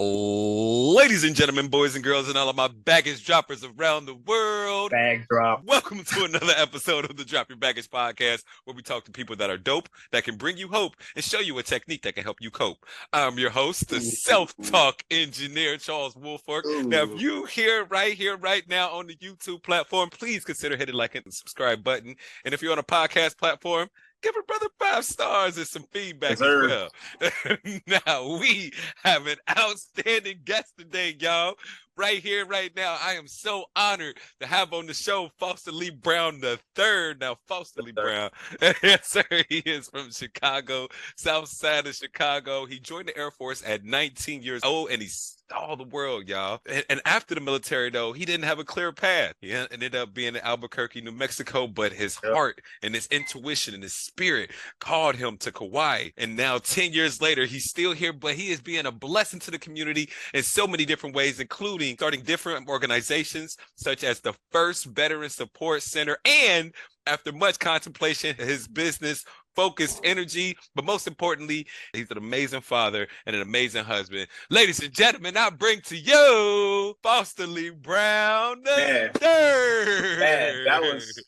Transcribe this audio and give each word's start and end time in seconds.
Ladies 0.00 1.24
and 1.24 1.34
gentlemen, 1.34 1.66
boys 1.66 1.96
and 1.96 2.04
girls, 2.04 2.28
and 2.28 2.38
all 2.38 2.48
of 2.48 2.54
my 2.54 2.68
baggage 2.68 3.26
droppers 3.26 3.64
around 3.64 4.06
the 4.06 4.14
world. 4.14 4.92
Bag 4.92 5.26
drop. 5.28 5.64
Welcome 5.64 6.04
to 6.04 6.24
another 6.24 6.52
episode 6.56 7.10
of 7.10 7.16
the 7.16 7.24
Drop 7.24 7.48
Your 7.48 7.58
Baggage 7.58 7.90
podcast, 7.90 8.44
where 8.64 8.76
we 8.76 8.82
talk 8.82 9.04
to 9.06 9.10
people 9.10 9.34
that 9.34 9.50
are 9.50 9.58
dope, 9.58 9.88
that 10.12 10.22
can 10.22 10.36
bring 10.36 10.56
you 10.56 10.68
hope, 10.68 10.94
and 11.16 11.24
show 11.24 11.40
you 11.40 11.58
a 11.58 11.64
technique 11.64 12.02
that 12.02 12.14
can 12.14 12.22
help 12.22 12.36
you 12.40 12.48
cope. 12.48 12.86
I'm 13.12 13.40
your 13.40 13.50
host, 13.50 13.88
the 13.88 14.00
self 14.00 14.54
talk 14.62 15.02
engineer, 15.10 15.78
Charles 15.78 16.14
Woolfolk. 16.14 16.64
Now, 16.84 17.02
if 17.02 17.20
you 17.20 17.46
here, 17.46 17.84
right 17.86 18.16
here, 18.16 18.36
right 18.36 18.62
now 18.68 18.90
on 18.90 19.08
the 19.08 19.16
YouTube 19.16 19.64
platform, 19.64 20.10
please 20.10 20.44
consider 20.44 20.76
hitting 20.76 20.94
like 20.94 21.16
and 21.16 21.34
subscribe 21.34 21.82
button. 21.82 22.14
And 22.44 22.54
if 22.54 22.62
you're 22.62 22.70
on 22.70 22.78
a 22.78 22.84
podcast 22.84 23.36
platform, 23.36 23.88
give 24.22 24.34
a 24.38 24.42
brother 24.44 24.66
five 24.78 25.04
stars 25.04 25.56
and 25.56 25.66
some 25.66 25.84
feedback 25.92 26.32
as 26.32 26.40
well. 26.40 26.88
now 27.86 28.38
we 28.38 28.72
have 29.04 29.26
an 29.26 29.36
outstanding 29.58 30.40
guest 30.44 30.72
today, 30.78 31.16
y'all. 31.18 31.54
Right 31.96 32.22
here, 32.22 32.46
right 32.46 32.70
now. 32.76 32.96
I 33.02 33.14
am 33.14 33.26
so 33.26 33.64
honored 33.74 34.18
to 34.40 34.46
have 34.46 34.72
on 34.72 34.86
the 34.86 34.94
show 34.94 35.30
Foster 35.40 35.72
Lee 35.72 35.90
Brown 35.90 36.38
the 36.38 36.60
third. 36.76 37.18
Now, 37.20 37.38
Foster 37.48 37.82
Lee 37.82 37.90
Brown, 37.90 38.30
yes, 38.84 39.08
sir, 39.08 39.24
he 39.48 39.58
is 39.58 39.88
from 39.88 40.12
Chicago, 40.12 40.86
South 41.16 41.48
Side 41.48 41.88
of 41.88 41.96
Chicago. 41.96 42.66
He 42.66 42.78
joined 42.78 43.08
the 43.08 43.18
Air 43.18 43.32
Force 43.32 43.64
at 43.66 43.84
19 43.84 44.42
years 44.42 44.62
old, 44.62 44.90
and 44.90 45.02
he's 45.02 45.37
all 45.54 45.76
the 45.76 45.84
world, 45.84 46.28
y'all. 46.28 46.60
And, 46.68 46.84
and, 46.88 47.00
after 47.04 47.34
the 47.34 47.40
military, 47.40 47.90
though, 47.90 48.12
he 48.12 48.24
didn't 48.24 48.44
have 48.44 48.58
a 48.58 48.64
clear 48.64 48.92
path. 48.92 49.34
He 49.40 49.52
ended 49.52 49.94
up 49.94 50.12
being 50.12 50.34
in 50.34 50.42
Albuquerque, 50.42 51.00
New 51.00 51.12
Mexico, 51.12 51.66
but 51.66 51.92
his 51.92 52.18
yep. 52.22 52.32
heart 52.32 52.60
and 52.82 52.94
his 52.94 53.06
intuition 53.08 53.74
and 53.74 53.82
his 53.82 53.94
spirit 53.94 54.50
called 54.80 55.16
him 55.16 55.36
to 55.38 55.52
Kauai. 55.52 56.10
And 56.16 56.36
now, 56.36 56.58
10 56.58 56.92
years 56.92 57.20
later, 57.20 57.46
he's 57.46 57.68
still 57.68 57.92
here, 57.92 58.12
but 58.12 58.34
he 58.34 58.50
is 58.50 58.60
being 58.60 58.86
a 58.86 58.92
blessing 58.92 59.40
to 59.40 59.50
the 59.50 59.58
community 59.58 60.10
in 60.34 60.42
so 60.42 60.66
many 60.66 60.84
different 60.84 61.14
ways, 61.14 61.40
including 61.40 61.94
starting 61.96 62.22
different 62.22 62.68
organizations 62.68 63.56
such 63.76 64.04
as 64.04 64.20
the 64.20 64.34
First 64.52 64.86
Veteran 64.86 65.30
Support 65.30 65.82
Center 65.82 66.18
and 66.24 66.72
after 67.08 67.32
much 67.32 67.58
contemplation, 67.58 68.36
his 68.36 68.68
business 68.68 69.24
focused 69.58 70.00
energy, 70.04 70.56
but 70.76 70.84
most 70.84 71.08
importantly, 71.08 71.66
he's 71.92 72.08
an 72.12 72.16
amazing 72.16 72.60
father 72.60 73.08
and 73.26 73.34
an 73.34 73.42
amazing 73.42 73.82
husband. 73.82 74.28
Ladies 74.50 74.78
and 74.78 74.94
gentlemen, 74.94 75.36
I 75.36 75.50
bring 75.50 75.80
to 75.80 75.96
you 75.96 76.94
Foster 77.02 77.44
Lee 77.44 77.70
Brown 77.70 78.62
the 78.62 78.76
man, 78.76 79.10
third. 79.14 80.20
Man, 80.20 80.64
that 80.64 80.80
was 80.80 81.24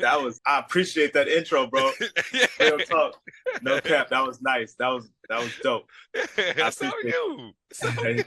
that 0.00 0.20
was 0.20 0.40
I 0.44 0.58
appreciate 0.58 1.12
that 1.12 1.28
intro, 1.28 1.68
bro. 1.68 1.92
Real 2.60 2.78
talk. 2.78 3.20
No 3.62 3.80
cap. 3.80 4.08
That 4.08 4.26
was 4.26 4.42
nice. 4.42 4.74
That 4.80 4.88
was 4.88 5.08
that 5.28 5.38
was 5.38 5.52
dope. 5.62 5.88
I 6.36 6.70
so 6.70 6.90
you. 7.04 7.52
So 7.72 7.88
you. 8.02 8.24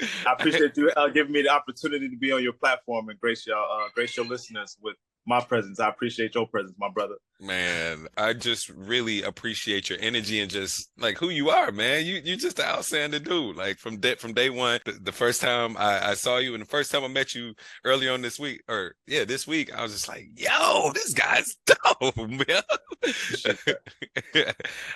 I 0.00 0.32
appreciate 0.32 0.76
you 0.76 0.90
uh, 0.96 1.06
giving 1.10 1.32
me 1.32 1.42
the 1.42 1.50
opportunity 1.50 2.08
to 2.08 2.16
be 2.16 2.32
on 2.32 2.42
your 2.42 2.54
platform 2.54 3.08
and 3.08 3.20
grace 3.20 3.46
your 3.46 3.56
uh, 3.56 3.86
grace 3.94 4.16
your 4.16 4.26
listeners 4.26 4.76
with 4.82 4.96
my 5.26 5.40
presence. 5.40 5.80
I 5.80 5.88
appreciate 5.88 6.34
your 6.34 6.46
presence, 6.46 6.74
my 6.78 6.88
brother. 6.88 7.14
Man, 7.38 8.06
I 8.16 8.32
just 8.32 8.70
really 8.70 9.22
appreciate 9.22 9.90
your 9.90 9.98
energy 10.00 10.40
and 10.40 10.50
just 10.50 10.90
like 10.96 11.18
who 11.18 11.28
you 11.28 11.50
are, 11.50 11.70
man. 11.70 12.06
You 12.06 12.22
you 12.24 12.34
just 12.36 12.58
an 12.58 12.64
outstanding 12.64 13.24
dude. 13.24 13.56
Like 13.56 13.78
from 13.78 13.98
day 13.98 14.14
from 14.14 14.32
day 14.32 14.48
one, 14.48 14.80
the, 14.86 14.92
the 14.92 15.12
first 15.12 15.42
time 15.42 15.76
I, 15.76 16.10
I, 16.10 16.14
saw 16.14 16.38
you 16.38 16.54
and 16.54 16.62
the 16.62 16.66
first 16.68 16.90
time 16.90 17.04
I 17.04 17.08
met 17.08 17.34
you 17.34 17.52
early 17.84 18.08
on 18.08 18.22
this 18.22 18.38
week, 18.38 18.62
or 18.68 18.94
yeah, 19.06 19.24
this 19.24 19.46
week, 19.46 19.74
I 19.76 19.82
was 19.82 19.92
just 19.92 20.08
like, 20.08 20.28
yo, 20.34 20.92
this 20.94 21.12
guy's 21.12 21.56
dope, 21.66 22.16
man. 22.16 22.62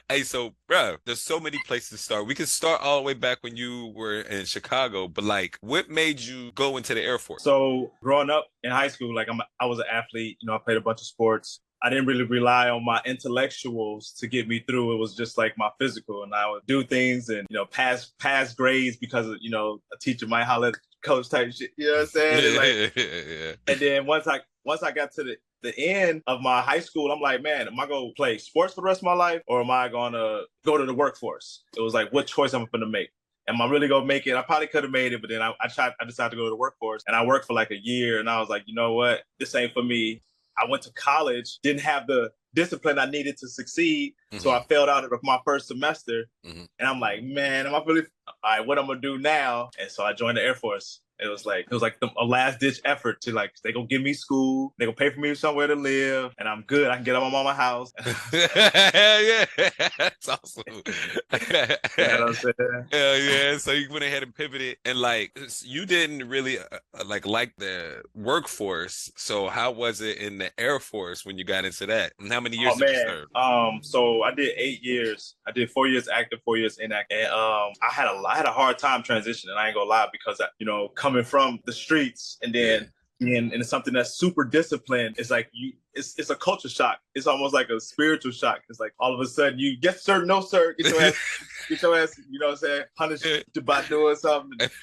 hey, 0.09 0.23
so 0.23 0.55
bro, 0.67 0.97
there's 1.05 1.23
so 1.23 1.39
many 1.39 1.59
places 1.67 1.91
to 1.91 1.99
start. 1.99 2.27
We 2.27 2.35
can 2.35 2.47
start 2.47 2.81
all 2.81 2.97
the 2.97 3.03
way 3.03 3.15
back 3.15 3.39
when 3.43 3.55
you 3.55 3.93
were 3.95 4.23
in 4.23 4.47
Chicago, 4.47 5.09
but 5.09 5.25
like, 5.25 5.59
what 5.61 5.91
made 5.91 6.21
you 6.21 6.53
go 6.53 6.79
into 6.79 6.95
the 6.95 7.03
Air 7.03 7.19
Force? 7.19 7.45
So 7.45 7.93
growing 8.03 8.31
up 8.31 8.47
in 8.63 8.71
high 8.71 8.89
school, 8.89 9.15
like 9.15 9.29
I'm, 9.29 9.43
I 9.61 9.67
was 9.67 9.79
an 9.79 9.87
athlete. 9.93 10.39
You 10.41 10.47
know, 10.47 10.55
I 10.55 10.59
played 10.59 10.79
a 10.79 10.81
bunch 10.81 11.03
of 11.03 11.07
sports. 11.07 11.61
I 11.83 11.89
didn't 11.89 12.07
really 12.07 12.25
rely 12.25 12.69
on 12.69 12.85
my 12.85 13.01
intellectuals 13.05 14.13
to 14.19 14.27
get 14.27 14.49
me 14.49 14.61
through. 14.61 14.95
It 14.95 14.99
was 14.99 15.15
just 15.15 15.39
like 15.39 15.57
my 15.57 15.71
physical, 15.79 16.23
and 16.23 16.35
I 16.35 16.51
would 16.51 16.67
do 16.67 16.85
things 16.85 17.29
and 17.29 17.47
you 17.51 17.57
know 17.57 17.65
pass 17.65 18.13
pass 18.19 18.55
grades 18.55 18.97
because 18.97 19.27
of, 19.27 19.37
you 19.41 19.51
know 19.51 19.81
a 19.93 19.99
teacher 19.99 20.27
might 20.27 20.45
holler 20.45 20.69
at 20.69 20.75
coach 21.03 21.29
type 21.29 21.53
shit. 21.53 21.71
You 21.77 21.87
know 21.87 21.93
what 21.93 22.01
I'm 22.01 22.07
saying? 22.07 22.45
And, 22.47 22.57
like, 22.57 22.97
yeah. 22.97 23.53
and 23.67 23.81
then 23.81 24.07
once 24.07 24.27
I 24.27 24.41
once 24.65 24.83
I 24.83 24.93
got 24.93 25.13
to 25.13 25.25
the 25.25 25.37
the 25.63 25.79
end 25.79 26.23
of 26.27 26.41
my 26.41 26.61
high 26.61 26.81
school, 26.81 27.13
I'm 27.13 27.21
like, 27.21 27.43
man, 27.43 27.67
am 27.67 27.79
I 27.79 27.87
gonna 27.87 28.11
play 28.17 28.39
sports 28.39 28.75
for 28.75 28.81
the 28.81 28.87
rest 28.87 29.01
of 29.01 29.05
my 29.05 29.15
life, 29.15 29.43
or 29.47 29.61
am 29.61 29.71
I 29.71 29.89
gonna 29.89 30.43
go 30.65 30.79
to 30.79 30.85
the 30.85 30.95
workforce? 30.95 31.65
It 31.77 31.81
was 31.81 31.95
like, 31.95 32.13
what 32.13 32.27
choice 32.27 32.55
am 32.55 32.63
I 32.63 32.67
gonna 32.73 32.87
make? 32.87 33.11
Am 33.49 33.61
I 33.61 33.69
really 33.69 33.89
gonna 33.89 34.07
make 34.07 34.27
it? 34.27 34.37
I 34.37 34.43
probably 34.43 34.69
could 34.69 34.85
have 34.85 34.93
made 34.93 35.13
it, 35.13 35.21
but 35.21 35.31
then 35.31 35.43
I, 35.43 35.53
I 35.61 35.69
tried. 35.69 35.93
I 36.01 36.05
decided 36.05 36.31
to 36.31 36.37
go 36.37 36.45
to 36.45 36.51
the 36.51 36.57
workforce, 36.57 37.03
and 37.07 37.17
I 37.17 37.25
worked 37.25 37.47
for 37.47 37.55
like 37.55 37.71
a 37.71 37.77
year, 37.77 38.21
and 38.21 38.29
I 38.29 38.41
was 38.41 38.49
like, 38.49 38.63
you 38.67 38.75
know 38.75 38.93
what, 38.95 39.23
this 39.39 39.55
ain't 39.55 39.73
for 39.73 39.83
me. 39.83 40.23
I 40.61 40.69
went 40.69 40.83
to 40.85 40.93
college, 40.93 41.59
didn't 41.63 41.83
have 41.83 42.07
the 42.07 42.31
discipline 42.55 42.99
I 42.99 43.07
needed 43.07 43.37
to 43.39 43.49
succeed. 43.49 44.15
Mm-hmm. 44.33 44.43
So 44.43 44.51
I 44.51 44.63
failed 44.65 44.89
out 44.89 45.05
of 45.05 45.13
my 45.23 45.39
first 45.45 45.69
semester. 45.69 46.27
Mm-hmm. 46.45 46.65
And 46.79 46.89
I'm 46.89 47.01
like, 47.01 47.23
man, 47.23 47.67
am 47.67 47.75
I 47.75 47.83
really 47.85 48.03
all 48.27 48.35
right, 48.45 48.67
what 48.67 48.79
I'm 48.79 48.87
gonna 48.87 49.01
do 49.01 49.19
now? 49.19 49.71
And 49.79 49.91
so 49.91 50.05
I 50.05 50.13
joined 50.13 50.37
the 50.37 50.43
Air 50.43 50.55
Force. 50.55 51.01
It 51.23 51.29
was 51.29 51.47
like 51.47 51.67
it 51.71 51.73
was 51.73 51.83
like 51.83 52.01
the, 52.01 52.09
a 52.19 52.25
last 52.25 52.61
ditch 52.61 52.81
effort 52.85 53.21
to 53.23 53.33
like 53.33 53.53
they 53.63 53.73
gonna 53.73 53.87
give 53.87 54.03
me 54.03 54.13
school, 54.13 54.75
they 54.79 54.85
gonna 54.85 54.97
pay 54.97 55.11
for 55.11 55.21
me 55.21 55.35
somewhere 55.35 55.67
to 55.67 55.75
live, 55.75 56.35
and 56.39 56.49
I'm 56.49 56.63
good. 56.63 56.91
I 56.91 56.97
can 56.97 57.05
get 57.05 57.17
out 57.17 57.23
my 57.23 57.31
mama 57.31 57.55
house. 57.55 57.93
yeah, 58.33 59.45
that's 59.99 60.29
awesome. 60.29 60.63
you 60.69 60.83
know 60.83 62.33
what 62.33 62.45
I'm 62.59 62.87
Hell 62.91 63.19
yeah! 63.19 63.59
So 63.59 63.73
you 63.73 63.91
went 63.91 64.05
ahead 64.05 64.23
and 64.23 64.35
pivoted, 64.35 64.79
and 64.85 64.99
like 64.99 65.39
you 65.63 65.87
didn't 65.87 66.29
really 66.29 66.59
uh, 66.59 66.65
uh, 66.99 67.05
like 67.07 67.27
like 67.27 67.55
the 67.59 68.03
workforce. 68.15 69.11
So 69.17 69.49
how 69.49 69.73
was 69.73 70.01
it 70.01 70.19
in 70.19 70.39
the 70.39 70.51
Air 70.59 70.79
Force 70.79 71.25
when 71.25 71.39
you 71.39 71.45
got 71.45 71.65
into 71.65 71.87
that? 71.87 72.13
And 72.19 72.33
how 72.33 72.41
many 72.41 72.57
years 72.57 72.75
oh, 72.77 72.79
did 72.79 72.87
man. 72.87 72.95
you 72.95 73.03
serve? 73.03 73.29
Um, 73.35 73.81
so 73.83 74.23
I 74.23 74.35
did 74.35 74.55
eight 74.57 74.83
years. 74.83 75.37
I 75.47 75.53
did 75.53 75.71
four 75.71 75.89
years 75.89 76.09
active, 76.09 76.41
four 76.45 76.57
years 76.57 76.79
inactive. 76.79 77.19
And 77.19 77.33
um, 77.33 77.73
I 77.83 77.93
had 77.93 78.07
a 78.07 78.23
I 78.27 78.37
had 78.37 78.47
a 78.47 78.53
hard 78.53 78.79
time 78.79 79.03
transitioning. 79.03 79.57
I 79.57 79.67
ain't 79.67 79.75
gonna 79.75 79.89
lie 79.89 80.09
because 80.13 80.41
I, 80.41 80.47
you 80.59 80.67
know 80.67 80.89
coming 80.89 81.10
from 81.25 81.61
the 81.65 81.73
streets 81.73 82.39
and 82.43 82.55
then 82.55 82.91
being 83.21 83.53
into 83.53 83.65
something 83.65 83.93
that's 83.93 84.19
super 84.19 84.45
disciplined, 84.45 85.17
it's 85.19 85.31
like 85.31 85.49
you 85.53 85.73
it's 85.95 86.19
it's 86.19 86.31
a 86.31 86.37
culture 86.37 86.69
shock. 86.69 86.99
It's 87.15 87.27
almost 87.27 87.53
like 87.53 87.69
a 87.69 87.79
spiritual 87.81 88.33
shock. 88.33 88.61
It's 88.69 88.81
like 88.81 88.93
all 88.99 89.13
of 89.13 89.21
a 89.21 89.27
sudden 89.27 89.59
you 89.59 89.79
get 89.79 90.01
sir, 90.01 90.25
no 90.25 90.41
sir, 90.41 90.75
get 90.79 90.93
your 90.93 91.03
ass, 91.03 91.15
get 91.69 91.83
your 91.83 91.97
ass, 91.99 92.19
you 92.31 92.39
know 92.39 92.47
what 92.47 92.53
I'm 92.53 92.59
saying, 92.59 92.83
punished 92.97 93.27
by 93.65 93.85
doing 93.87 94.17
something. 94.17 94.69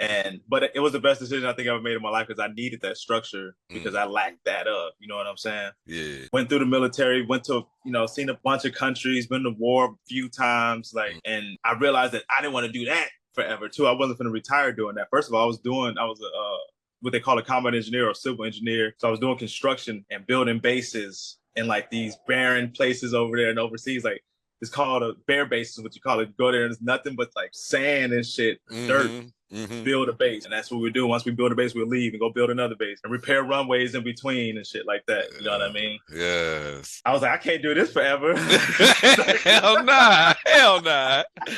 And 0.00 0.40
but 0.48 0.70
it 0.74 0.80
was 0.80 0.92
the 0.92 0.98
best 0.98 1.20
decision 1.20 1.44
I 1.44 1.52
think 1.52 1.68
I 1.68 1.72
ever 1.72 1.82
made 1.82 1.94
in 1.94 2.00
my 2.00 2.08
life 2.08 2.26
because 2.26 2.40
I 2.40 2.50
needed 2.54 2.80
that 2.80 2.96
structure 2.96 3.54
because 3.68 3.92
mm. 3.92 3.98
I 3.98 4.06
lacked 4.06 4.42
that 4.46 4.66
up. 4.66 4.94
You 4.98 5.08
know 5.08 5.16
what 5.16 5.26
I'm 5.26 5.36
saying? 5.36 5.72
Yeah. 5.84 6.24
Went 6.32 6.48
through 6.48 6.60
the 6.60 6.66
military, 6.66 7.26
went 7.26 7.44
to 7.44 7.66
you 7.84 7.92
know, 7.92 8.06
seen 8.06 8.30
a 8.30 8.38
bunch 8.42 8.64
of 8.64 8.72
countries, 8.72 9.26
been 9.26 9.42
to 9.42 9.50
war 9.50 9.84
a 9.84 9.88
few 10.08 10.30
times, 10.30 10.92
like, 10.94 11.12
mm. 11.12 11.20
and 11.26 11.58
I 11.64 11.74
realized 11.74 12.14
that 12.14 12.22
I 12.34 12.40
didn't 12.40 12.54
want 12.54 12.64
to 12.64 12.72
do 12.72 12.86
that 12.86 13.10
forever 13.34 13.68
too. 13.68 13.86
I 13.86 13.92
wasn't 13.92 14.18
going 14.18 14.26
to 14.26 14.32
retire 14.32 14.72
doing 14.72 14.94
that. 14.96 15.08
First 15.10 15.28
of 15.28 15.34
all, 15.34 15.42
I 15.42 15.46
was 15.46 15.58
doing, 15.58 15.96
I 15.98 16.04
was 16.04 16.20
a, 16.20 16.26
uh, 16.26 16.58
what 17.00 17.12
they 17.12 17.20
call 17.20 17.38
a 17.38 17.42
combat 17.42 17.74
engineer 17.74 18.08
or 18.08 18.14
civil 18.14 18.44
engineer. 18.44 18.94
So 18.98 19.08
I 19.08 19.10
was 19.10 19.20
doing 19.20 19.38
construction 19.38 20.04
and 20.10 20.26
building 20.26 20.58
bases 20.58 21.38
in 21.56 21.66
like 21.66 21.90
these 21.90 22.16
barren 22.28 22.70
places 22.70 23.14
over 23.14 23.36
there 23.36 23.50
and 23.50 23.58
overseas. 23.58 24.04
Like 24.04 24.22
it's 24.60 24.70
called 24.70 25.02
a 25.02 25.14
bare 25.26 25.46
base 25.46 25.76
is 25.76 25.82
what 25.82 25.94
you 25.94 26.00
call 26.00 26.20
it. 26.20 26.28
You 26.28 26.34
go 26.38 26.52
there 26.52 26.64
and 26.64 26.72
it's 26.72 26.82
nothing 26.82 27.16
but 27.16 27.30
like 27.34 27.50
sand 27.52 28.12
and 28.12 28.26
shit, 28.26 28.60
mm-hmm. 28.70 28.86
dirt 28.86 29.10
mm-hmm. 29.52 29.84
build 29.84 30.08
a 30.08 30.12
base. 30.12 30.44
And 30.44 30.52
that's 30.52 30.70
what 30.70 30.80
we 30.80 30.90
do. 30.90 31.06
Once 31.06 31.24
we 31.24 31.32
build 31.32 31.52
a 31.52 31.54
base, 31.54 31.74
we'll 31.74 31.86
leave 31.86 32.12
and 32.12 32.20
go 32.20 32.30
build 32.30 32.50
another 32.50 32.74
base 32.74 33.00
and 33.02 33.12
repair 33.12 33.42
runways 33.42 33.94
in 33.94 34.02
between 34.02 34.56
and 34.56 34.66
shit 34.66 34.86
like 34.86 35.04
that. 35.06 35.26
You 35.38 35.44
know 35.44 35.52
what 35.52 35.62
I 35.62 35.72
mean? 35.72 35.98
Yes. 36.12 37.00
I 37.04 37.12
was 37.12 37.22
like, 37.22 37.32
I 37.32 37.36
can't 37.38 37.62
do 37.62 37.74
this 37.74 37.92
forever. 37.92 38.36
Hell 39.44 39.84
nah. 39.84 40.34
Hell 40.46 40.82
nah. 40.82 41.22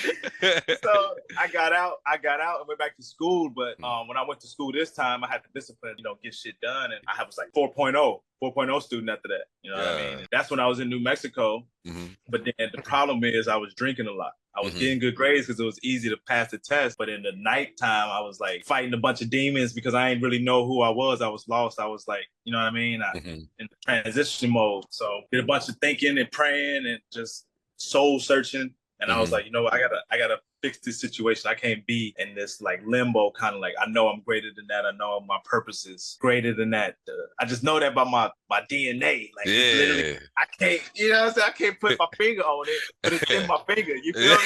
so 0.40 1.14
I 1.38 1.48
got 1.52 1.72
out. 1.72 1.96
I 2.06 2.16
got 2.16 2.40
out 2.40 2.60
and 2.60 2.68
went 2.68 2.78
back 2.78 2.96
to 2.96 3.02
school. 3.02 3.50
But 3.50 3.78
mm. 3.80 3.84
um, 3.84 4.08
when 4.08 4.16
I 4.16 4.24
went 4.26 4.40
to 4.40 4.48
school 4.48 4.72
this 4.72 4.92
time, 4.92 5.24
I 5.24 5.28
had 5.28 5.42
the 5.42 5.58
discipline, 5.58 5.94
you 5.98 6.04
know, 6.04 6.16
get 6.22 6.34
shit 6.34 6.60
done. 6.60 6.92
And 6.92 7.00
I 7.06 7.22
was 7.24 7.38
like 7.38 7.52
4.0. 7.56 8.20
4.0 8.42 8.82
student 8.82 9.08
after 9.08 9.28
that. 9.28 9.44
You 9.62 9.70
know 9.70 9.76
yeah. 9.76 9.94
what 9.94 10.02
I 10.02 10.16
mean? 10.16 10.26
That's 10.32 10.50
when 10.50 10.58
I 10.58 10.66
was 10.66 10.80
in 10.80 10.88
New 10.88 10.98
Mexico. 10.98 11.64
Mm-hmm. 11.86 12.06
But 12.28 12.44
then 12.44 12.70
the 12.74 12.82
problem 12.82 13.22
is 13.22 13.46
I 13.46 13.56
was 13.56 13.72
drinking 13.74 14.08
a 14.08 14.12
lot. 14.12 14.32
I 14.54 14.60
was 14.60 14.70
mm-hmm. 14.70 14.80
getting 14.80 14.98
good 14.98 15.14
grades 15.14 15.46
because 15.46 15.58
it 15.58 15.64
was 15.64 15.78
easy 15.82 16.10
to 16.10 16.16
pass 16.28 16.50
the 16.50 16.58
test. 16.58 16.98
But 16.98 17.08
in 17.08 17.22
the 17.22 17.32
nighttime, 17.36 18.10
I 18.10 18.20
was 18.20 18.38
like 18.38 18.64
fighting 18.64 18.92
a 18.92 18.98
bunch 18.98 19.22
of 19.22 19.30
demons 19.30 19.72
because 19.72 19.94
I 19.94 20.10
didn't 20.10 20.22
really 20.22 20.42
know 20.42 20.66
who 20.66 20.82
I 20.82 20.90
was. 20.90 21.22
I 21.22 21.28
was 21.28 21.48
lost. 21.48 21.80
I 21.80 21.86
was 21.86 22.06
like, 22.06 22.28
you 22.44 22.52
know 22.52 22.58
what 22.58 22.66
I 22.66 22.70
mean? 22.70 23.02
I, 23.02 23.16
mm-hmm. 23.16 23.28
In 23.28 23.48
the 23.58 23.68
transition 23.84 24.50
mode. 24.50 24.84
So 24.90 25.22
did 25.30 25.42
a 25.42 25.46
bunch 25.46 25.68
of 25.68 25.76
thinking 25.76 26.18
and 26.18 26.30
praying 26.30 26.86
and 26.86 27.00
just 27.12 27.46
soul 27.76 28.20
searching. 28.20 28.74
And 29.00 29.10
I 29.10 29.18
was 29.18 29.28
mm-hmm. 29.28 29.34
like, 29.34 29.46
you 29.46 29.52
know 29.52 29.62
what? 29.62 29.72
I 29.72 29.80
gotta, 29.80 30.00
I 30.10 30.18
gotta 30.18 30.38
fix 30.62 30.78
this 30.78 31.00
situation. 31.00 31.50
I 31.50 31.54
can't 31.54 31.84
be 31.86 32.14
in 32.18 32.34
this 32.34 32.60
like 32.60 32.80
limbo 32.86 33.30
kind 33.32 33.54
of 33.54 33.60
like 33.60 33.74
I 33.80 33.88
know 33.90 34.08
I'm 34.08 34.20
greater 34.20 34.48
than 34.54 34.66
that. 34.68 34.86
I 34.86 34.92
know 34.92 35.20
my 35.20 35.38
purpose 35.44 35.86
is 35.86 36.16
greater 36.20 36.54
than 36.54 36.70
that. 36.70 36.96
Uh, 37.08 37.12
I 37.40 37.44
just 37.44 37.62
know 37.62 37.80
that 37.80 37.94
by 37.94 38.04
my 38.04 38.30
my 38.48 38.62
DNA. 38.70 39.30
Like 39.36 39.46
yeah. 39.46 40.18
I 40.38 40.44
can't, 40.58 40.80
you 40.94 41.10
know 41.10 41.20
what 41.20 41.28
I'm 41.28 41.34
saying? 41.34 41.48
I 41.48 41.52
can't 41.52 41.80
put 41.80 41.98
my 41.98 42.06
finger 42.16 42.42
on 42.42 42.66
it, 42.68 42.82
but 43.02 43.12
it's 43.12 43.30
in 43.30 43.46
my 43.46 43.58
finger. 43.66 43.96
You 43.96 44.12
feel 44.12 44.36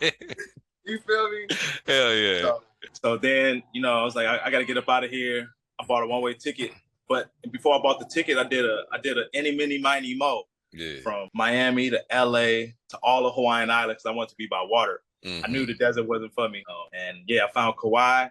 me? 0.00 0.10
you 0.84 0.98
feel 0.98 1.30
me? 1.30 1.46
Hell 1.86 2.14
yeah. 2.14 2.40
So, 2.40 2.62
so, 3.02 3.16
then, 3.16 3.62
you 3.72 3.82
know, 3.82 3.98
I 3.98 4.04
was 4.04 4.14
like, 4.14 4.26
I, 4.26 4.40
I 4.46 4.50
gotta 4.50 4.64
get 4.64 4.78
up 4.78 4.88
out 4.88 5.04
of 5.04 5.10
here. 5.10 5.48
I 5.78 5.84
bought 5.84 6.02
a 6.02 6.06
one-way 6.06 6.34
ticket. 6.34 6.72
But 7.08 7.30
before 7.50 7.74
I 7.74 7.82
bought 7.82 8.00
the 8.00 8.06
ticket, 8.06 8.36
I 8.36 8.44
did 8.44 8.64
a 8.64 8.82
I 8.92 8.98
did 8.98 9.16
a 9.16 9.24
any 9.32 9.54
mini 9.54 9.78
miny 9.78 10.14
mo. 10.14 10.44
Yeah. 10.76 11.00
from 11.02 11.28
Miami 11.34 11.90
to 11.90 12.02
LA 12.12 12.72
to 12.90 12.98
all 13.02 13.22
the 13.24 13.30
Hawaiian 13.32 13.70
Islands. 13.70 14.04
I 14.06 14.10
wanted 14.10 14.30
to 14.30 14.36
be 14.36 14.46
by 14.46 14.62
water. 14.68 15.00
I 15.24 15.28
Mhm. 15.28 15.48
knew 15.48 15.66
the 15.66 15.74
desert 15.74 16.06
wasn't 16.06 16.32
for 16.34 16.48
me. 16.48 16.62
Um, 16.68 16.86
and 16.92 17.18
yeah, 17.26 17.44
I 17.46 17.50
found 17.52 17.74
Kauai. 17.80 18.28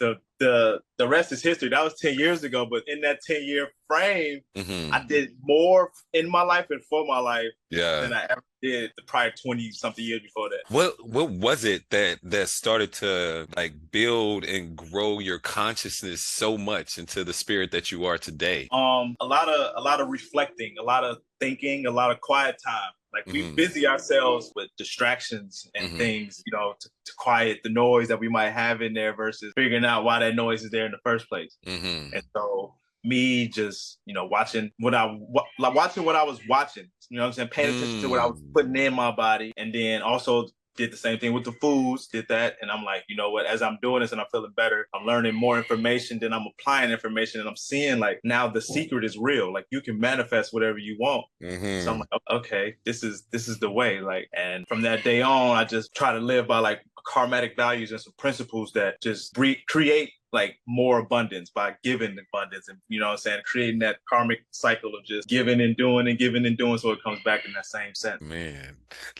The 0.00 0.18
the 0.40 0.80
the 0.98 1.06
rest 1.06 1.30
is 1.30 1.40
history. 1.42 1.68
That 1.68 1.84
was 1.84 1.94
10 2.00 2.18
years 2.18 2.42
ago, 2.42 2.66
but 2.66 2.82
in 2.88 3.00
that 3.02 3.20
10 3.24 3.44
year 3.44 3.68
frame, 3.86 4.40
Mhm. 4.56 4.92
I 4.92 5.04
did 5.06 5.36
more 5.42 5.92
in 6.12 6.28
my 6.28 6.42
life 6.42 6.66
and 6.70 6.84
for 6.86 7.06
my 7.06 7.18
life 7.18 7.52
Yeah. 7.70 8.00
than 8.00 8.12
I 8.12 8.24
ever 8.28 8.42
did 8.64 8.92
the 8.96 9.02
prior 9.02 9.30
20 9.30 9.70
something 9.72 10.04
years 10.04 10.22
before 10.22 10.48
that. 10.48 10.62
What 10.68 10.94
what 11.06 11.30
was 11.30 11.64
it 11.64 11.82
that 11.90 12.18
that 12.22 12.48
started 12.48 12.92
to 12.94 13.46
like 13.56 13.74
build 13.92 14.44
and 14.44 14.74
grow 14.76 15.18
your 15.18 15.38
consciousness 15.38 16.22
so 16.22 16.56
much 16.56 16.98
into 16.98 17.22
the 17.24 17.32
spirit 17.32 17.70
that 17.72 17.92
you 17.92 18.06
are 18.06 18.18
today? 18.18 18.68
Um, 18.72 19.16
a 19.20 19.26
lot 19.26 19.48
of 19.48 19.72
a 19.76 19.80
lot 19.80 20.00
of 20.00 20.08
reflecting, 20.08 20.76
a 20.78 20.82
lot 20.82 21.04
of 21.04 21.18
thinking, 21.40 21.86
a 21.86 21.90
lot 21.90 22.10
of 22.10 22.20
quiet 22.20 22.56
time. 22.64 22.92
Like 23.12 23.26
we 23.26 23.42
Mhm. 23.42 23.54
busy 23.54 23.86
ourselves 23.86 24.50
with 24.56 24.70
distractions 24.76 25.70
and 25.76 25.92
Mhm. 25.92 25.98
things, 25.98 26.42
you 26.46 26.52
know, 26.56 26.74
to, 26.80 26.88
to 27.04 27.12
quiet 27.16 27.60
the 27.62 27.70
noise 27.70 28.08
that 28.08 28.18
we 28.18 28.28
might 28.28 28.50
have 28.50 28.82
in 28.82 28.92
there 28.94 29.14
versus 29.14 29.52
figuring 29.54 29.84
out 29.84 30.02
why 30.02 30.18
that 30.18 30.34
noise 30.34 30.64
is 30.64 30.70
there 30.70 30.86
in 30.86 30.90
the 30.92 30.98
first 31.04 31.28
place. 31.28 31.56
hmm 31.64 32.08
And 32.12 32.22
so 32.34 32.74
me 33.04 33.48
just, 33.48 33.98
you 34.06 34.14
know, 34.14 34.24
watching 34.26 34.70
what 34.78 34.94
I 34.94 35.18
like 35.58 35.74
watching 35.74 36.04
what 36.04 36.16
I 36.16 36.22
was 36.24 36.40
watching, 36.48 36.90
you 37.10 37.16
know 37.16 37.22
what 37.22 37.28
I'm 37.28 37.32
saying? 37.34 37.48
Paying 37.48 37.70
attention 37.70 38.00
to 38.00 38.08
what 38.08 38.20
I 38.20 38.26
was 38.26 38.38
Mm. 38.38 38.52
putting 38.54 38.76
in 38.76 38.94
my 38.94 39.10
body. 39.12 39.52
And 39.56 39.74
then 39.74 40.02
also 40.02 40.48
did 40.76 40.92
the 40.92 40.96
same 40.96 41.18
thing 41.20 41.32
with 41.32 41.44
the 41.44 41.52
foods, 41.52 42.08
did 42.08 42.26
that. 42.28 42.56
And 42.60 42.68
I'm 42.70 42.84
like, 42.84 43.04
you 43.08 43.14
know 43.14 43.30
what, 43.30 43.46
as 43.46 43.62
I'm 43.62 43.78
doing 43.80 44.00
this 44.00 44.10
and 44.10 44.20
I'm 44.20 44.26
feeling 44.32 44.52
better, 44.56 44.88
I'm 44.92 45.06
learning 45.06 45.34
more 45.34 45.56
information, 45.56 46.18
then 46.18 46.32
I'm 46.32 46.46
applying 46.58 46.90
information 46.90 47.40
and 47.40 47.48
I'm 47.48 47.56
seeing 47.56 48.00
like 48.00 48.18
now 48.24 48.48
the 48.48 48.60
secret 48.60 49.04
is 49.04 49.16
real. 49.16 49.52
Like 49.52 49.66
you 49.70 49.80
can 49.80 50.00
manifest 50.00 50.52
whatever 50.52 50.78
you 50.78 50.96
want. 50.98 51.26
hmm 51.40 51.78
So 51.84 51.92
I'm 51.92 51.98
like, 52.00 52.08
okay, 52.30 52.74
this 52.84 53.04
is 53.04 53.24
this 53.30 53.46
is 53.46 53.58
the 53.60 53.70
way. 53.70 54.00
Like, 54.00 54.28
and 54.36 54.66
from 54.66 54.82
that 54.82 55.04
day 55.04 55.22
on, 55.22 55.56
I 55.56 55.64
just 55.64 55.94
try 55.94 56.12
to 56.12 56.18
live 56.18 56.48
by 56.48 56.58
like 56.58 56.80
karmatic 57.06 57.56
values 57.56 57.92
and 57.92 58.00
some 58.00 58.14
principles 58.18 58.72
that 58.72 59.00
just 59.00 59.36
re- 59.36 59.62
create 59.68 60.12
like 60.34 60.58
more 60.66 60.98
abundance 60.98 61.48
by 61.48 61.74
giving 61.84 62.18
abundance 62.18 62.68
and 62.68 62.76
you 62.88 62.98
know 62.98 63.06
what 63.06 63.12
I'm 63.12 63.18
saying, 63.18 63.40
creating 63.46 63.78
that 63.78 63.98
karmic 64.08 64.44
cycle 64.50 64.92
of 64.96 65.04
just 65.04 65.28
giving 65.28 65.60
and 65.60 65.76
doing 65.76 66.08
and 66.08 66.18
giving 66.18 66.44
and 66.44 66.58
doing 66.58 66.76
so 66.76 66.90
it 66.90 67.02
comes 67.04 67.22
back 67.22 67.46
in 67.46 67.52
that 67.52 67.66
same 67.66 67.94
sense. 67.94 68.20
Man, 68.20 68.76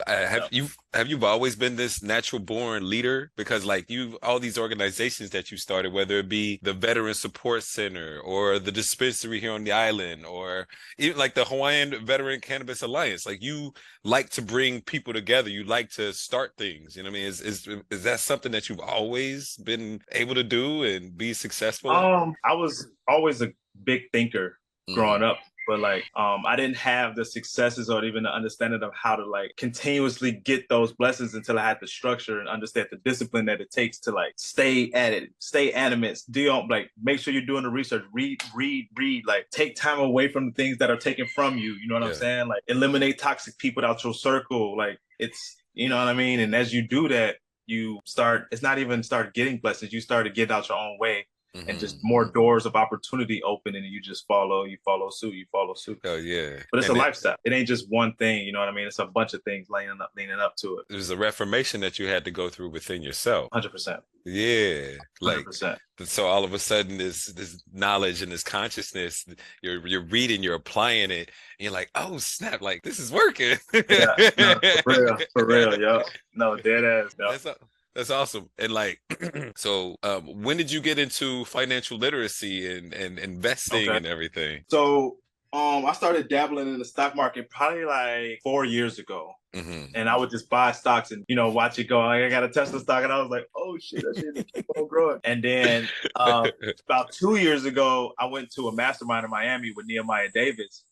I- 0.09 0.13
have 0.13 0.49
you 0.51 0.69
have 0.93 1.09
you 1.09 1.25
always 1.25 1.57
been 1.57 1.77
this 1.77 2.03
natural 2.03 2.41
born 2.41 2.89
leader? 2.89 3.31
Because 3.37 3.65
like 3.65 3.91
you, 3.91 4.19
all 4.23 4.39
these 4.39 4.59
organizations 4.59 5.31
that 5.31 5.51
you 5.51 5.57
started, 5.57 5.93
whether 5.93 6.19
it 6.19 6.29
be 6.29 6.59
the 6.63 6.73
Veteran 6.73 7.15
Support 7.15 7.63
Center 7.63 8.21
or 8.21 8.59
the 8.59 8.73
dispensary 8.73 9.41
here 9.41 9.53
on 9.53 9.65
the 9.65 9.73
island, 9.73 10.25
or 10.27 10.67
even 10.99 11.17
like 11.17 11.35
the 11.35 11.45
Hawaiian 11.45 12.05
Veteran 12.05 12.41
Cannabis 12.41 12.83
Alliance, 12.83 13.25
like 13.27 13.43
you 13.43 13.73
like 14.05 14.31
to 14.31 14.43
bring 14.43 14.81
people 14.83 15.13
together. 15.13 15.49
You 15.49 15.65
like 15.65 15.91
to 15.93 16.13
start 16.13 16.53
things. 16.57 16.97
You 16.97 17.03
know 17.03 17.11
what 17.11 17.17
I 17.17 17.21
mean? 17.21 17.29
Is 17.29 17.69
is 17.91 18.03
that 18.05 18.21
something 18.21 18.53
that 18.53 18.69
you've 18.69 18.81
always 18.81 19.57
been 19.57 20.01
able 20.13 20.35
to 20.35 20.45
do 20.45 20.83
and 20.83 21.17
be 21.17 21.33
successful? 21.33 21.91
Um, 21.91 22.35
I 22.45 22.55
was 22.55 22.87
always 23.09 23.43
a 23.43 23.53
big 23.83 24.03
thinker 24.13 24.59
Mhm. 24.89 24.95
growing 24.95 25.23
up 25.23 25.39
but 25.67 25.79
like 25.81 26.05
um 26.17 26.45
i 26.47 26.57
didn't 26.57 26.77
have 26.77 27.17
the 27.17 27.25
successes 27.25 27.89
or 27.89 28.05
even 28.05 28.23
the 28.25 28.35
understanding 28.35 28.83
of 28.83 28.93
how 28.95 29.17
to 29.17 29.25
like 29.25 29.53
continuously 29.57 30.33
get 30.33 30.69
those 30.69 30.93
blessings 30.93 31.35
until 31.35 31.59
i 31.59 31.65
had 31.65 31.79
the 31.81 31.87
structure 31.87 32.39
and 32.41 32.49
understand 32.49 32.87
the 32.91 32.99
discipline 32.99 33.47
that 33.47 33.61
it 33.61 33.71
takes 33.71 33.99
to 33.99 34.11
like 34.11 34.33
stay 34.37 34.91
at 34.93 35.13
it 35.13 35.31
stay 35.39 35.73
animate 35.73 36.23
do 36.31 36.51
like 36.69 36.91
make 37.03 37.19
sure 37.19 37.33
you're 37.33 37.45
doing 37.47 37.63
the 37.63 37.71
research 37.71 38.03
read 38.13 38.39
read 38.55 38.87
read 38.97 39.25
like 39.27 39.49
take 39.51 39.75
time 39.75 39.99
away 39.99 40.29
from 40.29 40.47
the 40.47 40.53
things 40.53 40.79
that 40.79 40.91
are 40.91 40.97
taken 40.97 41.27
from 41.27 41.57
you 41.57 41.73
you 41.75 41.89
know 41.89 41.95
what 41.95 42.03
Yeah. 42.03 42.09
i'm 42.09 42.15
saying 42.15 42.49
like 42.49 42.63
eliminate 42.69 43.19
toxic 43.19 43.57
people 43.59 43.85
out 43.85 44.05
your 44.05 44.15
circle 44.15 44.77
like 44.77 44.99
it's 45.19 45.57
you 45.73 45.89
know 45.89 45.97
what 45.97 46.09
i 46.09 46.15
mean 46.15 46.41
and 46.41 46.55
as 46.55 46.73
you 46.73 46.87
do 46.87 47.09
that 47.09 47.37
you 47.67 48.01
start 48.05 48.47
it's 48.51 48.63
not 48.63 48.79
even 48.79 49.03
start 49.03 49.35
getting 49.35 49.59
blessings 49.59 49.93
you 49.93 50.01
start 50.01 50.27
to 50.27 50.33
get 50.33 50.51
out 50.51 50.69
your 50.69 50.79
own 50.79 50.99
way 50.99 51.27
and 51.55 51.79
just 51.79 51.99
Mhm. 51.99 52.05
more 52.05 52.25
doors 52.25 52.67
of 52.67 52.75
opportunity 52.75 53.41
open 53.45 53.77
and 53.77 53.87
you 53.87 54.01
just 54.01 54.27
follow 54.27 54.65
you 54.65 54.77
follow 54.85 55.09
suit 55.11 55.35
you 55.35 55.47
follow 55.53 55.75
suit. 55.75 56.01
Oh 56.05 56.17
yeah, 56.17 56.59
but 56.73 56.79
it's 56.79 56.89
And 56.89 56.97
a 56.97 57.01
it- 57.01 57.05
lifestyle. 57.05 57.37
It 57.45 57.53
ain't 57.53 57.69
just 57.69 57.89
one 57.89 58.15
thing 58.17 58.45
you 58.45 58.53
know 58.53 58.59
what 58.59 58.69
i 58.69 58.73
mean? 58.73 58.87
It's 58.89 58.99
a 58.99 59.07
bunch 59.07 59.35
of 59.35 59.43
things 59.45 59.69
leaning 59.71 60.01
up 60.01 60.11
leaning 60.17 60.41
up 60.41 60.57
to 60.57 60.79
it. 60.79 60.87
There's 60.91 61.11
a 61.11 61.17
reformation 61.17 61.81
that 61.83 61.99
you 61.99 62.09
had 62.09 62.25
to 62.25 62.31
go 62.33 62.49
through 62.49 62.71
within 62.71 63.03
yourself. 63.03 63.51
100% 63.53 64.03
Yeah, 64.25 64.97
like 65.21 65.39
100% 65.47 65.79
so 66.07 66.27
all 66.27 66.43
of 66.43 66.53
a 66.53 66.59
sudden 66.59 66.99
this 66.99 67.27
this 67.27 67.63
knowledge 67.73 68.21
and 68.21 68.33
this 68.33 68.43
consciousness 68.43 69.25
you're 69.63 69.87
you're 69.87 70.05
reading 70.07 70.43
you're 70.43 70.57
applying 70.57 71.13
it 71.13 71.29
and 71.29 71.61
you're 71.61 71.73
like 71.73 71.89
oh 71.95 72.19
snap 72.19 72.61
like 72.63 72.83
this 72.83 72.99
is 72.99 73.13
working. 73.13 73.57
Yeah 73.73 74.07
no, 74.39 74.59
for 74.83 74.93
real 74.93 75.17
for 75.33 75.45
real 75.55 75.79
yo 75.81 76.03
no 76.35 76.57
dead 76.57 76.85
ass 76.85 77.15
no. 77.17 77.55
That's, 77.95 78.11
awesome 78.11 78.49
and 78.59 78.73
like 78.73 79.01
so 79.57 79.97
um 80.03 80.43
when 80.43 80.57
did 80.57 80.71
you 80.71 80.81
get 80.81 80.99
into 80.99 81.45
financial 81.47 81.99
literacy 81.99 82.77
and 82.77 82.93
and 82.93 83.19
investing 83.19 83.89
Okay. 83.89 83.97
and 83.97 84.07
everything 84.07 84.65
so 84.69 85.17
um 85.53 85.87
i 85.87 85.93
started 85.93 86.29
dabbling 86.29 86.69
in 86.69 86.79
the 86.79 86.85
stock 86.85 87.15
market 87.17 87.49
probably 87.51 87.85
like 87.85 88.41
four 88.43 88.65
years 88.65 88.99
ago 88.99 89.33
hmm 89.55 89.85
and 89.95 90.09
I 90.09 90.17
would 90.17 90.29
just 90.31 90.51
buy 90.51 90.73
stocks 90.73 91.13
and 91.13 91.25
you 91.29 91.37
know 91.37 91.51
watch 91.51 91.79
it 91.79 91.85
go. 91.85 92.01
Like, 92.01 92.25
I 92.25 92.29
got 92.29 92.43
a 92.43 92.49
Tesla 92.49 92.81
stock, 92.81 93.05
and 93.05 93.13
I 93.13 93.21
was 93.21 93.31
like, 93.31 93.47
"Oh 93.57 93.79
shit, 93.81 94.03
that 94.03 94.17
shit 94.17 94.45
keep 94.53 94.67
on 94.77 94.89
growing." 94.89 95.21
And 95.23 95.41
then 95.45 95.89
uh, 96.17 96.49
about 96.89 97.13
two 97.13 97.37
years 97.37 97.65
ago, 97.65 98.13
I 98.19 98.25
went 98.27 98.51
to 98.57 98.67
a 98.67 98.75
mastermind 98.75 99.25
in 99.25 99.31
Miami 99.31 99.73
with 99.77 99.87
Nehemiah 99.87 100.31
Davis, 100.35 100.83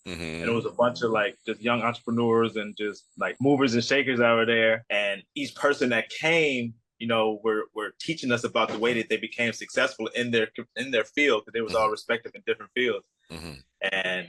and 0.40 0.48
it 0.48 0.52
was 0.52 0.66
a 0.66 0.70
bunch 0.70 1.02
of 1.02 1.10
like 1.10 1.36
just 1.44 1.60
young 1.60 1.82
entrepreneurs 1.82 2.54
and 2.54 2.76
just 2.76 3.08
like 3.18 3.36
movers 3.40 3.74
and 3.74 3.82
shakers 3.82 4.20
over 4.20 4.46
there. 4.46 4.84
And 4.88 5.24
each 5.34 5.56
person 5.56 5.88
that 5.88 6.08
came, 6.08 6.74
you 7.02 7.08
know, 7.08 7.40
were 7.42 7.64
were 7.74 7.92
teaching 7.98 8.30
us 8.30 8.44
about 8.44 8.68
the 8.68 8.78
way 8.78 8.92
that 8.94 9.08
they 9.08 9.16
became 9.16 9.52
successful 9.52 10.06
in 10.14 10.30
their 10.30 10.48
in 10.76 10.92
their 10.92 11.02
field 11.04 11.42
because 11.42 11.52
they 11.52 11.60
was 11.60 11.74
all 11.74 11.90
respective 11.90 12.30
in 12.36 12.42
different 12.46 12.70
fields. 12.76 13.04
Mhm. 13.28 13.60
And 13.90 14.28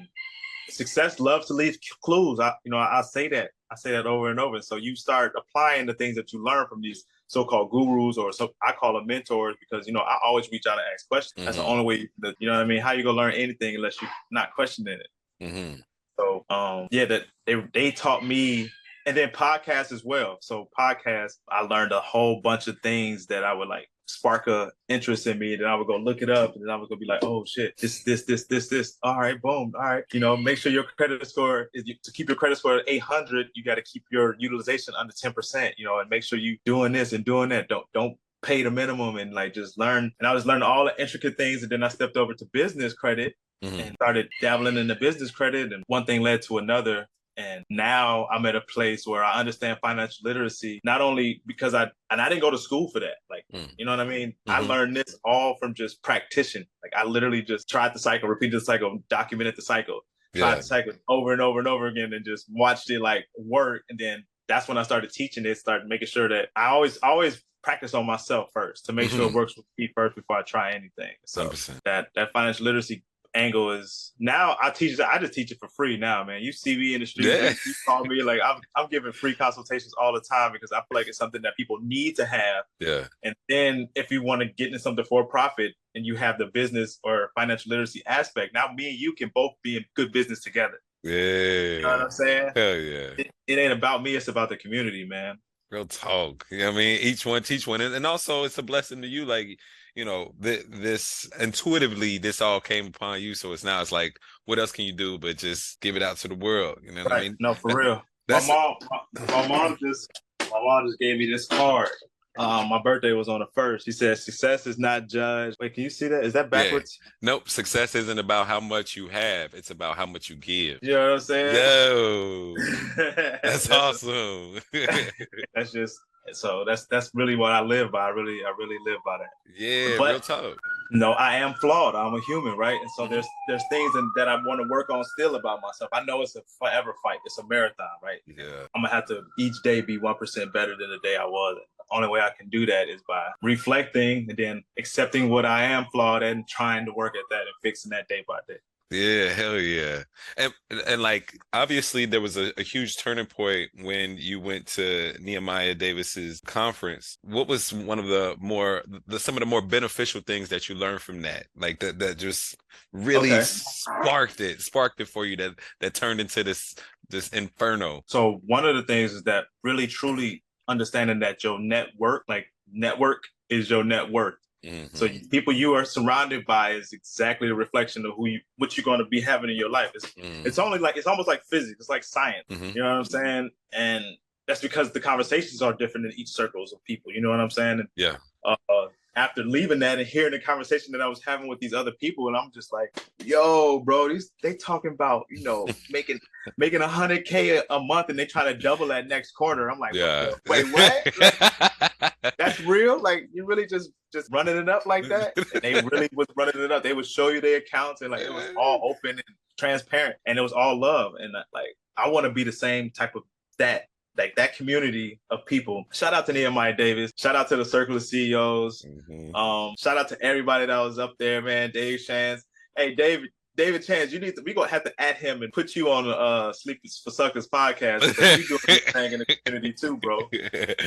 success 0.70 1.20
loves 1.20 1.46
to 1.48 1.54
leave 1.54 1.78
clues. 2.02 2.40
I, 2.40 2.52
you 2.64 2.72
know, 2.72 2.78
I, 2.78 3.00
I 3.00 3.02
say 3.04 3.28
that. 3.28 3.52
I 3.70 3.75
say 3.75 3.92
that 3.92 4.08
over 4.08 4.31
and 4.31 4.40
over. 4.40 4.60
So 4.64 4.75
you 4.75 4.96
start 4.96 5.34
applying 5.38 5.86
the 5.86 5.94
things 5.94 6.16
that 6.16 6.34
you 6.34 6.44
learn 6.44 6.66
from 6.68 6.81
these 6.81 7.06
so-called 7.28 7.70
gurus, 7.70 8.18
or 8.18 8.31
so 8.31 8.56
I 8.68 8.72
call 8.72 8.94
them 8.94 9.06
mentors, 9.06 9.56
because 9.60 9.86
you 9.86 9.94
know 9.94 10.01
I 10.01 10.18
always 10.25 10.50
reach 10.51 10.65
out 10.68 10.80
and 10.80 10.88
ask 10.92 11.08
questions. 11.08 11.46
That's 11.46 11.58
the 11.58 11.63
Mhm. 11.63 11.70
only 11.74 11.86
way 11.86 12.10
that 12.24 12.36
you 12.39 12.48
know 12.48 12.56
what 12.56 12.63
I 12.63 12.65
mean. 12.65 12.82
How 12.82 12.94
you 12.94 13.03
gonna 13.03 13.18
learn 13.18 13.36
anything 13.36 13.75
unless 13.75 14.01
you're 14.01 14.10
not 14.32 14.51
questioning 14.56 15.00
it? 15.00 15.10
hmm 15.39 15.82
So 16.18 16.44
um 16.50 16.88
yeah, 16.89 17.06
that 17.06 17.25
they 17.46 17.56
they 17.72 17.92
taught 17.92 18.25
me 18.25 18.72
and 19.05 19.15
then 19.15 19.29
podcasts 19.29 19.91
as 19.91 20.03
well. 20.03 20.38
So 20.41 20.69
podcasts, 20.77 21.38
I 21.50 21.62
learned 21.62 21.91
a 21.91 22.00
whole 22.00 22.41
bunch 22.41 22.67
of 22.67 22.77
things 22.81 23.27
that 23.27 23.43
I 23.43 23.53
would 23.53 23.67
like 23.67 23.88
spark 24.05 24.48
a 24.48 24.72
interest 24.89 25.27
in 25.27 25.39
me. 25.39 25.55
Then 25.55 25.67
I 25.67 25.75
would 25.75 25.88
go 25.88 25.98
look 25.98 26.22
it 26.22 26.29
up 26.29 26.55
and 26.55 26.63
then 26.63 26.69
I 26.69 26.75
was 26.75 26.89
gonna 26.89 27.00
be 27.00 27.05
like, 27.05 27.24
oh 27.24 27.45
shit, 27.45 27.77
this, 27.77 28.03
this, 28.03 28.24
this, 28.24 28.48
this, 28.48 28.67
this. 28.69 28.98
All 29.03 29.19
right, 29.19 29.41
boom. 29.41 29.74
All 29.75 29.81
right. 29.81 30.03
You 30.13 30.19
know, 30.19 30.36
make 30.38 30.57
sure 30.57 30.72
your 30.72 30.83
credit 30.83 31.25
score 31.27 31.69
is 31.74 31.83
to 32.03 32.12
keep 32.12 32.29
your 32.29 32.38
credit 32.38 32.57
score 32.57 32.77
at 32.77 32.83
800, 32.88 33.48
you 33.55 33.63
got 33.63 33.75
to 33.75 33.83
keep 33.83 34.03
your 34.12 34.36
utilization 34.39 34.93
under 34.98 35.13
10%, 35.13 35.74
you 35.77 35.86
know, 35.86 36.00
and 36.00 36.10
make 36.10 36.24
sure 36.24 36.39
you 36.39 36.57
doing 36.65 36.91
this 36.91 37.13
and 37.13 37.25
doing 37.25 37.50
that. 37.50 37.67
Don't 37.67 37.86
don't 37.93 38.17
pay 38.43 38.62
the 38.62 38.72
minimum 38.72 39.15
and 39.15 39.33
like 39.33 39.53
just 39.53 39.77
learn. 39.77 40.12
And 40.19 40.27
I 40.27 40.33
was 40.33 40.45
learning 40.45 40.63
all 40.63 40.86
the 40.86 41.01
intricate 41.01 41.38
things. 41.38 41.63
And 41.63 41.72
then 41.72 41.81
I 41.81 41.88
stepped 41.88 42.17
over 42.17 42.33
to 42.33 42.45
business 42.51 42.93
credit 42.93 43.36
hmm 43.62 43.79
and 43.79 43.95
started 43.95 44.29
dabbling 44.41 44.75
in 44.75 44.88
the 44.88 44.95
business 44.95 45.31
credit 45.31 45.72
and 45.72 45.86
one 45.88 46.05
thing 46.05 46.22
led 46.22 46.41
to 46.41 46.57
another 46.57 47.07
and 47.38 47.63
now 47.70 48.28
i'm 48.32 48.46
at 48.46 48.56
a 48.56 48.62
place 48.62 49.06
where 49.08 49.24
i 49.24 49.34
understand 49.40 49.78
financial 49.82 50.22
literacy 50.24 50.80
not 50.84 51.02
only 51.02 51.42
because 51.48 51.74
i 51.74 51.84
and 52.12 52.22
i 52.22 52.30
didn't 52.30 52.42
go 52.42 52.52
to 52.52 52.58
school 52.58 52.90
for 52.92 53.00
that 53.00 53.16
like 53.30 53.44
Mm. 53.54 53.70
you 53.78 53.86
know 53.86 53.92
what 53.92 54.00
i 54.00 54.06
mean 54.08 54.34
i 54.48 54.62
Mhm. 54.62 54.68
learned 54.68 54.96
this 54.96 55.16
all 55.25 55.56
from 55.60 55.74
just 55.74 56.02
practicing 56.04 56.66
like 56.84 56.94
i 56.96 57.04
literally 57.04 57.42
just 57.42 57.68
tried 57.70 57.94
the 57.94 58.00
cycle 58.00 58.30
repeated 58.30 58.60
the 58.60 58.66
cycle 58.66 58.98
documented 59.10 59.56
the 59.56 59.62
cycle 59.62 60.02
tried 60.36 60.50
yeah 60.50 60.56
the 60.56 60.63
cycle 60.63 60.94
over 61.08 61.34
and 61.34 61.42
over 61.42 61.60
and 61.60 61.68
over 61.68 61.88
again 61.88 62.13
and 62.13 62.25
just 62.25 62.46
watched 62.52 62.90
it 62.90 63.00
like 63.02 63.25
work 63.38 63.84
and 63.90 64.00
then 64.00 64.24
that's 64.48 64.68
when 64.68 64.78
i 64.78 64.84
started 64.84 65.10
teaching 65.12 65.46
it 65.46 65.58
started 65.58 65.88
making 65.88 66.08
sure 66.08 66.28
that 66.30 66.50
i 66.56 66.66
always 66.68 66.98
always 66.98 67.44
practice 67.63 67.94
on 67.94 68.06
myself 68.06 68.50
first 68.54 68.86
to 68.86 68.92
make 68.94 69.10
sure 69.10 69.25
it 69.28 69.34
works 69.34 69.56
with 69.56 69.66
me 69.78 69.90
first 69.96 70.16
before 70.16 70.38
i 70.38 70.42
try 70.42 70.72
anything 70.72 71.13
so 71.25 71.48
100%. 71.48 71.80
that 71.86 72.10
that 72.16 72.32
financial 72.34 72.66
literacy 72.66 73.04
angle 73.36 73.72
is 73.72 74.12
now 74.20 74.56
I 74.62 74.70
teach 74.70 75.00
I 75.00 75.18
just 75.18 75.34
teach 75.34 75.52
it 75.52 75.58
for 75.60 75.68
free 75.70 75.98
now, 75.98 76.24
man. 76.24 76.42
You 76.44 76.52
see 76.52 76.78
me 76.78 76.94
in 76.94 77.00
the 77.02 77.06
street, 77.08 77.28
Yeah. 77.28 77.54
you, 77.66 77.74
call 77.86 78.06
me 78.06 78.22
like 78.22 78.40
I'm 78.44 78.62
I'm 78.75 78.88
giving 78.90 79.12
free 79.12 79.34
consultations 79.36 79.94
all 80.00 80.13
the 80.13 80.22
time 80.22 80.52
because 80.52 80.72
I 80.72 80.78
feel 80.78 80.86
like 80.92 81.08
it's 81.08 81.18
something 81.18 81.42
that 81.42 81.56
people 81.58 81.80
need 81.82 82.16
to 82.18 82.25
have. 82.25 82.66
yeah 82.80 83.08
And 83.24 83.36
then 83.50 83.90
if 83.96 84.12
you 84.12 84.22
want 84.22 84.42
to 84.42 84.48
get 84.48 84.68
into 84.68 84.80
something 84.80 85.06
for 85.06 85.25
profit 85.25 85.74
and 85.96 86.06
you 86.06 86.16
have 86.16 86.38
the 86.38 86.46
business 86.48 87.00
or 87.04 87.32
financial 87.36 87.70
literacy 87.72 88.04
aspect, 88.06 88.54
now 88.54 88.68
me 88.75 88.90
and 88.90 89.00
you 89.00 89.13
can 89.13 89.32
both 89.34 89.54
be 89.63 89.78
in 89.78 89.86
good 89.96 90.12
business 90.12 90.42
together. 90.42 90.80
yeah 91.04 91.12
You 91.13 91.82
know 91.82 91.90
what 91.90 92.02
I'm 92.02 92.12
saying? 92.12 92.52
hell 92.56 92.75
yeah 92.75 93.10
It, 93.18 93.32
it 93.48 93.58
ain't 93.58 93.74
about 93.74 94.04
me, 94.04 94.16
it's 94.16 94.28
about 94.28 94.50
the 94.50 94.58
community, 94.58 95.06
man. 95.06 95.40
Real 95.72 95.86
talk. 95.88 96.46
You 96.52 96.60
know 96.60 96.66
what 96.68 96.74
I 96.75 96.78
mean? 96.78 97.00
Each 97.02 97.25
one 97.25 97.42
teach 97.42 97.66
one. 97.66 97.82
And, 97.82 97.96
and 97.96 98.06
also 98.06 98.44
it's 98.44 98.60
a 98.60 98.63
blessing 98.63 99.02
to 99.02 99.08
you. 99.08 99.25
Like, 99.25 99.58
you 99.95 100.05
know, 100.05 100.33
th- 100.41 100.65
this 100.69 101.29
intuitively, 101.39 102.17
this 102.17 102.41
all 102.41 102.59
came 102.59 102.88
upon 102.88 103.21
you. 103.21 103.35
So 103.35 103.53
it's 103.53 103.63
now 103.63 103.81
it's 103.81 103.91
like, 103.91 104.19
what 104.45 104.59
else 104.59 104.71
can 104.71 104.85
you 104.85 104.93
do 104.93 105.17
but 105.17 105.38
just 105.38 105.79
give 105.81 105.95
it 105.95 106.03
out 106.03 106.17
to 106.17 106.27
the 106.27 106.35
world? 106.35 106.79
You 106.83 106.91
know 106.91 107.03
what 107.03 107.12
right. 107.12 107.21
I 107.21 107.23
mean? 107.23 107.38
No, 107.39 107.53
for 107.53 107.75
real. 107.75 108.01
My 108.29 108.45
mom, 108.47 108.75
my, 108.89 109.25
my 109.27 109.47
mom 109.47 109.77
just, 109.81 110.09
my 110.39 110.62
mom 110.63 110.88
just 110.88 111.00
gave 111.00 111.17
me 111.17 111.29
this 111.29 111.47
card. 111.47 111.89
Um, 112.38 112.69
my 112.69 112.81
birthday 112.81 113.12
was 113.12 113.29
on 113.29 113.41
the 113.41 113.45
first. 113.53 113.85
She 113.85 113.91
said, 113.91 114.17
"Success 114.17 114.65
is 114.65 114.79
not 114.79 115.07
judged." 115.07 115.55
Wait, 115.59 115.75
can 115.75 115.83
you 115.83 115.89
see 115.91 116.07
that? 116.07 116.23
Is 116.23 116.33
that 116.33 116.50
backwards? 116.50 116.97
nope. 117.21 117.47
Success 117.47 117.93
isn't 117.93 118.17
about 118.17 118.47
how 118.47 118.59
much 118.59 118.95
you 118.95 119.07
have, 119.07 119.53
it's 119.53 119.69
about 119.69 119.97
how 119.97 120.07
much 120.07 120.31
you 120.31 120.35
give. 120.35 120.79
You 120.81 120.93
know 120.93 121.12
what 121.12 121.13
I'm 121.13 121.19
saying? 121.19 121.55
Yo, 121.55 122.55
that's, 122.97 123.67
that's 123.67 123.69
awesome. 123.69 124.62
that's 125.53 125.71
just 125.71 126.00
so 126.32 126.63
that's 126.65 126.86
that's 126.88 127.12
really 127.13 127.36
what 127.36 127.51
I 127.51 127.62
live 127.62 127.92
by. 127.92 128.06
I 128.06 128.10
really 128.10 128.44
I 128.46 128.53
really 128.58 128.77
live 128.86 129.00
by 129.06 129.18
that. 129.20 129.30
yeah, 129.58 129.98
But- 129.98 130.12
real 130.12 130.20
talk. 130.20 130.58
No, 130.92 131.13
I 131.13 131.38
am 131.38 131.56
flawed. 131.56 131.96
I'm 131.96 132.13
a 132.13 132.22
human, 132.22 132.56
right? 132.56 132.80
And 132.80 132.92
so 132.92 133.08
there's 133.08 133.25
there's 133.48 133.63
things 133.72 133.96
in, 133.96 134.12
that 134.15 134.27
I 134.27 134.36
want 134.46 134.62
to 134.62 134.68
work 134.70 134.92
on 134.92 135.03
still 135.18 135.36
about 135.36 135.60
myself. 135.62 135.89
I 135.92 136.03
know 136.03 136.22
it's 136.22 136.36
a 136.36 136.42
forever 136.60 136.94
fight. 137.01 137.18
It's 137.25 137.38
a 137.39 137.48
marathon, 137.48 137.88
right? 138.03 138.20
Yeah. 138.27 138.68
I'm 138.75 138.84
gonna 138.84 138.94
have 138.94 139.08
to 139.08 139.24
each 139.39 139.56
day 139.63 139.82
be 139.82 139.98
one 139.98 140.15
percent 140.15 140.53
better 140.53 140.75
than 140.77 140.92
the 140.92 141.00
day 141.01 141.15
I 141.18 141.25
was. 141.25 141.58
The 141.80 141.96
only 141.96 142.10
way 142.10 142.20
I 142.20 142.30
can 142.38 142.48
do 142.50 142.65
that 142.68 142.89
is 142.89 143.01
by 143.08 143.27
reflecting 143.42 144.27
and 144.30 144.38
then 144.38 144.63
accepting 144.77 145.30
what 145.30 145.46
I 145.46 145.63
am 145.63 145.86
flawed 145.92 146.22
and 146.22 146.48
trying 146.48 146.86
to 146.86 146.92
work 146.94 147.15
at 147.15 147.24
that 147.32 147.42
and 147.42 147.56
fixing 147.63 147.89
that 147.92 148.08
day 148.08 148.24
by 148.27 148.39
day. 148.48 148.58
Yeah, 148.92 149.30
hell 149.34 149.58
yeah. 149.60 150.04
And 150.38 150.54
and 150.88 151.02
like 151.02 151.36
obviously 151.52 152.06
there 152.06 152.22
was 152.22 152.38
a, 152.38 152.54
a 152.60 152.63
huge 152.63 152.98
turning 152.98 153.25
point 153.25 153.72
when 153.82 154.18
you 154.18 154.40
went 154.40 154.68
to 154.68 155.16
Nehemiah 155.20 155.74
Davis's 155.74 156.40
conference. 156.46 157.18
What 157.24 157.48
was 157.48 157.74
one 157.74 157.98
of 157.98 158.06
the 158.06 158.36
more 158.40 158.84
the 159.08 159.20
some 159.20 159.36
of 159.36 159.40
the 159.40 159.48
more 159.48 159.63
beneficial 159.63 160.22
things 160.22 160.50
that 160.50 160.70
you 160.70 160.75
learned 160.75 161.02
from 161.02 161.24
that? 161.24 161.48
Like 161.56 161.80
that 161.80 161.98
that 162.00 162.18
just 162.20 162.56
really 162.92 163.32
Okay. 163.32 163.42
sparked 163.44 164.40
it, 164.42 164.62
sparked 164.62 165.02
it 165.02 165.08
for 165.08 165.25
you 165.25 165.38
that 165.38 165.54
that 165.80 165.96
turned 165.96 166.22
into 166.22 166.44
this 166.44 166.75
this 167.10 167.30
inferno. 167.30 168.04
So 168.06 168.42
one 168.46 168.63
of 168.66 168.75
the 168.75 168.84
things 168.84 169.12
is 169.12 169.24
that 169.24 169.46
really 169.63 169.88
truly 169.88 170.44
understanding 170.68 171.20
that 171.20 171.44
your 171.44 171.58
network, 171.60 172.25
like 172.28 172.46
network, 172.72 173.24
is 173.50 173.72
your 173.72 173.84
net 173.84 174.12
worth. 174.12 174.36
Mhm. 174.63 174.96
So 174.96 175.08
people 175.29 175.53
you 175.53 175.74
are 175.74 175.86
surrounded 175.86 176.46
by 176.46 176.72
is 176.72 176.93
exactly 176.93 177.48
the 177.48 177.55
reflection 177.55 178.05
of 178.05 178.13
who 178.15 178.27
you 178.27 178.39
what 178.58 178.77
you're 178.77 178.84
going 178.86 179.00
to 179.00 179.05
be 179.05 179.20
having 179.22 179.50
in 179.50 179.55
your 179.58 179.70
life. 179.70 179.91
It's 179.93 180.05
Mhm. 180.13 180.46
it's 180.46 180.60
only 180.60 180.79
like 180.79 180.98
it's 180.98 181.08
almost 181.08 181.27
like 181.27 181.43
physics. 181.43 181.79
It's 181.79 181.89
like 181.89 182.03
science. 182.03 182.46
Mhm. 182.50 182.75
You 182.75 182.82
know 182.82 182.89
what 182.89 182.98
I'm 182.98 183.05
saying? 183.05 183.50
And 183.74 184.05
that's 184.48 184.62
because 184.62 184.91
the 184.91 185.00
conversations 185.00 185.62
are 185.62 185.74
different 185.74 186.05
in 186.08 186.13
each 186.13 186.29
circles 186.29 186.74
of 186.74 186.84
people. 186.86 187.12
You 187.12 187.22
know 187.22 187.29
what 187.29 187.39
I'm 187.39 187.50
saying? 187.50 187.79
And, 187.82 187.89
Yeah. 187.96 188.17
Uh, 188.46 188.88
after 189.15 189.43
leaving 189.43 189.77
that 189.79 190.00
and 190.00 190.08
hearing 190.08 190.32
the 190.32 190.39
conversation 190.39 190.91
that 190.91 191.00
I 191.00 191.08
was 191.08 191.24
having 191.24 191.48
with 191.48 191.60
these 191.60 191.74
other 191.74 191.91
people, 191.91 192.27
and 192.27 192.36
I'm 192.36 192.51
just 192.51 192.74
like, 192.74 192.89
"Yo, 193.24 193.79
bro, 193.79 194.10
these 194.10 194.32
they 194.41 194.55
talking 194.55 194.91
about 194.91 195.27
you 195.29 195.43
know 195.43 195.67
making 195.91 196.20
making 196.58 196.82
a 196.82 196.88
hundred 196.88 197.24
k 197.25 197.62
a 197.70 197.79
month, 197.79 198.10
and 198.10 198.17
they 198.17 198.25
trying 198.25 198.51
to 198.53 198.60
double 198.60 198.88
that 198.88 199.08
next 199.08 199.32
quarter." 199.34 199.70
I'm 199.70 199.79
like, 199.79 199.93
yeah. 199.93 200.32
"Wait, 200.48 200.65
what? 200.74 202.12
Like, 202.24 202.38
that's 202.38 202.60
real? 202.62 203.00
Like 203.01 203.30
you 203.34 203.46
really 203.46 203.65
just 203.65 203.92
just 204.12 204.32
running 204.32 204.58
it 204.58 204.70
up 204.70 204.86
like 204.86 205.08
that?" 205.10 205.34
And 205.53 205.62
they 205.63 205.82
really 205.82 206.10
was 206.13 206.27
running 206.36 206.62
it 206.62 206.72
up. 206.72 206.84
They 206.84 206.94
would 206.94 207.06
show 207.06 207.30
you 207.30 207.42
their 207.42 207.58
accounts, 207.58 208.01
and 208.01 208.12
like 208.12 208.22
it 208.22 208.34
was 208.34 208.50
all 208.58 208.82
open 208.84 209.12
and 209.12 209.24
transparent, 209.58 210.15
and 210.25 210.38
it 210.38 210.42
was 210.42 210.53
all 210.53 210.80
love. 210.80 211.13
And 211.20 211.36
uh, 211.36 211.44
like 211.53 211.75
I 211.98 212.10
want 212.10 212.25
to 212.25 212.32
be 212.32 212.44
the 212.44 212.51
same 212.51 212.92
type 212.92 213.15
of 213.15 213.24
that 213.60 213.84
like 214.18 214.36
that 214.36 214.56
community 214.56 215.20
of 215.30 215.46
people. 215.46 215.86
Shout 215.92 216.13
out 216.13 216.25
to 216.27 216.34
Nehemiah 216.34 216.75
Davis. 216.75 217.12
Shout 217.18 217.36
out 217.36 217.50
to 217.50 217.56
the 217.56 217.65
Circle 217.65 217.96
of 217.96 218.03
CEOs. 218.03 218.86
Mhm. 218.86 219.36
Um, 219.36 219.75
shout 219.77 219.98
out 219.98 220.08
to 220.10 220.22
everybody 220.22 220.65
that 220.68 220.80
was 220.80 221.00
up 221.00 221.15
there, 221.20 221.42
man. 221.42 221.72
Dave 221.72 222.03
Chance. 222.06 222.44
Hey, 222.77 222.96
David. 222.96 223.30
David 223.55 223.86
Chance, 223.86 224.12
you 224.12 224.19
need 224.19 224.36
to. 224.36 224.41
We 224.43 224.53
gonna 224.53 224.67
have 224.67 224.83
to 224.86 224.93
add 225.01 225.15
him 225.17 225.43
and 225.43 225.53
put 225.53 225.75
you 225.75 225.91
on 225.91 226.07
uh, 226.07 226.51
Sleep 226.53 226.81
for 227.03 227.12
Suckers 227.12 227.48
podcast 227.48 228.01
because 228.01 228.39
you 228.39 228.48
doing 228.48 228.60
this 228.67 228.79
thing 228.91 229.13
in 229.13 229.19
the 229.19 229.25
community 229.45 229.74
too, 229.74 229.98
bro. 229.98 230.19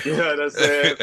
You 0.05 0.17
know 0.17 0.27
what 0.37 0.41
I'm 0.43 0.51
saying? 0.51 0.97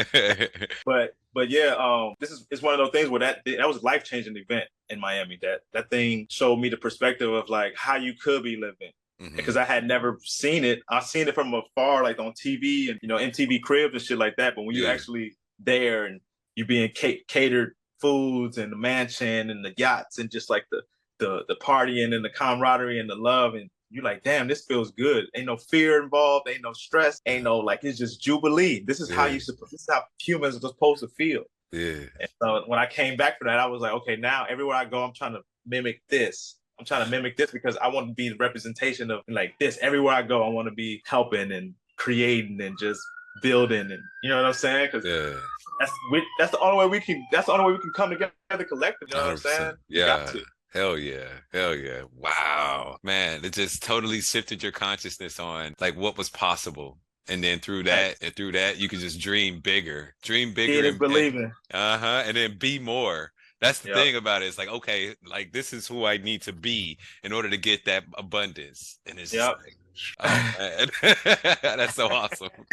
But 0.84 1.14
but 1.32 1.48
yeah, 1.50 1.74
um, 1.78 2.14
this 2.20 2.30
is 2.30 2.46
it's 2.50 2.60
one 2.62 2.74
of 2.74 2.78
those 2.78 2.90
things 2.92 3.08
where 3.08 3.20
that 3.20 3.40
that 3.46 3.66
was 3.66 3.78
a 3.78 3.84
life 3.84 4.04
changing 4.04 4.36
event 4.36 4.64
in 4.90 5.00
Miami. 5.00 5.38
That 5.42 5.60
that 5.72 5.88
thing 5.90 6.26
showed 6.28 6.56
me 6.56 6.68
the 6.68 6.76
perspective 6.76 7.32
of 7.32 7.48
like 7.48 7.74
how 7.76 7.96
you 7.96 8.14
could 8.14 8.42
be 8.42 8.56
living 8.56 8.92
because 9.36 9.56
I 9.56 9.64
had 9.64 9.86
never 9.86 10.18
seen 10.22 10.64
it. 10.64 10.80
I've 10.90 11.04
seen 11.06 11.28
it 11.28 11.34
from 11.34 11.54
afar, 11.54 12.02
like 12.02 12.18
on 12.18 12.32
TV 12.32 12.90
and 12.90 12.98
you 13.00 13.08
know 13.08 13.16
MTV 13.16 13.62
Cribs 13.62 13.94
and 13.94 14.02
shit 14.02 14.18
like 14.18 14.36
that. 14.36 14.54
But 14.54 14.62
when 14.64 14.74
you're 14.76 14.86
Yeah. 14.86 14.92
actually 14.92 15.34
there 15.58 16.04
and 16.04 16.20
you're 16.56 16.66
being 16.66 16.90
ca- 16.94 17.22
catered 17.26 17.74
foods 18.00 18.58
and 18.58 18.70
the 18.70 18.76
mansion 18.76 19.48
and 19.50 19.64
the 19.64 19.72
yachts 19.78 20.18
and 20.18 20.30
just 20.30 20.50
like 20.50 20.66
the 20.70 20.82
the 21.18 21.44
the 21.48 21.56
partying 21.56 22.14
and 22.14 22.24
the 22.24 22.30
camaraderie 22.30 22.98
and 23.00 23.08
the 23.08 23.14
love 23.14 23.54
and 23.54 23.68
you're 23.90 24.02
like, 24.02 24.24
damn, 24.24 24.48
this 24.48 24.64
feels 24.64 24.90
good. 24.90 25.26
Ain't 25.36 25.46
no 25.46 25.56
fear 25.56 26.02
involved. 26.02 26.48
Ain't 26.48 26.62
no 26.62 26.72
stress. 26.72 27.20
Ain't 27.26 27.44
no 27.44 27.58
like 27.58 27.84
it's 27.84 27.98
just 27.98 28.20
jubilee. 28.20 28.82
This 28.84 28.98
is 29.00 29.08
how 29.10 29.26
you 29.26 29.38
supposed. 29.38 29.72
This 29.72 29.82
is 29.82 29.88
how 29.88 30.02
humans 30.20 30.56
are 30.56 30.60
supposed 30.68 31.00
to 31.00 31.08
feel. 31.08 31.44
yeah. 31.70 32.00
And 32.20 32.28
so 32.42 32.64
when 32.66 32.78
I 32.80 32.86
came 32.86 33.16
back 33.16 33.38
for 33.38 33.44
that, 33.44 33.60
I 33.60 33.66
was 33.66 33.80
like, 33.82 33.92
okay, 33.92 34.16
now 34.16 34.46
everywhere 34.48 34.74
I 34.76 34.84
go, 34.84 35.04
I'm 35.04 35.12
trying 35.14 35.34
to 35.34 35.42
mimic 35.66 36.00
this. 36.08 36.56
I'm 36.78 36.84
trying 36.84 37.04
to 37.04 37.10
mimic 37.10 37.36
this 37.36 37.52
because 37.52 37.76
I 37.76 37.86
want 37.86 38.08
to 38.08 38.14
be 38.14 38.28
the 38.30 38.36
representation 38.36 39.12
of 39.12 39.20
like 39.28 39.54
this. 39.60 39.78
Everywhere 39.80 40.14
I 40.14 40.22
go, 40.22 40.42
I 40.42 40.48
want 40.48 40.66
to 40.66 40.74
be 40.74 41.00
helping 41.06 41.52
and 41.52 41.72
creating 41.96 42.60
and 42.62 42.76
just 42.80 43.00
building 43.42 43.80
and 43.92 44.00
you 44.24 44.28
know 44.30 44.36
what 44.38 44.46
I'm 44.46 44.52
saying? 44.54 44.88
Because 44.90 45.04
Yeah. 45.04 45.38
that's 45.78 45.92
we, 46.10 46.26
that's 46.40 46.50
the 46.50 46.58
only 46.58 46.78
way 46.78 46.86
we 46.88 46.98
can. 47.00 47.24
That's 47.30 47.46
the 47.46 47.52
only 47.52 47.66
way 47.66 47.72
we 47.74 47.78
can 47.78 47.92
come 47.94 48.10
together 48.10 48.32
collective. 48.68 49.08
You 49.08 49.14
know 49.14 49.22
what 49.22 49.30
I'm 49.30 49.36
100%. 49.36 49.40
saying? 49.40 49.74
Yeah. 49.88 50.32
Hell 50.74 50.98
yeah. 50.98 51.28
Hell 51.52 51.74
yeah. 51.76 52.02
Wow. 52.16 52.98
Man, 53.04 53.44
it 53.44 53.52
just 53.52 53.82
totally 53.82 54.20
shifted 54.20 54.62
your 54.62 54.72
consciousness 54.72 55.38
on 55.38 55.74
like 55.80 55.96
what 55.96 56.18
was 56.18 56.28
possible. 56.30 56.98
And 57.28 57.42
then 57.42 57.60
through 57.60 57.84
that 57.84 58.16
and 58.20 58.34
through 58.36 58.52
that, 58.52 58.76
you 58.78 58.88
can 58.88 58.98
just 58.98 59.20
dream 59.20 59.60
bigger. 59.60 60.14
Dream 60.22 60.52
bigger 60.52 60.72
Seeing 60.74 60.84
is 60.84 60.90
and, 60.90 60.98
believing. 60.98 61.52
uh-huh. 61.72 62.24
And 62.26 62.36
then 62.36 62.58
be 62.58 62.78
more. 62.78 63.30
That's 63.60 63.78
the 63.78 63.90
Yep. 63.90 63.96
thing 63.96 64.16
about 64.16 64.42
it. 64.42 64.46
It's 64.46 64.58
like, 64.58 64.68
okay, 64.68 65.14
like 65.24 65.52
this 65.52 65.72
is 65.72 65.86
who 65.86 66.04
I 66.04 66.18
need 66.18 66.42
to 66.42 66.52
be 66.52 66.98
in 67.22 67.32
order 67.32 67.48
to 67.48 67.56
get 67.56 67.84
that 67.86 68.04
abundance. 68.18 68.98
And 69.06 69.18
it's 69.18 69.30
just 69.30 69.48
Yep. 69.48 69.58
like, 69.64 69.76
oh 70.20 70.52
man. 70.58 70.88
That's 71.62 71.94
so 71.94 72.08
awesome. 72.08 72.50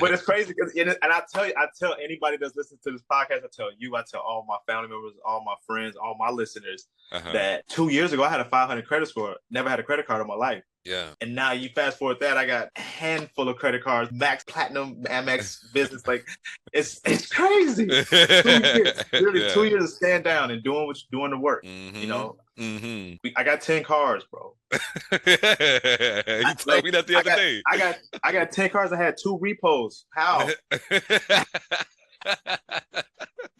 But 0.00 0.12
it's 0.12 0.22
crazy 0.22 0.52
because 0.56 0.72
and 0.76 0.96
I 1.02 1.22
tell 1.32 1.46
you, 1.46 1.52
I 1.56 1.66
tell 1.78 1.96
anybody 2.02 2.36
that's 2.40 2.56
listening 2.56 2.80
to 2.84 2.92
this 2.92 3.02
podcast, 3.10 3.44
I 3.44 3.48
tell 3.54 3.70
you, 3.78 3.96
I 3.96 4.02
tell 4.10 4.20
all 4.20 4.44
my 4.48 4.56
family 4.66 4.88
members, 4.88 5.12
all 5.24 5.42
my 5.44 5.54
friends, 5.66 5.96
all 5.96 6.16
my 6.18 6.30
listeners 6.30 6.86
Uh-huh. 7.12 7.32
that 7.32 7.66
two 7.68 7.88
years 7.88 8.12
ago 8.12 8.22
I 8.24 8.28
had 8.28 8.40
a 8.40 8.44
500 8.44 8.86
credit 8.86 9.08
score. 9.08 9.36
Never 9.50 9.68
had 9.68 9.80
a 9.80 9.82
credit 9.82 10.06
card 10.06 10.20
in 10.20 10.26
my 10.26 10.34
life. 10.34 10.62
Yeah. 10.86 11.08
And 11.20 11.34
now 11.34 11.50
you 11.52 11.68
fast 11.74 11.98
forward 11.98 12.18
that, 12.20 12.36
I 12.38 12.46
got 12.46 12.68
a 12.76 12.80
handful 12.80 13.48
of 13.48 13.56
credit 13.56 13.82
cards, 13.82 14.10
Max 14.12 14.44
Platinum, 14.44 15.02
Amex 15.04 15.72
Business. 15.74 16.06
Like 16.06 16.24
it's 16.72 17.00
it's 17.04 17.26
crazy. 17.28 17.86
two 18.04 18.16
years, 18.16 19.04
really 19.12 19.42
Yeah. 19.42 19.52
two 19.52 19.64
years 19.64 19.84
of 19.84 19.90
stand 19.90 20.24
down 20.24 20.50
and 20.52 20.62
doing 20.62 20.86
what 20.86 20.96
you're 21.10 21.20
doing 21.20 21.32
the 21.32 21.38
work. 21.38 21.64
Mhm. 21.64 22.00
You 22.00 22.06
know, 22.06 22.36
Mhm. 22.58 23.18
we, 23.24 23.34
I 23.36 23.42
got 23.42 23.60
ten 23.60 23.82
cars, 23.82 24.24
bro. 24.30 24.54
you 24.72 25.36
told 25.36 26.66
like, 26.66 26.84
me 26.84 26.90
that 26.92 27.06
the 27.06 27.16
I 27.16 27.20
other 27.20 27.30
got- 27.30 27.36
day. 27.36 27.62
I 27.66 27.76
got 27.78 27.98
I 28.22 28.32
got 28.32 28.52
ten 28.52 28.70
cars. 28.70 28.92
I 28.92 28.96
had 28.96 29.16
two 29.20 29.38
repos. 29.40 30.06
How 30.14 30.48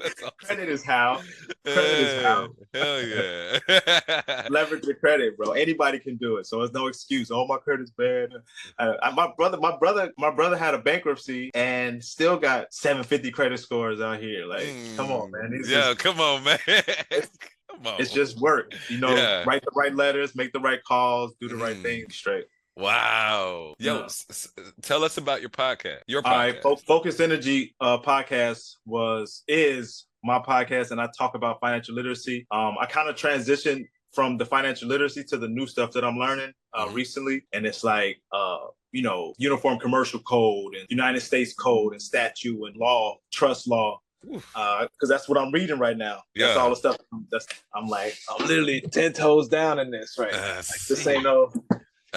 awesome. 0.04 0.30
credit 0.38 0.68
is 0.68 0.84
how 0.84 1.20
credit 1.64 1.98
is 1.98 2.22
how. 2.22 2.48
Hell 2.74 3.02
yeah. 3.02 4.46
leverage 4.50 4.84
your 4.84 4.94
credit, 4.94 5.36
bro. 5.36 5.52
Anybody 5.52 5.98
can 5.98 6.16
do 6.16 6.36
it, 6.36 6.46
so 6.46 6.62
it's 6.62 6.72
no 6.72 6.86
excuse. 6.86 7.30
Oh, 7.30 7.46
my 7.46 7.56
credit's 7.56 7.90
bad. 7.90 8.30
Uh, 8.78 8.94
I- 9.02 9.10
my 9.10 9.28
brother, 9.36 9.58
my 9.58 9.76
brother, 9.76 10.12
my 10.18 10.30
brother 10.30 10.56
had 10.56 10.74
a 10.74 10.78
bankruptcy 10.78 11.50
and 11.54 12.02
still 12.02 12.36
got 12.36 12.72
750 12.72 13.30
credit 13.32 13.58
scores 13.58 14.00
out 14.00 14.20
here. 14.20 14.46
Like, 14.46 14.68
come 14.96 15.10
on, 15.10 15.30
man. 15.32 15.50
It's 15.54 15.68
Mm, 15.68 15.72
yeah, 15.72 15.80
just- 15.92 15.98
come 15.98 16.20
on, 16.20 16.44
man. 16.44 16.58
come 16.66 17.86
on. 17.86 18.00
It's 18.00 18.12
just 18.12 18.38
work. 18.40 18.72
You 18.88 18.98
know, 18.98 19.14
Yeah. 19.14 19.44
write 19.46 19.62
the 19.62 19.72
right 19.74 19.94
letters, 19.94 20.36
make 20.36 20.52
the 20.52 20.60
right 20.60 20.82
calls, 20.84 21.34
do 21.40 21.48
the 21.48 21.56
right 21.56 21.76
Mm. 21.76 21.82
thing 21.82 22.10
straight. 22.10 22.44
Wow. 22.76 23.74
Yo, 23.78 24.04
s- 24.04 24.26
s- 24.30 24.48
tell 24.82 25.04
us 25.04 25.16
about 25.18 25.40
your 25.40 25.50
podcast. 25.50 26.00
Your 26.06 26.22
All 26.26 26.36
right, 26.36 26.56
podcast. 26.56 26.62
Fo- 26.62 26.76
Focus 26.76 27.20
Energy 27.20 27.74
uh, 27.80 27.98
podcast 27.98 28.74
was 28.84 29.42
is 29.48 30.06
my 30.24 30.38
podcast, 30.38 30.90
and 30.90 31.00
I 31.00 31.08
talk 31.16 31.34
about 31.34 31.60
financial 31.60 31.94
literacy. 31.94 32.46
Um, 32.50 32.76
I 32.80 32.86
kind 32.86 33.08
of 33.08 33.16
transitioned 33.16 33.84
from 34.12 34.38
the 34.38 34.46
financial 34.46 34.88
literacy 34.88 35.24
to 35.24 35.36
the 35.36 35.48
new 35.48 35.66
stuff 35.66 35.92
that 35.92 36.04
I'm 36.04 36.16
learning 36.16 36.52
uh, 36.74 36.86
Mhm. 36.86 36.94
recently, 36.94 37.42
and 37.52 37.66
it's 37.66 37.84
like 37.84 38.18
uh, 38.32 38.58
you 38.92 39.02
know, 39.02 39.34
uniform 39.38 39.78
commercial 39.78 40.20
code 40.20 40.74
and 40.74 40.86
United 40.88 41.20
States 41.20 41.52
code 41.54 41.92
and 41.92 42.00
statute 42.00 42.62
and 42.64 42.76
law, 42.76 43.16
trust 43.32 43.68
law. 43.68 44.00
Because 44.22 45.08
that's 45.08 45.28
what 45.28 45.38
I'm 45.38 45.52
reading 45.52 45.78
right 45.78 45.96
now. 45.96 46.20
That's 46.34 46.54
Yeah. 46.56 46.60
all 46.60 46.70
the 46.70 46.76
stuff. 46.76 46.96
That's 47.30 47.46
I'm 47.74 47.88
like 47.88 48.16
I'm 48.30 48.46
literally 48.46 48.80
ten 48.80 49.12
toes 49.12 49.48
down 49.48 49.78
in 49.78 49.90
this 49.90 50.16
right. 50.18 50.32
now. 50.32 50.38
Uh, 50.38 50.56
Like, 50.56 50.80
this 50.88 51.06
ain't 51.06 51.22
no 51.22 51.52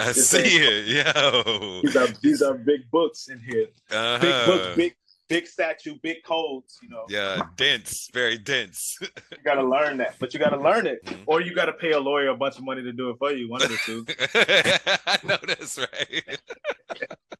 I 0.00 0.12
This 0.12 0.28
see 0.30 0.38
it, 0.38 0.86
yo. 1.16 1.80
These 1.82 1.96
are 1.96 2.06
these 2.22 2.42
are 2.42 2.54
big 2.54 2.90
books 2.90 3.28
in 3.28 3.40
here. 3.40 3.66
Uh-huh. 3.90 4.18
Big 4.20 4.46
books, 4.46 4.76
big 4.76 4.94
big 5.28 5.46
statue, 5.46 5.94
big 6.02 6.18
codes. 6.24 6.78
You 6.82 6.88
know, 6.88 7.04
Yeah, 7.08 7.42
dense, 7.56 8.08
very 8.12 8.36
dense. 8.38 8.98
you 9.00 9.08
gotta 9.44 9.62
learn 9.62 9.96
that, 9.98 10.16
but 10.18 10.32
you 10.34 10.40
gotta 10.40 10.58
learn 10.60 10.86
it, 10.86 11.04
Mhm. 11.04 11.22
or 11.26 11.40
you 11.40 11.54
gotta 11.54 11.72
pay 11.74 11.92
a 11.92 12.00
lawyer 12.00 12.28
a 12.30 12.36
bunch 12.36 12.56
of 12.58 12.64
money 12.64 12.82
to 12.82 12.92
do 12.92 13.10
it 13.10 13.16
for 13.18 13.30
you. 13.32 13.48
One 13.48 13.62
of 13.62 13.68
the 13.68 13.78
two. 13.86 14.04
I 15.06 15.18
know 15.24 15.38
that's 15.46 15.78
right. 15.78 16.40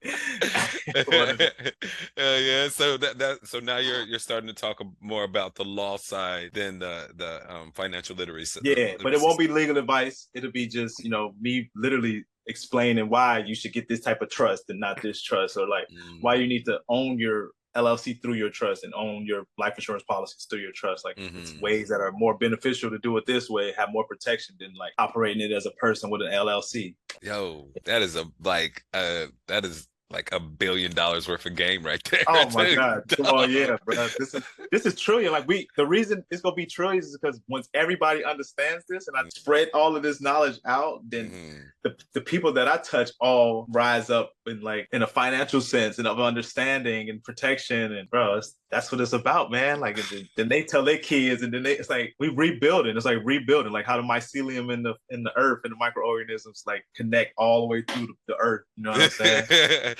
One 1.09 1.29
of 1.31 1.39
the- 1.39 1.53
uh, 2.17 2.39
yeah, 2.39 2.69
so 2.69 2.97
that 2.97 3.19
that 3.19 3.47
so 3.47 3.61
now 3.61 3.79
you're 3.79 4.05
you're 4.05 4.19
starting 4.19 4.47
to 4.49 4.55
talk 4.55 4.81
more 5.01 5.25
about 5.25 5.55
the 5.57 5.65
law 5.65 5.97
side 5.97 6.51
than 6.55 6.79
the 6.79 7.09
the 7.17 7.53
um, 7.53 7.73
financial 7.73 8.17
literacy. 8.17 8.61
yeah, 8.65 8.95
but 9.03 9.13
it 9.15 9.21
won't 9.21 9.39
be 9.39 9.49
legal 9.49 9.77
advice. 9.79 10.29
It'll 10.35 10.53
be 10.53 10.67
just 10.67 11.03
you 11.05 11.11
know 11.11 11.35
me 11.41 11.71
literally 11.75 12.25
explaining 12.47 13.09
why 13.09 13.39
you 13.39 13.55
should 13.55 13.73
get 13.73 13.89
this 13.89 14.01
type 14.01 14.23
of 14.23 14.31
trust 14.31 14.65
and 14.71 14.81
not 14.81 15.01
this 15.03 15.23
trust, 15.23 15.57
or 15.57 15.69
like 15.69 15.89
Mm, 15.91 16.19
why 16.21 16.35
you 16.35 16.47
need 16.47 16.65
to 16.67 16.81
own 16.89 17.19
your 17.19 17.51
LLC 17.77 18.21
through 18.21 18.35
your 18.35 18.51
trust 18.51 18.83
and 18.83 18.93
own 18.95 19.25
your 19.25 19.45
life 19.57 19.75
insurance 19.77 20.03
policies 20.09 20.45
through 20.51 20.59
your 20.59 20.73
trust. 20.75 21.05
Like 21.05 21.17
it's 21.17 21.53
Mhm. 21.53 21.61
ways 21.61 21.89
that 21.89 22.01
are 22.01 22.11
more 22.13 22.37
beneficial 22.37 22.91
to 22.91 22.99
do 22.99 23.17
it 23.17 23.27
this 23.27 23.49
way, 23.49 23.73
have 23.77 23.91
more 23.93 24.05
protection 24.05 24.57
than 24.59 24.75
like 24.75 24.93
operating 24.99 25.41
it 25.41 25.53
as 25.53 25.67
a 25.67 25.71
person 25.73 26.11
with 26.11 26.21
an 26.23 26.33
LLC. 26.33 26.97
Yo, 27.23 27.71
that 27.85 28.03
is 28.03 28.17
a 28.17 28.25
like 28.43 28.83
uh 28.93 29.27
that 29.47 29.65
is 29.65 29.87
like 30.11 30.29
a 30.33 30.41
billion 30.41 30.93
dollars 30.93 31.29
worth 31.29 31.47
of 31.47 31.55
game 31.55 31.83
right 31.85 32.03
there. 32.11 32.23
Oh 32.27 32.51
my 32.51 32.75
god! 32.75 33.03
Oh 33.21 33.45
yeah, 33.45 33.77
bro. 33.85 34.09
This 34.19 34.35
is 34.35 34.43
this 34.73 34.87
is 34.87 34.99
trillion. 35.01 35.31
Like 35.33 35.47
we, 35.47 35.69
the 35.77 35.87
reason 35.87 36.25
it's 36.31 36.43
gonna 36.43 36.55
be 36.55 36.67
trillions 36.67 37.07
is 37.07 37.17
because 37.17 37.41
once 37.49 37.69
everybody 37.75 38.25
understands 38.25 38.85
this 38.89 39.07
and 39.09 39.17
I 39.17 39.23
spread 39.33 39.71
all 39.73 39.95
of 39.95 40.03
this 40.03 40.21
knowledge 40.21 40.59
out, 40.67 41.01
then 41.09 41.31
Mhm. 41.31 41.63
the, 41.85 41.97
the 42.15 42.21
people 42.21 42.53
that 42.55 42.67
I 42.69 42.79
touch 42.79 43.11
all 43.21 43.67
rise 43.71 44.11
up 44.11 44.33
in 44.47 44.61
like 44.61 44.89
in 44.93 45.03
a 45.03 45.07
financial 45.07 45.61
sense 45.61 45.99
and 45.99 46.09
of 46.09 46.19
understanding 46.19 47.09
and 47.09 47.23
protection 47.23 47.93
and 47.95 48.11
bro, 48.11 48.39
it's, 48.39 48.57
that's 48.71 48.93
what 48.93 49.01
it's 49.01 49.13
about, 49.13 49.51
man. 49.51 49.81
Like 49.81 49.99
then, 50.37 50.49
they 50.49 50.63
tell 50.63 50.85
their 50.85 50.99
kids 50.99 51.43
and 51.43 51.53
then 51.53 51.63
they 51.63 51.73
it's 51.77 51.91
like 51.91 52.15
we 52.19 52.29
rebuilding. 52.29 52.97
It's 52.97 53.07
like 53.07 53.19
rebuilding, 53.25 53.73
like 53.73 53.85
how 53.85 53.97
the 53.97 54.03
mycelium 54.03 54.73
in 54.73 54.83
the 54.83 54.95
in 55.11 55.23
the 55.23 55.37
earth 55.37 55.61
and 55.65 55.73
the 55.73 55.77
microorganisms 55.77 56.63
like 56.67 56.85
connect 56.95 57.35
all 57.37 57.63
the 57.63 57.67
way 57.67 57.83
through 57.83 58.07
the, 58.07 58.15
the 58.29 58.37
earth. 58.37 58.65
You 58.77 58.85
know 58.85 58.91
what 58.93 59.01
I'm 59.03 59.11
saying? 59.11 59.45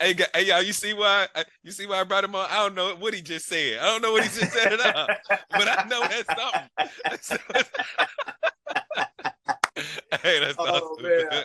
hey, 0.00 0.14
hey, 0.34 0.44
y'all, 0.44 0.62
you 0.62 0.72
see 0.72 0.94
why? 0.94 1.28
I- 1.34 1.44
You 1.62 1.70
see 1.70 1.86
why 1.86 2.00
I 2.00 2.04
brought 2.04 2.24
him 2.24 2.34
on? 2.34 2.48
I 2.50 2.56
don't 2.56 2.74
know 2.74 2.94
what 2.96 3.14
he 3.14 3.22
just 3.22 3.46
said. 3.46 3.78
I 3.78 3.86
don't 3.86 4.02
know 4.02 4.12
what 4.12 4.24
he 4.24 4.28
just 4.28 4.52
said 4.52 4.72
at 4.72 4.96
all, 4.96 5.08
but 5.50 5.68
I 5.68 5.84
know 5.88 6.00
that's 6.08 6.28
something. 6.34 6.68
hey, 10.22 10.40
that's 10.40 10.58
Oh, 10.58 10.96
awesome. 10.98 11.04
man. 11.04 11.44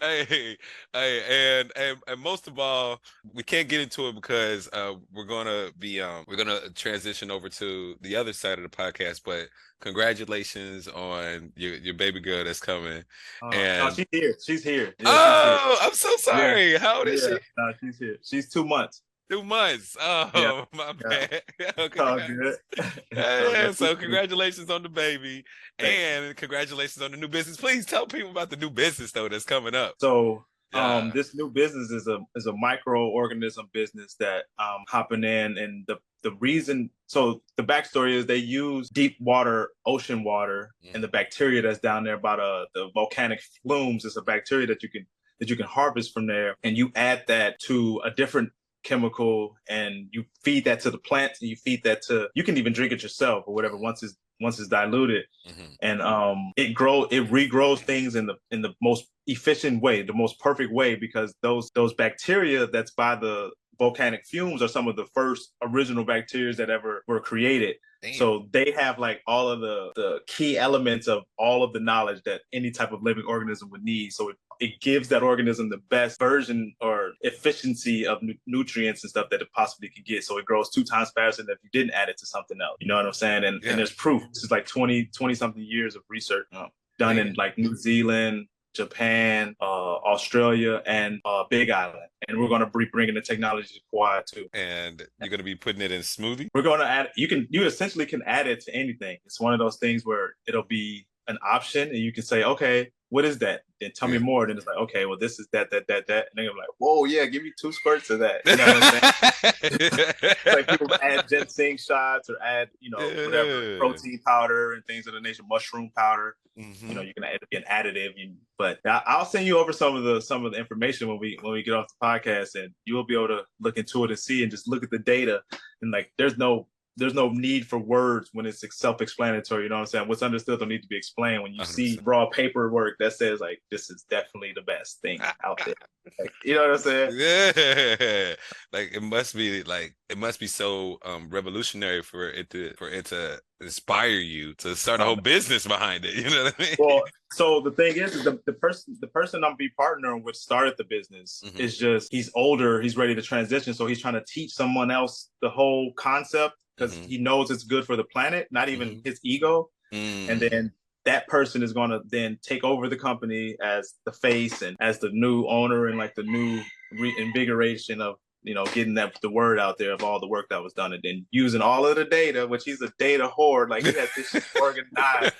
hey, 0.26 0.56
hey, 0.92 1.60
and, 1.60 1.72
and 1.76 1.98
and 2.06 2.20
most 2.20 2.46
of 2.48 2.58
all, 2.58 3.00
we 3.34 3.42
can't 3.42 3.68
get 3.68 3.80
into 3.80 4.06
it 4.08 4.14
because 4.14 4.68
uh, 4.72 4.94
we're 5.12 5.24
gonna 5.24 5.70
be 5.78 6.00
um 6.00 6.24
we're 6.28 6.36
gonna 6.36 6.60
transition 6.74 7.30
over 7.30 7.48
to 7.48 7.96
the 8.00 8.16
other 8.16 8.32
side 8.32 8.58
of 8.58 8.62
the 8.62 8.74
podcast. 8.76 9.22
But 9.24 9.48
congratulations 9.80 10.86
on 10.88 11.52
your 11.56 11.74
your 11.76 11.94
baby 11.94 12.20
girl 12.20 12.44
that's 12.44 12.60
coming. 12.60 13.02
Oh, 13.42 13.50
And- 13.50 13.88
no, 13.88 13.94
she's 13.94 14.06
here. 14.12 14.34
She's 14.44 14.62
here. 14.64 14.84
Yeah, 14.84 14.90
she's 15.00 15.08
here. 15.08 15.14
oh, 15.16 15.78
I'm 15.82 15.94
so 15.94 16.16
sorry. 16.18 16.76
How 16.78 16.98
old 16.98 17.08
is 17.08 17.22
Yeah, 17.22 17.36
she? 17.36 17.40
no, 17.58 17.72
she's 17.80 17.98
here. 17.98 18.16
She's 18.22 18.48
two 18.48 18.64
months. 18.64 19.02
Two 19.30 19.42
months. 19.42 19.96
Oh, 19.98 20.30
Yeah. 20.34 20.64
my 20.74 20.92
Yeah. 21.10 21.26
bad. 21.58 21.74
okay. 21.78 22.00
Oh, 22.00 22.18
good. 22.26 22.56
Yeah, 23.12 23.70
so 23.72 23.96
congratulations 23.96 24.70
on 24.70 24.82
the 24.82 24.88
baby 24.88 25.44
Thank 25.78 25.98
and 26.28 26.36
congratulations 26.36 27.02
on 27.02 27.10
the 27.12 27.16
new 27.16 27.28
business. 27.28 27.56
Please 27.56 27.86
tell 27.86 28.06
people 28.06 28.30
about 28.30 28.50
the 28.50 28.56
new 28.56 28.70
business 28.70 29.12
though 29.12 29.28
that's 29.28 29.44
coming 29.44 29.74
up. 29.74 29.94
So 29.98 30.44
Yeah. 30.74 30.96
um 30.96 31.12
this 31.14 31.34
new 31.34 31.50
business 31.50 31.90
is 31.90 32.08
a 32.08 32.18
is 32.34 32.46
a 32.46 32.52
microorganism 32.52 33.70
business 33.72 34.14
that 34.20 34.44
um 34.58 34.84
hopping 34.88 35.24
in 35.24 35.58
and 35.58 35.84
the 35.86 35.96
the 36.22 36.32
reason 36.40 36.90
so 37.06 37.42
the 37.56 37.62
backstory 37.62 38.12
is 38.14 38.26
they 38.26 38.36
use 38.36 38.88
deep 38.88 39.16
water 39.20 39.70
ocean 39.86 40.24
water 40.24 40.70
and 40.94 41.02
the 41.04 41.08
bacteria 41.08 41.60
that's 41.62 41.78
down 41.80 42.02
there 42.04 42.14
about 42.14 42.40
uh 42.40 42.64
the 42.74 42.88
volcanic 42.94 43.40
flumes 43.62 44.04
is 44.04 44.16
a 44.16 44.22
bacteria 44.22 44.66
that 44.66 44.82
you 44.82 44.88
can 44.88 45.06
that 45.40 45.50
you 45.50 45.56
can 45.56 45.66
harvest 45.66 46.12
from 46.14 46.26
there 46.26 46.56
and 46.62 46.76
you 46.76 46.90
add 46.94 47.22
that 47.28 47.58
to 47.60 48.00
a 48.04 48.10
different 48.10 48.50
chemical 48.84 49.56
and 49.68 50.08
you 50.12 50.24
feed 50.42 50.64
that 50.64 50.80
to 50.80 50.90
the 50.90 50.98
plants 50.98 51.40
and 51.40 51.48
you 51.50 51.56
feed 51.56 51.82
that 51.84 52.02
to 52.02 52.28
you 52.34 52.42
can 52.42 52.56
even 52.56 52.72
drink 52.72 52.92
it 52.92 53.02
yourself 53.02 53.44
or 53.46 53.54
whatever 53.54 53.76
once 53.76 54.02
it's 54.02 54.16
once 54.40 54.58
it's 54.58 54.68
diluted 54.68 55.24
Mhm. 55.46 55.76
and 55.82 56.02
um 56.02 56.52
it 56.56 56.74
grow 56.74 57.04
it 57.04 57.30
regrows 57.30 57.78
things 57.80 58.14
in 58.14 58.26
the 58.26 58.34
in 58.50 58.62
the 58.62 58.74
most 58.82 59.04
efficient 59.26 59.82
way 59.82 60.02
the 60.02 60.12
most 60.12 60.38
perfect 60.40 60.72
way 60.72 60.94
because 60.94 61.34
those 61.42 61.70
those 61.74 61.94
bacteria 61.94 62.66
that's 62.66 62.90
by 62.92 63.14
the 63.14 63.50
volcanic 63.78 64.24
fumes 64.26 64.62
are 64.62 64.68
some 64.68 64.86
of 64.88 64.96
the 64.96 65.06
first 65.14 65.52
original 65.62 66.04
bacteria 66.04 66.54
that 66.54 66.70
ever 66.70 67.02
were 67.08 67.20
created 67.20 67.76
Damn. 68.02 68.14
so 68.14 68.48
they 68.52 68.70
have 68.72 68.98
like 68.98 69.22
all 69.26 69.48
of 69.48 69.60
the 69.60 69.92
the 69.96 70.20
key 70.26 70.58
elements 70.58 71.08
of 71.08 71.22
all 71.38 71.62
of 71.62 71.72
the 71.72 71.80
knowledge 71.80 72.22
that 72.24 72.42
any 72.52 72.70
type 72.70 72.92
of 72.92 73.02
living 73.02 73.24
organism 73.26 73.70
would 73.70 73.82
need 73.82 74.12
so 74.12 74.28
it, 74.30 74.36
it 74.60 74.80
gives 74.80 75.08
that 75.08 75.22
organism 75.22 75.68
the 75.68 75.78
best 75.90 76.18
version 76.18 76.74
or 76.80 77.12
efficiency 77.20 78.06
of 78.06 78.22
nu- 78.22 78.34
nutrients 78.46 79.02
and 79.04 79.10
stuff 79.10 79.26
that 79.30 79.40
it 79.42 79.48
possibly 79.54 79.88
can 79.88 80.02
get 80.06 80.24
so 80.24 80.38
it 80.38 80.44
grows 80.44 80.70
two 80.70 80.84
times 80.84 81.10
faster 81.14 81.42
than 81.42 81.52
if 81.52 81.58
you 81.62 81.70
didn't 81.72 81.92
add 81.92 82.08
it 82.08 82.16
to 82.18 82.26
something 82.26 82.58
else 82.62 82.76
you 82.80 82.86
know 82.88 82.96
what 82.96 83.06
i'm 83.06 83.12
saying 83.12 83.44
and, 83.44 83.62
Yeah. 83.62 83.70
and 83.70 83.78
there's 83.78 83.92
proof 83.92 84.22
this 84.32 84.42
is 84.44 84.50
like 84.50 84.66
20 84.66 85.06
20 85.16 85.34
something 85.34 85.62
years 85.62 85.96
of 85.96 86.02
research 86.08 86.46
uh, 86.54 86.66
done 86.98 87.18
in 87.18 87.34
like 87.34 87.56
new 87.58 87.74
zealand 87.76 88.46
Japan, 88.74 89.54
uh, 89.60 89.94
Australia, 90.12 90.82
and 90.84 91.20
uh, 91.24 91.44
Big 91.48 91.70
Island, 91.70 92.08
and 92.26 92.40
we're 92.40 92.48
going 92.48 92.60
to 92.60 92.66
be 92.76 92.86
bringing 92.92 93.14
the 93.14 93.20
technology 93.20 93.68
to 93.68 93.80
Kauai 93.92 94.22
too. 94.28 94.46
and 94.52 95.00
you're 95.20 95.30
gonna 95.30 95.44
be 95.44 95.54
putting 95.54 95.80
it 95.80 95.92
in 95.92 96.00
smoothie. 96.00 96.48
We're 96.52 96.62
going 96.62 96.80
to 96.80 96.86
add. 96.86 97.10
You 97.16 97.28
can. 97.28 97.46
You 97.50 97.66
essentially 97.66 98.04
can 98.04 98.20
add 98.26 98.48
it 98.48 98.62
to 98.62 98.74
anything. 98.74 99.18
It's 99.26 99.38
one 99.40 99.52
of 99.52 99.60
those 99.60 99.76
things 99.76 100.04
where 100.04 100.34
it'll 100.48 100.64
be 100.64 101.06
an 101.28 101.38
option, 101.46 101.88
and 101.90 101.98
you 101.98 102.12
can 102.12 102.24
say, 102.24 102.42
okay, 102.42 102.90
what 103.14 103.24
is 103.24 103.38
that? 103.38 103.62
Then 103.80 103.92
tell 103.94 104.08
me 104.08 104.18
more. 104.18 104.44
Then 104.44 104.56
it's 104.56 104.66
like, 104.66 104.76
okay, 104.76 105.06
well, 105.06 105.16
this 105.16 105.38
is 105.38 105.46
that, 105.52 105.70
that, 105.70 105.86
that, 105.86 106.08
that, 106.08 106.26
and 106.30 106.36
they're 106.36 106.46
like, 106.46 106.66
whoa, 106.78 107.04
yeah, 107.04 107.24
give 107.26 107.44
me 107.44 107.52
two 107.56 107.70
squirts 107.70 108.10
of 108.10 108.18
that. 108.18 108.40
You 108.44 108.56
know 108.56 108.66
what 108.66 108.82
I'm 108.82 109.70
saying? 109.70 110.34
Like 110.46 110.66
people 110.66 110.88
add 111.00 111.28
ginseng 111.28 111.76
shots 111.76 112.28
or 112.28 112.42
add, 112.42 112.70
you 112.80 112.90
know, 112.90 112.98
whatever 112.98 113.78
protein 113.78 114.18
powder 114.26 114.72
and 114.72 114.84
things 114.86 115.06
of 115.06 115.14
the 115.14 115.20
nature, 115.20 115.44
mushroom 115.48 115.92
powder. 115.96 116.34
Mhm. 116.58 116.88
You 116.88 116.94
know, 116.94 117.02
you 117.02 117.14
can 117.14 117.22
add 117.22 117.38
be 117.50 117.56
an 117.56 117.64
additive. 117.70 118.14
You, 118.16 118.34
but 118.58 118.80
I'll 118.84 119.24
send 119.24 119.46
you 119.46 119.58
over 119.58 119.72
some 119.72 119.94
of 119.94 120.02
the 120.02 120.20
some 120.20 120.44
of 120.44 120.52
the 120.52 120.58
information 120.58 121.08
when 121.08 121.18
we 121.18 121.38
when 121.40 121.52
we 121.52 121.62
get 121.62 121.74
off 121.74 121.86
the 121.88 122.06
podcast, 122.06 122.54
and 122.60 122.72
you 122.84 122.94
will 122.94 123.06
be 123.06 123.14
able 123.14 123.28
to 123.28 123.42
look 123.60 123.76
into 123.76 124.04
it 124.04 124.10
and 124.10 124.18
see 124.18 124.42
and 124.42 124.50
just 124.50 124.68
look 124.68 124.82
at 124.84 124.90
the 124.90 124.98
data. 124.98 125.40
And 125.82 125.90
like, 125.90 126.12
there's 126.18 126.36
no 126.36 126.68
there's 126.96 127.14
no 127.14 127.28
need 127.30 127.66
for 127.66 127.78
words 127.78 128.30
when 128.32 128.46
it's 128.46 128.64
self-explanatory. 128.76 129.64
You 129.64 129.68
know 129.68 129.76
what 129.76 129.80
I'm 129.82 129.86
saying? 129.86 130.08
What's 130.08 130.22
understood 130.22 130.60
don't 130.60 130.68
need 130.68 130.82
to 130.82 130.88
be 130.88 130.96
explained. 130.96 131.42
When 131.42 131.52
you 131.52 131.64
see 131.64 131.96
100%. 131.96 132.00
raw 132.04 132.26
paperwork 132.26 132.96
that 133.00 133.12
says 133.12 133.40
like 133.40 133.62
this 133.70 133.90
is 133.90 134.04
definitely 134.08 134.52
the 134.54 134.62
best 134.62 135.00
thing 135.00 135.20
out 135.42 135.60
there. 135.64 135.74
Like, 136.18 136.32
you 136.44 136.54
know 136.54 136.62
what 136.62 136.70
I'm 136.70 136.78
saying? 136.78 137.10
Yeah, 137.14 138.34
like 138.72 138.94
it 138.94 139.02
must 139.02 139.34
be 139.34 139.62
like 139.62 139.96
it 140.08 140.18
must 140.18 140.38
be 140.38 140.46
so 140.46 140.98
um 141.04 141.30
revolutionary 141.30 142.02
for 142.02 142.28
it 142.28 142.50
to 142.50 142.74
for 142.74 142.88
it 142.88 143.06
to 143.06 143.40
inspire 143.60 144.08
you 144.10 144.54
to 144.54 144.76
start 144.76 145.00
a 145.00 145.04
whole 145.04 145.16
business 145.16 145.66
behind 145.66 146.04
it. 146.04 146.14
You 146.24 146.30
know 146.30 146.44
what 146.44 146.54
I 146.58 146.62
mean? 146.62 146.76
well, 146.78 147.02
so 147.32 147.60
the 147.60 147.72
thing 147.72 147.96
is, 147.96 148.14
is 148.14 148.24
the, 148.24 148.38
the 148.46 148.52
person 148.52 148.96
the 149.00 149.08
person 149.08 149.42
I'm 149.42 149.56
be 149.56 149.70
partnering 149.78 150.22
with 150.22 150.36
started 150.36 150.74
the 150.78 150.84
business 150.84 151.42
Mhm. 151.44 151.58
is 151.58 151.76
just 151.76 152.12
he's 152.12 152.30
older, 152.34 152.80
he's 152.80 152.96
ready 152.96 153.14
to 153.14 153.22
transition, 153.22 153.74
so 153.74 153.86
he's 153.86 154.00
trying 154.00 154.14
to 154.14 154.24
teach 154.28 154.52
someone 154.52 154.90
else 154.90 155.30
the 155.40 155.50
whole 155.50 155.92
concept 155.94 156.63
because 156.76 156.96
Mhm. 156.96 157.08
he 157.08 157.18
knows 157.18 157.50
it's 157.50 157.64
good 157.64 157.84
for 157.86 157.96
the 157.96 158.04
planet, 158.04 158.48
not 158.50 158.68
even 158.68 158.96
Mhm. 158.96 159.06
his 159.06 159.20
ego, 159.22 159.70
Mm. 159.92 160.28
and 160.30 160.40
then 160.40 160.72
that 161.04 161.28
person 161.28 161.62
is 161.62 161.72
going 161.72 161.90
to 161.90 162.00
then 162.06 162.38
take 162.42 162.64
over 162.64 162.88
the 162.88 162.96
company 162.96 163.56
as 163.60 163.94
the 164.06 164.12
face 164.12 164.62
and 164.62 164.76
as 164.80 164.98
the 164.98 165.10
new 165.10 165.46
owner 165.46 165.86
and 165.86 165.98
like 165.98 166.14
the 166.14 166.22
new 166.22 166.62
reinvigoration 166.92 168.00
of 168.00 168.16
you 168.44 168.54
know 168.54 168.64
getting 168.66 168.94
that 168.94 169.18
the 169.22 169.30
word 169.30 169.58
out 169.58 169.78
there 169.78 169.92
of 169.92 170.02
all 170.04 170.20
the 170.20 170.26
work 170.26 170.46
that 170.50 170.62
was 170.62 170.72
done 170.72 170.92
and 170.92 171.02
then 171.02 171.26
using 171.30 171.60
all 171.60 171.86
of 171.86 171.96
the 171.96 172.04
data 172.04 172.46
which 172.46 172.62
he's 172.64 172.80
a 172.82 172.92
data 172.98 173.26
hoard 173.26 173.70
like 173.70 173.84
he 173.84 173.92
has 173.92 174.08
this 174.14 174.28
shit 174.30 174.44
organized 174.60 175.34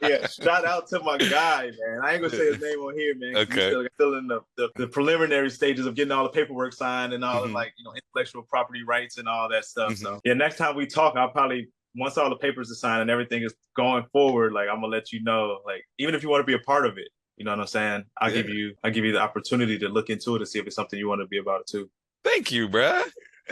yeah, 0.00 0.26
shout 0.26 0.64
out 0.64 0.86
to 0.88 1.00
my 1.00 1.16
guy, 1.18 1.64
man. 1.64 2.00
I 2.02 2.12
ain't 2.12 2.22
gonna 2.22 2.30
say 2.30 2.52
his 2.52 2.60
name 2.60 2.78
on 2.78 2.96
here, 2.96 3.14
man. 3.16 3.36
Okay. 3.36 3.68
Still, 3.70 3.86
still 3.94 4.18
in 4.18 4.26
the, 4.26 4.40
the, 4.56 4.68
the 4.76 4.86
preliminary 4.86 5.50
stages 5.50 5.86
of 5.86 5.94
getting 5.94 6.12
all 6.12 6.24
the 6.24 6.30
paperwork 6.30 6.72
signed 6.72 7.12
and 7.12 7.24
all 7.24 7.40
Mhm. 7.42 7.48
the 7.48 7.52
like, 7.52 7.72
you 7.78 7.84
know, 7.84 7.92
intellectual 7.94 8.42
property 8.42 8.82
rights 8.84 9.18
and 9.18 9.28
all 9.28 9.48
that 9.48 9.64
stuff. 9.64 9.92
Mhm. 9.92 9.98
So 9.98 10.20
yeah, 10.24 10.34
next 10.34 10.58
time 10.58 10.76
we 10.76 10.86
talk, 10.86 11.16
I'll 11.16 11.30
probably 11.30 11.68
once 11.96 12.18
all 12.18 12.28
the 12.28 12.36
papers 12.36 12.70
are 12.70 12.74
signed 12.74 13.02
and 13.02 13.10
everything 13.10 13.42
is 13.42 13.54
going 13.74 14.04
forward, 14.12 14.52
like 14.52 14.68
I'm 14.68 14.76
gonna 14.76 14.88
let 14.88 15.12
you 15.12 15.22
know. 15.22 15.60
Like, 15.64 15.82
even 15.98 16.14
if 16.14 16.22
you 16.22 16.28
want 16.28 16.42
to 16.42 16.46
be 16.46 16.54
a 16.54 16.58
part 16.58 16.86
of 16.86 16.98
it, 16.98 17.08
you 17.36 17.44
know 17.44 17.52
what 17.52 17.60
I'm 17.60 17.66
saying? 17.66 18.04
I'll 18.20 18.30
give 18.30 18.48
you 18.48 18.74
I'll 18.84 18.90
give 18.90 19.04
you 19.04 19.12
the 19.12 19.20
opportunity 19.20 19.78
to 19.78 19.88
look 19.88 20.10
into 20.10 20.34
it 20.36 20.42
and 20.42 20.48
see 20.48 20.58
if 20.58 20.66
it's 20.66 20.76
something 20.76 20.98
you 20.98 21.08
want 21.08 21.20
to 21.22 21.26
be 21.26 21.38
about 21.38 21.66
too. 21.66 21.90
Thank 22.26 22.50
you, 22.52 22.68
bruh. 22.68 23.02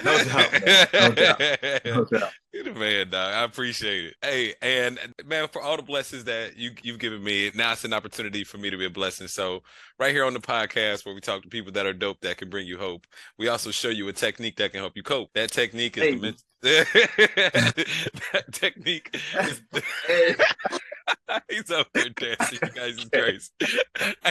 No 0.04 0.24
doubt, 0.24 0.52
man. 0.66 0.86
No 0.92 1.10
doubt. 1.12 1.40
No 1.84 2.04
doubt. 2.04 2.32
You're 2.52 2.64
the 2.64 2.72
man, 2.74 3.10
dog. 3.10 3.32
I 3.32 3.44
appreciate 3.44 4.06
it. 4.06 4.14
Hey, 4.22 4.54
and 4.60 4.98
man, 5.24 5.46
for 5.48 5.62
all 5.62 5.76
the 5.76 5.82
blessings 5.84 6.24
that 6.24 6.56
you 6.56 6.72
you've 6.82 6.98
given 6.98 7.22
me, 7.22 7.52
now 7.54 7.72
it's 7.72 7.84
an 7.84 7.92
opportunity 7.92 8.42
for 8.42 8.58
me 8.58 8.70
to 8.70 8.76
be 8.76 8.86
a 8.86 8.90
blessing. 8.90 9.28
So 9.28 9.62
right 10.00 10.10
here 10.12 10.24
on 10.24 10.34
the 10.34 10.40
podcast 10.40 11.06
where 11.06 11.14
we 11.14 11.20
talk 11.20 11.42
to 11.42 11.48
people 11.48 11.70
that 11.72 11.86
are 11.86 11.92
dope 11.92 12.20
that 12.22 12.36
can 12.38 12.50
bring 12.50 12.66
you 12.66 12.76
hope, 12.76 13.06
we 13.38 13.46
also 13.48 13.70
show 13.70 13.88
you 13.88 14.08
a 14.08 14.12
technique 14.12 14.56
that 14.56 14.72
can 14.72 14.80
help 14.80 14.96
you 14.96 15.04
cope. 15.04 15.30
That 15.34 15.50
technique 15.52 15.96
is 15.96 16.04
Hey. 16.04 16.14
the 16.16 16.34
that 18.32 18.52
technique 18.52 19.10
is 19.14 19.62
Hey. 20.08 20.34
He's 21.50 21.70
up 21.70 21.86
there 21.92 22.08
dancing. 22.10 22.58
You 22.62 22.70
guys 22.70 22.98
is 22.98 23.04
crazy. 23.12 23.50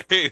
Hey, 0.10 0.29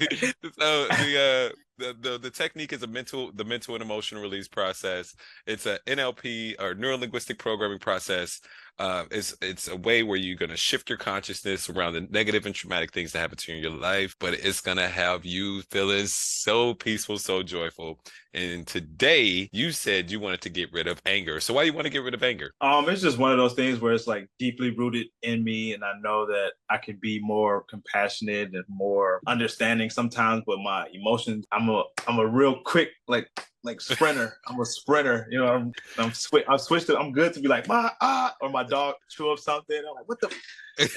so 0.60 0.88
the 0.88 1.52
uh 1.54 1.56
the, 1.82 1.96
the 2.00 2.18
the 2.18 2.30
technique 2.30 2.74
is 2.74 2.84
a 2.84 2.88
mental 2.88 3.32
the 3.34 3.44
mental 3.44 3.76
and 3.76 3.84
emotional 3.84 4.22
release 4.22 4.48
process. 4.48 5.16
It's 5.46 5.66
a 5.66 5.80
NLP 5.88 6.62
or 6.62 6.76
neuro 6.76 6.98
linguistic 6.98 7.40
programming 7.40 7.80
process. 7.80 8.40
Uh, 8.80 9.06
it's 9.12 9.36
it's 9.42 9.68
a 9.68 9.76
way 9.76 10.04
where 10.04 10.18
you're 10.18 10.38
gonna 10.38 10.58
shift 10.58 10.90
your 10.90 10.98
consciousness 10.98 11.70
around 11.70 11.94
the 11.94 12.02
negative 12.10 12.46
and 12.46 12.56
traumatic 12.56 12.92
things 12.92 13.12
that 13.12 13.20
happen 13.20 13.38
to 13.38 13.52
you 13.52 13.58
in 13.58 13.64
your 13.64 13.74
life, 13.74 14.16
but 14.20 14.34
it's 14.34 14.62
gonna 14.62 14.88
have 14.88 15.26
you 15.26 15.62
feeling 15.64 16.06
so 16.08 16.74
peaceful, 16.74 17.18
so 17.18 17.44
joyful. 17.44 18.00
And 18.34 18.66
today 18.66 19.50
you 19.52 19.72
said 19.72 20.10
you 20.10 20.20
wanted 20.20 20.42
to 20.42 20.50
get 20.50 20.72
rid 20.72 20.88
of 20.88 21.02
anger. 21.06 21.40
So 21.40 21.54
why 21.54 21.64
do 21.64 21.68
you 21.68 21.74
want 21.74 21.86
to 21.86 21.92
get 21.92 22.04
rid 22.04 22.14
of 22.14 22.24
anger? 22.24 22.52
Um, 22.62 22.90
it's 22.90 23.02
just 23.02 23.18
one 23.18 23.32
of 23.32 23.38
those 23.38 23.54
things 23.54 23.80
where 23.80 23.94
it's 23.94 24.08
like 24.08 24.28
deeply 24.40 24.72
rooted 24.72 25.08
in 25.22 25.44
me, 25.44 25.74
and 25.74 25.84
I 25.84 25.94
know 26.02 26.26
that 26.28 26.54
I 26.70 26.78
can 26.78 26.98
be 27.02 27.20
more 27.20 27.64
compassionate 27.70 28.54
and 28.54 28.64
more 28.68 29.22
understanding 29.28 29.90
sometimes. 29.90 30.44
But 30.48 30.60
my 30.60 30.88
emotions, 30.94 31.46
I'm 31.52 31.70
a 31.70 31.84
I'm 32.08 32.20
a 32.20 32.26
real 32.26 32.62
quick 32.62 32.90
like 33.08 33.30
like 33.64 33.82
sprinter. 33.82 34.38
I'm 34.48 34.60
a 34.60 34.66
sprinter. 34.66 35.28
You 35.30 35.40
know, 35.40 35.48
I'm 35.48 35.74
I'm 35.98 36.12
swi- 36.12 36.44
I'm 36.48 36.58
switched. 36.58 36.88
To, 36.88 36.98
I'm 36.98 37.12
good 37.12 37.34
to 37.34 37.40
be 37.40 37.48
like 37.48 37.68
my 37.68 37.92
ah, 38.02 38.36
or 38.42 38.50
my 38.50 38.64
dog 38.64 38.96
chew 39.10 39.32
up 39.32 39.40
something. 39.40 39.78
I'm 39.78 39.96
like, 39.96 40.08
what 40.08 40.20
the. 40.22 40.34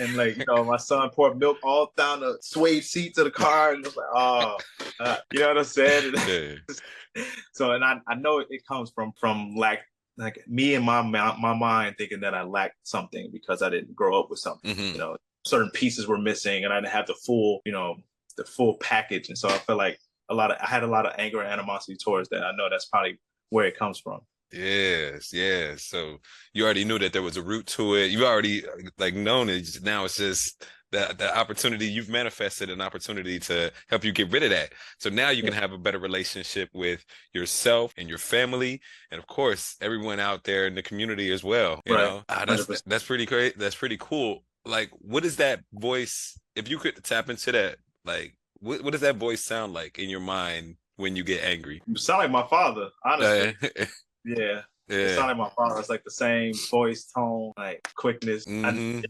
And 0.00 0.16
like 0.16 0.38
you 0.38 0.44
know, 0.46 0.64
my 0.64 0.76
son 0.76 1.10
poured 1.10 1.38
milk 1.38 1.58
all 1.62 1.92
down 1.96 2.20
the 2.20 2.38
suede 2.40 2.84
seats 2.84 3.18
of 3.18 3.24
the 3.24 3.30
car, 3.30 3.72
and 3.72 3.84
it's 3.84 3.96
like, 3.96 4.06
oh, 4.14 4.56
uh, 5.00 5.16
you 5.32 5.40
know 5.40 5.48
what 5.48 5.58
I'm 5.58 5.64
saying? 5.64 6.14
Yeah. 6.26 7.24
so 7.52 7.72
and 7.72 7.84
I, 7.84 7.98
I 8.06 8.14
know 8.14 8.38
it 8.38 8.66
comes 8.66 8.90
from 8.90 9.12
from 9.18 9.54
lack 9.56 9.80
like 10.16 10.38
me 10.46 10.74
and 10.74 10.84
my 10.84 11.02
ma- 11.02 11.36
my 11.36 11.54
mind 11.54 11.96
thinking 11.98 12.20
that 12.20 12.34
I 12.34 12.42
lacked 12.42 12.76
something 12.84 13.30
because 13.32 13.62
I 13.62 13.68
didn't 13.68 13.94
grow 13.94 14.18
up 14.18 14.30
with 14.30 14.38
something. 14.38 14.74
Mhm. 14.74 14.92
You 14.92 14.98
know, 14.98 15.16
certain 15.44 15.70
pieces 15.70 16.06
were 16.06 16.18
missing, 16.18 16.64
and 16.64 16.72
I 16.72 16.80
didn't 16.80 16.92
have 16.92 17.06
the 17.06 17.14
full 17.14 17.60
you 17.64 17.72
know 17.72 17.96
the 18.36 18.44
full 18.44 18.74
package, 18.78 19.28
and 19.28 19.36
so 19.36 19.48
I 19.48 19.58
felt 19.58 19.78
like 19.78 19.98
a 20.28 20.34
lot 20.34 20.50
of 20.50 20.58
I 20.60 20.66
had 20.66 20.82
a 20.82 20.86
lot 20.88 21.06
of 21.06 21.12
anger 21.18 21.40
and 21.40 21.50
animosity 21.52 21.96
towards 22.02 22.28
that. 22.30 22.42
I 22.42 22.52
know 22.56 22.68
that's 22.70 22.86
probably 22.86 23.20
where 23.50 23.66
it 23.66 23.76
comes 23.78 23.98
from. 23.98 24.20
Yes, 24.52 25.32
yes. 25.32 25.84
So 25.84 26.18
you 26.52 26.64
already 26.64 26.84
knew 26.84 26.98
that 27.00 27.12
there 27.12 27.22
was 27.22 27.36
a 27.36 27.42
root 27.42 27.66
to 27.68 27.94
it. 27.94 28.10
You 28.10 28.24
already 28.26 28.62
like 28.98 29.14
known 29.14 29.48
it. 29.48 29.82
Now 29.82 30.04
it's 30.04 30.16
just 30.16 30.64
that 30.92 31.18
the 31.18 31.36
opportunity 31.36 31.86
you've 31.86 32.08
manifested 32.08 32.70
an 32.70 32.80
opportunity 32.80 33.40
to 33.40 33.72
help 33.88 34.04
you 34.04 34.12
get 34.12 34.30
rid 34.30 34.44
of 34.44 34.50
that. 34.50 34.72
So 35.00 35.10
now 35.10 35.30
you 35.30 35.42
can 35.42 35.52
have 35.52 35.72
a 35.72 35.78
better 35.78 35.98
relationship 35.98 36.68
with 36.72 37.04
yourself 37.32 37.92
and 37.96 38.08
your 38.08 38.18
family, 38.18 38.80
and 39.10 39.18
of 39.18 39.26
course 39.26 39.74
everyone 39.80 40.20
out 40.20 40.44
there 40.44 40.68
in 40.68 40.76
the 40.76 40.82
community 40.84 41.32
as 41.32 41.42
well. 41.42 41.80
You 41.84 41.96
Right. 41.96 42.04
know, 42.04 42.22
ah, 42.28 42.44
that's 42.46 42.66
100%. 42.68 42.82
that's 42.86 43.04
pretty 43.04 43.26
great. 43.26 43.58
That's 43.58 43.74
pretty 43.74 43.96
cool. 43.98 44.44
Like, 44.64 44.90
what 44.92 45.24
is 45.24 45.36
that 45.36 45.60
voice? 45.72 46.38
If 46.54 46.68
you 46.68 46.78
could 46.78 47.02
tap 47.02 47.28
into 47.28 47.50
that, 47.52 47.78
like, 48.04 48.36
what 48.64 48.82
what 48.82 48.90
does 48.92 49.00
that 49.02 49.16
voice 49.16 49.42
sound 49.42 49.72
like 49.74 49.98
in 49.98 50.08
your 50.08 50.20
mind 50.20 50.76
when 50.96 51.16
you 51.16 51.24
get 51.24 51.44
angry? 51.44 51.82
You 51.86 51.96
sound 51.96 52.18
like 52.20 52.30
my 52.30 52.46
father, 52.48 52.88
honestly. 53.04 53.56
Uh, 53.62 53.84
yeah, 54.24 54.60
it 54.88 55.08
yeah. 55.08 55.14
sound 55.14 55.28
like 55.28 55.36
my 55.36 55.50
father. 55.56 55.78
It's 55.80 55.88
like 55.90 56.04
the 56.04 56.10
same 56.10 56.54
voice, 56.70 57.04
tone, 57.14 57.52
like 57.56 57.86
quickness. 57.96 58.44
Mhm. 58.46 59.04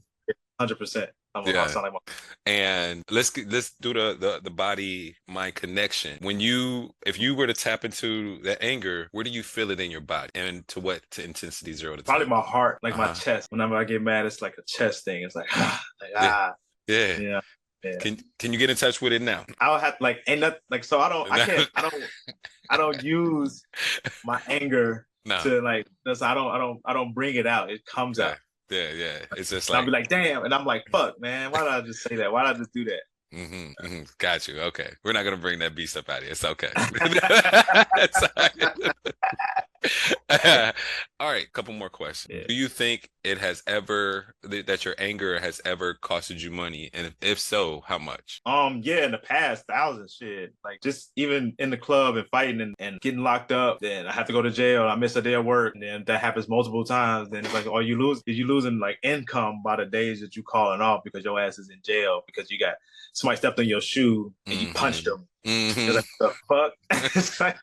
Hundred 0.59 0.79
percent. 0.79 1.11
I'm 1.37 1.45
Yeah. 1.47 1.65
Like 1.75 1.93
my 1.93 1.99
and 2.47 3.03
let's 3.11 3.31
get- 3.31 3.51
let's 3.51 3.73
do 3.81 3.93
the, 3.93 4.17
the 4.19 4.41
the 4.45 4.51
body 4.51 5.17
mind 5.27 5.57
connection 5.57 6.17
when 6.21 6.39
you 6.39 6.91
if 7.05 7.19
you 7.19 7.35
were 7.35 7.49
to 7.49 7.55
tap 7.55 7.85
into 7.85 8.41
that 8.43 8.63
anger 8.63 9.09
where 9.11 9.25
do 9.25 9.31
you 9.31 9.43
feel 9.43 9.73
it 9.73 9.81
in 9.81 9.91
your 9.91 10.01
body 10.01 10.31
and 10.37 10.67
to 10.69 10.79
what 10.79 11.03
to 11.11 11.25
intensity 11.25 11.73
zero 11.73 11.97
to 11.97 12.05
probably 12.05 12.27
10 12.27 12.31
my 12.31 12.41
heart, 12.41 12.79
like 12.85 12.97
my 12.97 13.07
Uh-huh. 13.07 13.15
chest. 13.15 13.51
Whenever 13.51 13.75
I 13.75 13.83
get 13.83 14.01
mad, 14.01 14.27
it's 14.27 14.41
like 14.43 14.55
a 14.59 14.63
chest 14.67 15.05
thing. 15.05 15.25
It's 15.25 15.35
like, 15.35 15.51
like 16.01 16.11
Yeah. 16.13 16.19
ah, 16.21 16.55
yeah 16.87 17.17
yeah. 17.19 17.41
Yeah. 17.85 17.99
can 17.99 18.19
can 18.39 18.53
you 18.53 18.59
get 18.59 18.71
in 18.71 18.77
touch 18.77 19.03
with 19.03 19.13
it 19.13 19.21
now 19.23 19.45
I'll 19.61 19.79
have 19.79 19.97
like 20.01 20.21
ain't 20.27 20.41
that 20.41 20.61
like 20.71 20.85
so 20.85 21.01
I 21.01 21.09
don't 21.09 21.31
I 21.31 21.45
can't 21.45 21.71
I 21.75 21.83
don't 21.83 21.95
I 22.71 22.77
don't 22.79 23.03
use 23.19 23.63
my 24.25 24.41
anger 24.49 25.07
no 25.27 25.41
to 25.43 25.61
like 25.61 25.87
that's 26.05 26.23
I 26.23 26.33
don't 26.35 26.51
I 26.51 26.59
don't 26.59 26.81
I 26.85 26.93
don't 26.95 27.13
bring 27.13 27.35
it 27.37 27.47
out. 27.47 27.71
It 27.71 27.85
comes 27.87 28.19
yeah 28.19 28.25
out. 28.31 28.37
yeah 28.71 28.91
yeah 28.93 29.19
it's 29.37 29.51
just 29.51 29.69
And 29.69 29.77
I'll 29.79 29.85
be 29.85 29.91
like, 29.91 30.09
damn, 30.09 30.45
and 30.45 30.55
I'm 30.55 30.65
like, 30.65 30.85
fuck, 30.91 31.21
man, 31.21 31.51
why 31.51 31.61
did 31.61 31.69
I 31.69 31.81
just 31.83 32.01
say 32.03 32.17
that? 32.17 32.33
Why 32.33 32.45
did 32.47 32.57
I 32.57 32.59
just 32.59 32.73
do 32.73 32.85
that? 32.87 33.01
mhm, 33.35 33.75
mhm. 33.83 34.19
got 34.19 34.47
you 34.47 34.61
okay 34.61 34.91
we're 35.03 35.13
not 35.13 35.25
gonna 35.25 35.37
bring 35.37 35.59
that 35.59 35.75
beast 35.75 35.97
up 35.97 36.09
out 36.09 36.19
of 36.19 36.23
here 36.23 36.31
it's 36.33 36.45
okay 36.45 36.69
It's 37.97 38.23
all 41.21 41.31
right. 41.31 41.53
couple 41.53 41.75
more 41.75 41.89
questions 41.91 42.35
Yeah. 42.35 42.47
do 42.49 42.55
you 42.55 42.69
think 42.69 43.09
it 43.23 43.39
has 43.39 43.63
ever 43.67 44.35
that 44.43 44.85
your 44.85 44.95
anger 44.99 45.39
has 45.39 45.61
ever 45.65 45.95
costed 46.03 46.41
you 46.41 46.51
money 46.51 46.91
and 46.93 47.07
if, 47.09 47.15
if 47.23 47.39
so 47.39 47.83
how 47.87 47.99
much 47.99 48.41
Um, 48.47 48.81
yeah, 48.83 49.05
in 49.05 49.13
the 49.13 49.19
past, 49.19 49.65
thousands 49.69 50.15
shit. 50.15 50.53
Like 50.65 50.81
just 50.83 51.11
even 51.17 51.55
in 51.59 51.71
the 51.71 51.77
club 51.77 52.17
and 52.17 52.27
fighting 52.29 52.61
and, 52.61 52.75
and 52.79 53.01
getting 53.01 53.21
locked 53.23 53.53
up, 53.53 53.79
then 53.81 54.07
I 54.07 54.13
have 54.13 54.27
to 54.27 54.33
go 54.33 54.43
to 54.43 54.51
jail. 54.51 54.85
I 54.85 54.95
miss 54.97 55.17
a 55.17 55.23
day 55.23 55.35
of 55.35 55.45
work, 55.45 55.75
and 55.75 55.83
then 55.83 56.05
that 56.07 56.21
happens 56.21 56.49
multiple 56.49 56.85
times. 56.85 57.31
Then 57.31 57.45
it's 57.45 57.55
like, 57.55 57.67
oh, 57.67 57.79
you 57.81 57.99
lose 57.99 58.23
you 58.27 58.47
losing 58.47 58.79
like 58.79 58.99
income 59.03 59.63
by 59.65 59.77
the 59.77 59.87
days 59.87 60.21
that 60.21 60.37
you 60.37 60.43
calling 60.43 60.81
off 60.81 61.03
because 61.05 61.25
your 61.25 61.41
ass 61.41 61.59
is 61.59 61.71
in 61.71 61.81
jail 61.85 62.23
because 62.27 62.51
you 62.51 62.59
got 62.59 62.75
somebody 63.15 63.39
stepped 63.39 63.59
on 63.59 63.67
your 63.67 63.81
shoe 63.81 64.33
and 64.47 64.59
you 64.61 64.69
Mhm. 64.69 64.75
punched 64.75 65.05
them. 65.07 65.27
Mhm. 65.47 65.95
Like, 65.95 66.05
the 66.21 66.33
fuck? 66.49 66.73
it's 67.15 67.39
like, 67.41 67.59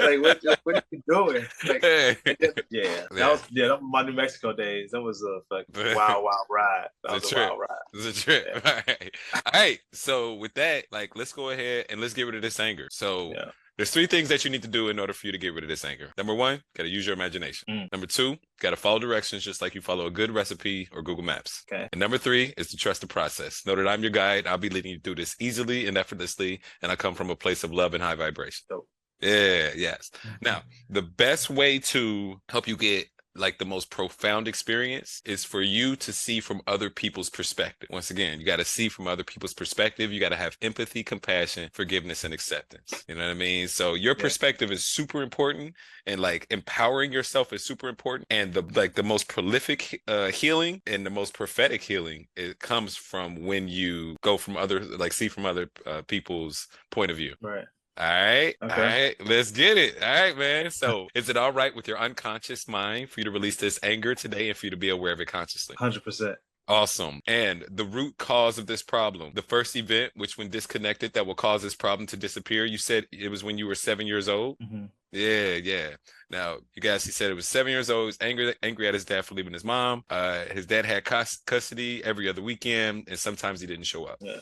like 0.00 0.20
what, 0.20 0.42
what 0.64 0.76
are 0.76 0.82
you 0.90 1.02
doing? 1.08 1.46
Like, 1.66 1.80
Hey. 1.82 2.16
yeah, 2.26 2.48
Yeah. 2.70 3.06
that 3.12 3.30
was 3.30 3.42
yeah, 3.50 3.68
that 3.68 3.80
was 3.80 3.88
my 3.90 4.02
New 4.02 4.12
Mexico 4.12 4.52
days. 4.52 4.90
That 4.90 5.00
was 5.00 5.22
a 5.22 5.40
fucking 5.48 5.94
wild, 5.96 6.24
wild 6.24 6.46
ride. 6.50 6.88
That 7.04 7.12
was 7.12 7.24
a 7.24 7.28
trip. 7.34 7.48
wild 7.48 7.60
ride. 7.60 7.78
It's 7.94 8.18
a 8.18 8.22
trip. 8.22 8.62
All 8.66 8.72
right. 8.88 9.14
All 9.34 9.60
right. 9.60 9.78
So 9.92 10.34
with 10.34 10.54
that, 10.54 10.86
like 10.90 11.14
let's 11.16 11.32
go 11.32 11.50
ahead 11.50 11.86
and 11.90 12.00
let's 12.00 12.14
get 12.14 12.24
rid 12.26 12.34
of 12.34 12.42
this 12.42 12.58
anger. 12.58 12.88
So 12.90 13.32
Yeah. 13.32 13.50
There's 13.80 13.90
three 13.90 14.06
things 14.06 14.28
that 14.28 14.44
you 14.44 14.50
need 14.50 14.60
to 14.60 14.68
do 14.68 14.90
in 14.90 14.98
order 14.98 15.14
for 15.14 15.24
you 15.24 15.32
to 15.32 15.38
get 15.38 15.54
rid 15.54 15.64
of 15.64 15.70
this 15.70 15.86
anger. 15.86 16.12
Number 16.18 16.34
one, 16.34 16.60
gotta 16.76 16.90
use 16.90 17.06
your 17.06 17.14
imagination. 17.14 17.66
Mm. 17.66 17.90
Number 17.90 18.06
two, 18.06 18.36
gotta 18.60 18.76
follow 18.76 18.98
directions 18.98 19.42
just 19.42 19.62
like 19.62 19.74
you 19.74 19.80
follow 19.80 20.04
a 20.04 20.10
good 20.10 20.30
recipe 20.30 20.86
or 20.92 21.00
Google 21.00 21.24
Maps. 21.24 21.64
Okay. 21.72 21.88
And 21.90 21.98
number 21.98 22.18
three 22.18 22.52
is 22.58 22.68
to 22.68 22.76
trust 22.76 23.00
the 23.00 23.06
process. 23.06 23.64
Know 23.64 23.74
that 23.74 23.88
I'm 23.88 24.02
your 24.02 24.10
guide. 24.10 24.46
I'll 24.46 24.58
be 24.58 24.68
leading 24.68 24.92
you 24.92 25.00
through 25.00 25.14
this 25.14 25.34
easily 25.40 25.86
and 25.86 25.96
effortlessly, 25.96 26.60
and 26.82 26.92
I 26.92 26.96
come 26.96 27.14
from 27.14 27.30
a 27.30 27.36
place 27.36 27.64
of 27.64 27.72
love 27.72 27.94
and 27.94 28.02
high 28.02 28.16
vibration. 28.16 28.66
Dope. 28.68 28.86
Yeah, 29.22 29.70
yes. 29.74 30.10
Now, 30.42 30.60
the 30.90 31.00
best 31.00 31.48
way 31.48 31.78
to 31.78 32.38
help 32.50 32.68
you 32.68 32.76
get 32.76 33.06
like 33.34 33.58
the 33.58 33.64
most 33.64 33.90
profound 33.90 34.48
experience 34.48 35.22
is 35.24 35.44
for 35.44 35.62
you 35.62 35.96
to 35.96 36.12
see 36.12 36.40
from 36.40 36.60
other 36.66 36.90
people's 36.90 37.30
perspective. 37.30 37.88
Once 37.90 38.10
again, 38.10 38.40
you 38.40 38.46
got 38.46 38.56
to 38.56 38.64
see 38.64 38.88
from 38.88 39.06
other 39.06 39.24
people's 39.24 39.54
perspective. 39.54 40.12
You 40.12 40.20
got 40.20 40.30
to 40.30 40.36
have 40.36 40.56
empathy, 40.62 41.02
compassion, 41.04 41.70
forgiveness, 41.72 42.24
and 42.24 42.34
acceptance. 42.34 43.04
You 43.08 43.14
know 43.14 43.22
what 43.24 43.30
I 43.30 43.34
mean? 43.34 43.68
So 43.68 43.94
your 43.94 44.14
Yeah. 44.14 44.16
perspective 44.16 44.70
is 44.72 44.84
super 44.84 45.22
important 45.22 45.74
and 46.06 46.20
like 46.20 46.46
empowering 46.50 47.12
yourself 47.12 47.52
is 47.52 47.64
super 47.64 47.88
important. 47.88 48.26
And 48.30 48.52
the 48.54 48.62
like 48.74 48.94
the 48.94 49.02
most 49.02 49.28
prolific 49.28 50.02
uh 50.08 50.28
healing 50.28 50.82
and 50.86 51.04
the 51.06 51.10
most 51.10 51.34
prophetic 51.34 51.82
healing 51.82 52.26
it 52.36 52.58
comes 52.58 52.96
from 52.96 53.44
when 53.44 53.68
you 53.68 54.16
go 54.22 54.36
from 54.38 54.56
other 54.56 54.80
like 54.80 55.12
see 55.12 55.28
from 55.28 55.46
other 55.46 55.70
uh, 55.86 56.02
people's 56.02 56.68
point 56.90 57.10
of 57.10 57.16
view. 57.16 57.34
Right. 57.40 57.66
All 57.96 58.06
right. 58.06 58.54
All 58.62 58.70
Okay. 58.70 59.14
right. 59.18 59.26
Let's 59.28 59.50
get 59.50 59.76
it. 59.76 60.02
All 60.02 60.08
right, 60.08 60.36
man. 60.36 60.70
So, 60.70 61.08
is 61.14 61.28
it 61.28 61.36
all 61.36 61.52
right 61.52 61.74
with 61.74 61.86
your 61.88 61.98
unconscious 61.98 62.66
mind 62.68 63.10
for 63.10 63.20
you 63.20 63.24
to 63.24 63.30
release 63.30 63.56
this 63.56 63.78
anger 63.82 64.14
today 64.14 64.48
and 64.48 64.56
for 64.56 64.66
you 64.66 64.70
to 64.70 64.76
be 64.76 64.88
aware 64.88 65.12
of 65.12 65.20
it 65.20 65.26
consciously? 65.26 65.76
Hundred 65.78 66.02
percent. 66.04 66.36
Awesome. 66.68 67.20
And 67.26 67.64
the 67.68 67.84
root 67.84 68.16
cause 68.16 68.56
of 68.56 68.66
this 68.66 68.80
problem, 68.82 69.32
the 69.34 69.42
first 69.42 69.74
event, 69.74 70.12
which 70.14 70.38
when 70.38 70.50
disconnected, 70.50 71.12
that 71.14 71.26
will 71.26 71.34
cause 71.34 71.62
this 71.62 71.74
problem 71.74 72.06
to 72.06 72.16
disappear. 72.16 72.64
You 72.64 72.78
said 72.78 73.06
it 73.10 73.28
was 73.28 73.42
when 73.42 73.58
you 73.58 73.66
were 73.66 73.74
seven 73.74 74.06
years 74.06 74.28
old. 74.28 74.56
Mm-hmm. 74.60 74.84
Yeah, 75.10 75.54
yeah. 75.54 75.88
Now, 76.30 76.58
you 76.76 76.80
guys, 76.80 77.04
he 77.04 77.10
said 77.10 77.32
it 77.32 77.34
was 77.34 77.48
seven 77.48 77.72
years 77.72 77.90
old. 77.90 78.02
He 78.02 78.06
was 78.06 78.18
angry, 78.20 78.54
angry 78.62 78.86
at 78.86 78.94
his 78.94 79.04
dad 79.04 79.24
for 79.24 79.34
leaving 79.34 79.52
his 79.52 79.64
mom. 79.64 80.04
Uh, 80.08 80.44
his 80.52 80.64
dad 80.66 80.86
had 80.86 81.04
cus- 81.04 81.40
custody 81.44 82.04
every 82.04 82.28
other 82.28 82.40
weekend, 82.42 83.08
and 83.08 83.18
sometimes 83.18 83.60
he 83.60 83.66
didn't 83.66 83.86
show 83.86 84.04
up. 84.04 84.18
Yeah. 84.20 84.36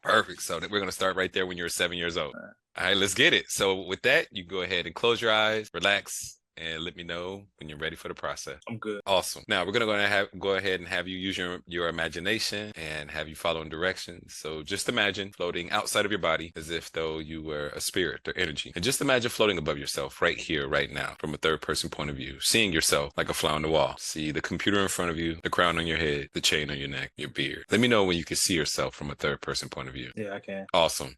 Perfect. 0.00 0.42
So 0.42 0.60
we're 0.70 0.78
gonna 0.78 0.92
start 0.92 1.16
right 1.16 1.32
there 1.32 1.44
when 1.46 1.56
you're 1.56 1.68
seven 1.68 1.98
years 1.98 2.16
old. 2.16 2.34
All 2.36 2.40
right. 2.40 2.52
All 2.76 2.84
right, 2.84 2.96
let's 2.96 3.14
get 3.14 3.32
it. 3.32 3.50
So 3.50 3.82
with 3.82 4.02
that, 4.02 4.26
you 4.32 4.44
go 4.44 4.62
ahead 4.62 4.86
and 4.86 4.94
close 4.94 5.20
your 5.20 5.32
eyes, 5.32 5.68
relax, 5.72 6.38
and 6.56 6.82
let 6.82 6.96
me 6.96 7.02
know 7.02 7.42
when 7.58 7.68
you're 7.68 7.78
ready 7.78 7.96
for 7.96 8.08
the 8.08 8.14
process. 8.14 8.60
I'm 8.68 8.78
good. 8.78 9.00
Awesome. 9.06 9.44
Now 9.48 9.64
we're 9.64 9.72
gonna 9.72 9.86
go 9.86 9.92
ahead 9.92 10.04
and 10.04 10.12
have 10.12 10.40
go 10.40 10.54
ahead 10.54 10.80
and 10.80 10.88
have 10.88 11.08
you 11.08 11.18
use 11.18 11.36
your 11.36 11.60
your 11.66 11.88
imagination 11.88 12.72
and 12.76 13.10
have 13.10 13.28
you 13.28 13.34
following 13.34 13.68
directions. 13.68 14.34
So 14.36 14.62
just 14.62 14.88
imagine 14.88 15.32
floating 15.32 15.70
outside 15.70 16.04
of 16.04 16.12
your 16.12 16.20
body 16.20 16.52
as 16.56 16.70
if 16.70 16.92
though 16.92 17.18
you 17.18 17.42
were 17.42 17.68
a 17.68 17.80
spirit 17.80 18.26
or 18.26 18.36
energy, 18.36 18.72
and 18.74 18.84
just 18.84 19.00
imagine 19.00 19.30
floating 19.30 19.58
above 19.58 19.78
yourself 19.78 20.22
right 20.22 20.38
here, 20.38 20.68
right 20.68 20.92
now, 20.92 21.14
from 21.18 21.34
a 21.34 21.38
third 21.38 21.60
person 21.60 21.90
point 21.90 22.10
of 22.10 22.16
view, 22.16 22.38
seeing 22.40 22.72
yourself 22.72 23.12
like 23.16 23.28
a 23.28 23.34
fly 23.34 23.52
on 23.52 23.62
the 23.62 23.68
wall. 23.68 23.96
See 23.98 24.30
the 24.30 24.40
computer 24.40 24.80
in 24.80 24.88
front 24.88 25.10
of 25.10 25.18
you, 25.18 25.38
the 25.42 25.50
crown 25.50 25.78
on 25.78 25.86
your 25.86 25.98
head, 25.98 26.28
the 26.34 26.40
chain 26.40 26.70
on 26.70 26.78
your 26.78 26.88
neck, 26.88 27.12
your 27.16 27.30
beard. 27.30 27.64
Let 27.70 27.80
me 27.80 27.88
know 27.88 28.04
when 28.04 28.16
you 28.16 28.24
can 28.24 28.36
see 28.36 28.54
yourself 28.54 28.94
from 28.94 29.10
a 29.10 29.14
third 29.14 29.40
person 29.40 29.68
point 29.68 29.88
of 29.88 29.94
view. 29.94 30.10
Yeah, 30.16 30.34
I 30.34 30.40
can. 30.40 30.66
Awesome. 30.72 31.16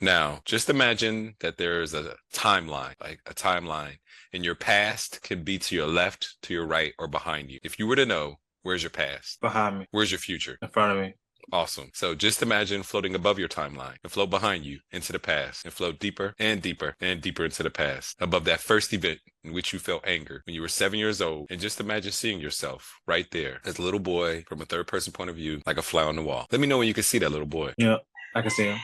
Now, 0.00 0.40
just 0.44 0.68
imagine 0.68 1.34
that 1.40 1.56
there's 1.56 1.94
a 1.94 2.16
timeline, 2.34 2.94
like 3.00 3.20
a 3.26 3.34
timeline, 3.34 3.96
and 4.32 4.44
your 4.44 4.54
past 4.54 5.22
can 5.22 5.42
be 5.42 5.58
to 5.58 5.74
your 5.74 5.86
left, 5.86 6.36
to 6.42 6.52
your 6.54 6.66
right, 6.66 6.92
or 6.98 7.08
behind 7.08 7.50
you. 7.50 7.58
If 7.62 7.78
you 7.78 7.86
were 7.86 7.96
to 7.96 8.04
know, 8.06 8.36
where's 8.62 8.82
your 8.82 8.90
past? 8.90 9.40
Behind 9.40 9.78
me, 9.80 9.86
Where's 9.92 10.10
your 10.10 10.18
future? 10.18 10.58
in 10.60 10.68
front 10.68 10.92
of 10.98 11.02
me. 11.04 11.14
Awesome. 11.52 11.90
So 11.94 12.16
just 12.16 12.42
imagine 12.42 12.82
floating 12.82 13.14
above 13.14 13.38
your 13.38 13.48
timeline 13.48 13.94
and 14.02 14.10
float 14.10 14.30
behind 14.30 14.64
you 14.64 14.80
into 14.90 15.12
the 15.12 15.20
past 15.20 15.64
and 15.64 15.72
float 15.72 16.00
deeper 16.00 16.34
and 16.40 16.60
deeper 16.60 16.96
and 17.00 17.20
deeper 17.20 17.44
into 17.44 17.62
the 17.62 17.70
past 17.70 18.16
above 18.20 18.44
that 18.46 18.58
first 18.58 18.92
event 18.92 19.20
in 19.44 19.52
which 19.52 19.72
you 19.72 19.78
felt 19.78 20.04
anger 20.04 20.42
when 20.44 20.54
you 20.56 20.60
were 20.60 20.66
seven 20.66 20.98
years 20.98 21.22
old. 21.22 21.46
And 21.48 21.60
just 21.60 21.78
imagine 21.80 22.10
seeing 22.10 22.40
yourself 22.40 22.98
right 23.06 23.26
there 23.30 23.60
as 23.64 23.78
a 23.78 23.82
little 23.82 24.00
boy 24.00 24.42
from 24.48 24.60
a 24.60 24.64
third 24.64 24.88
person 24.88 25.12
point 25.12 25.30
of 25.30 25.36
view, 25.36 25.62
like 25.66 25.78
a 25.78 25.82
fly 25.82 26.02
on 26.02 26.16
the 26.16 26.22
wall. 26.22 26.46
Let 26.50 26.60
me 26.60 26.66
know 26.66 26.78
when 26.78 26.88
you 26.88 26.94
can 26.94 27.04
see 27.04 27.18
that 27.20 27.30
little 27.30 27.46
boy. 27.46 27.74
Yeah, 27.78 27.98
I 28.34 28.40
can 28.42 28.50
see 28.50 28.64
him. 28.64 28.78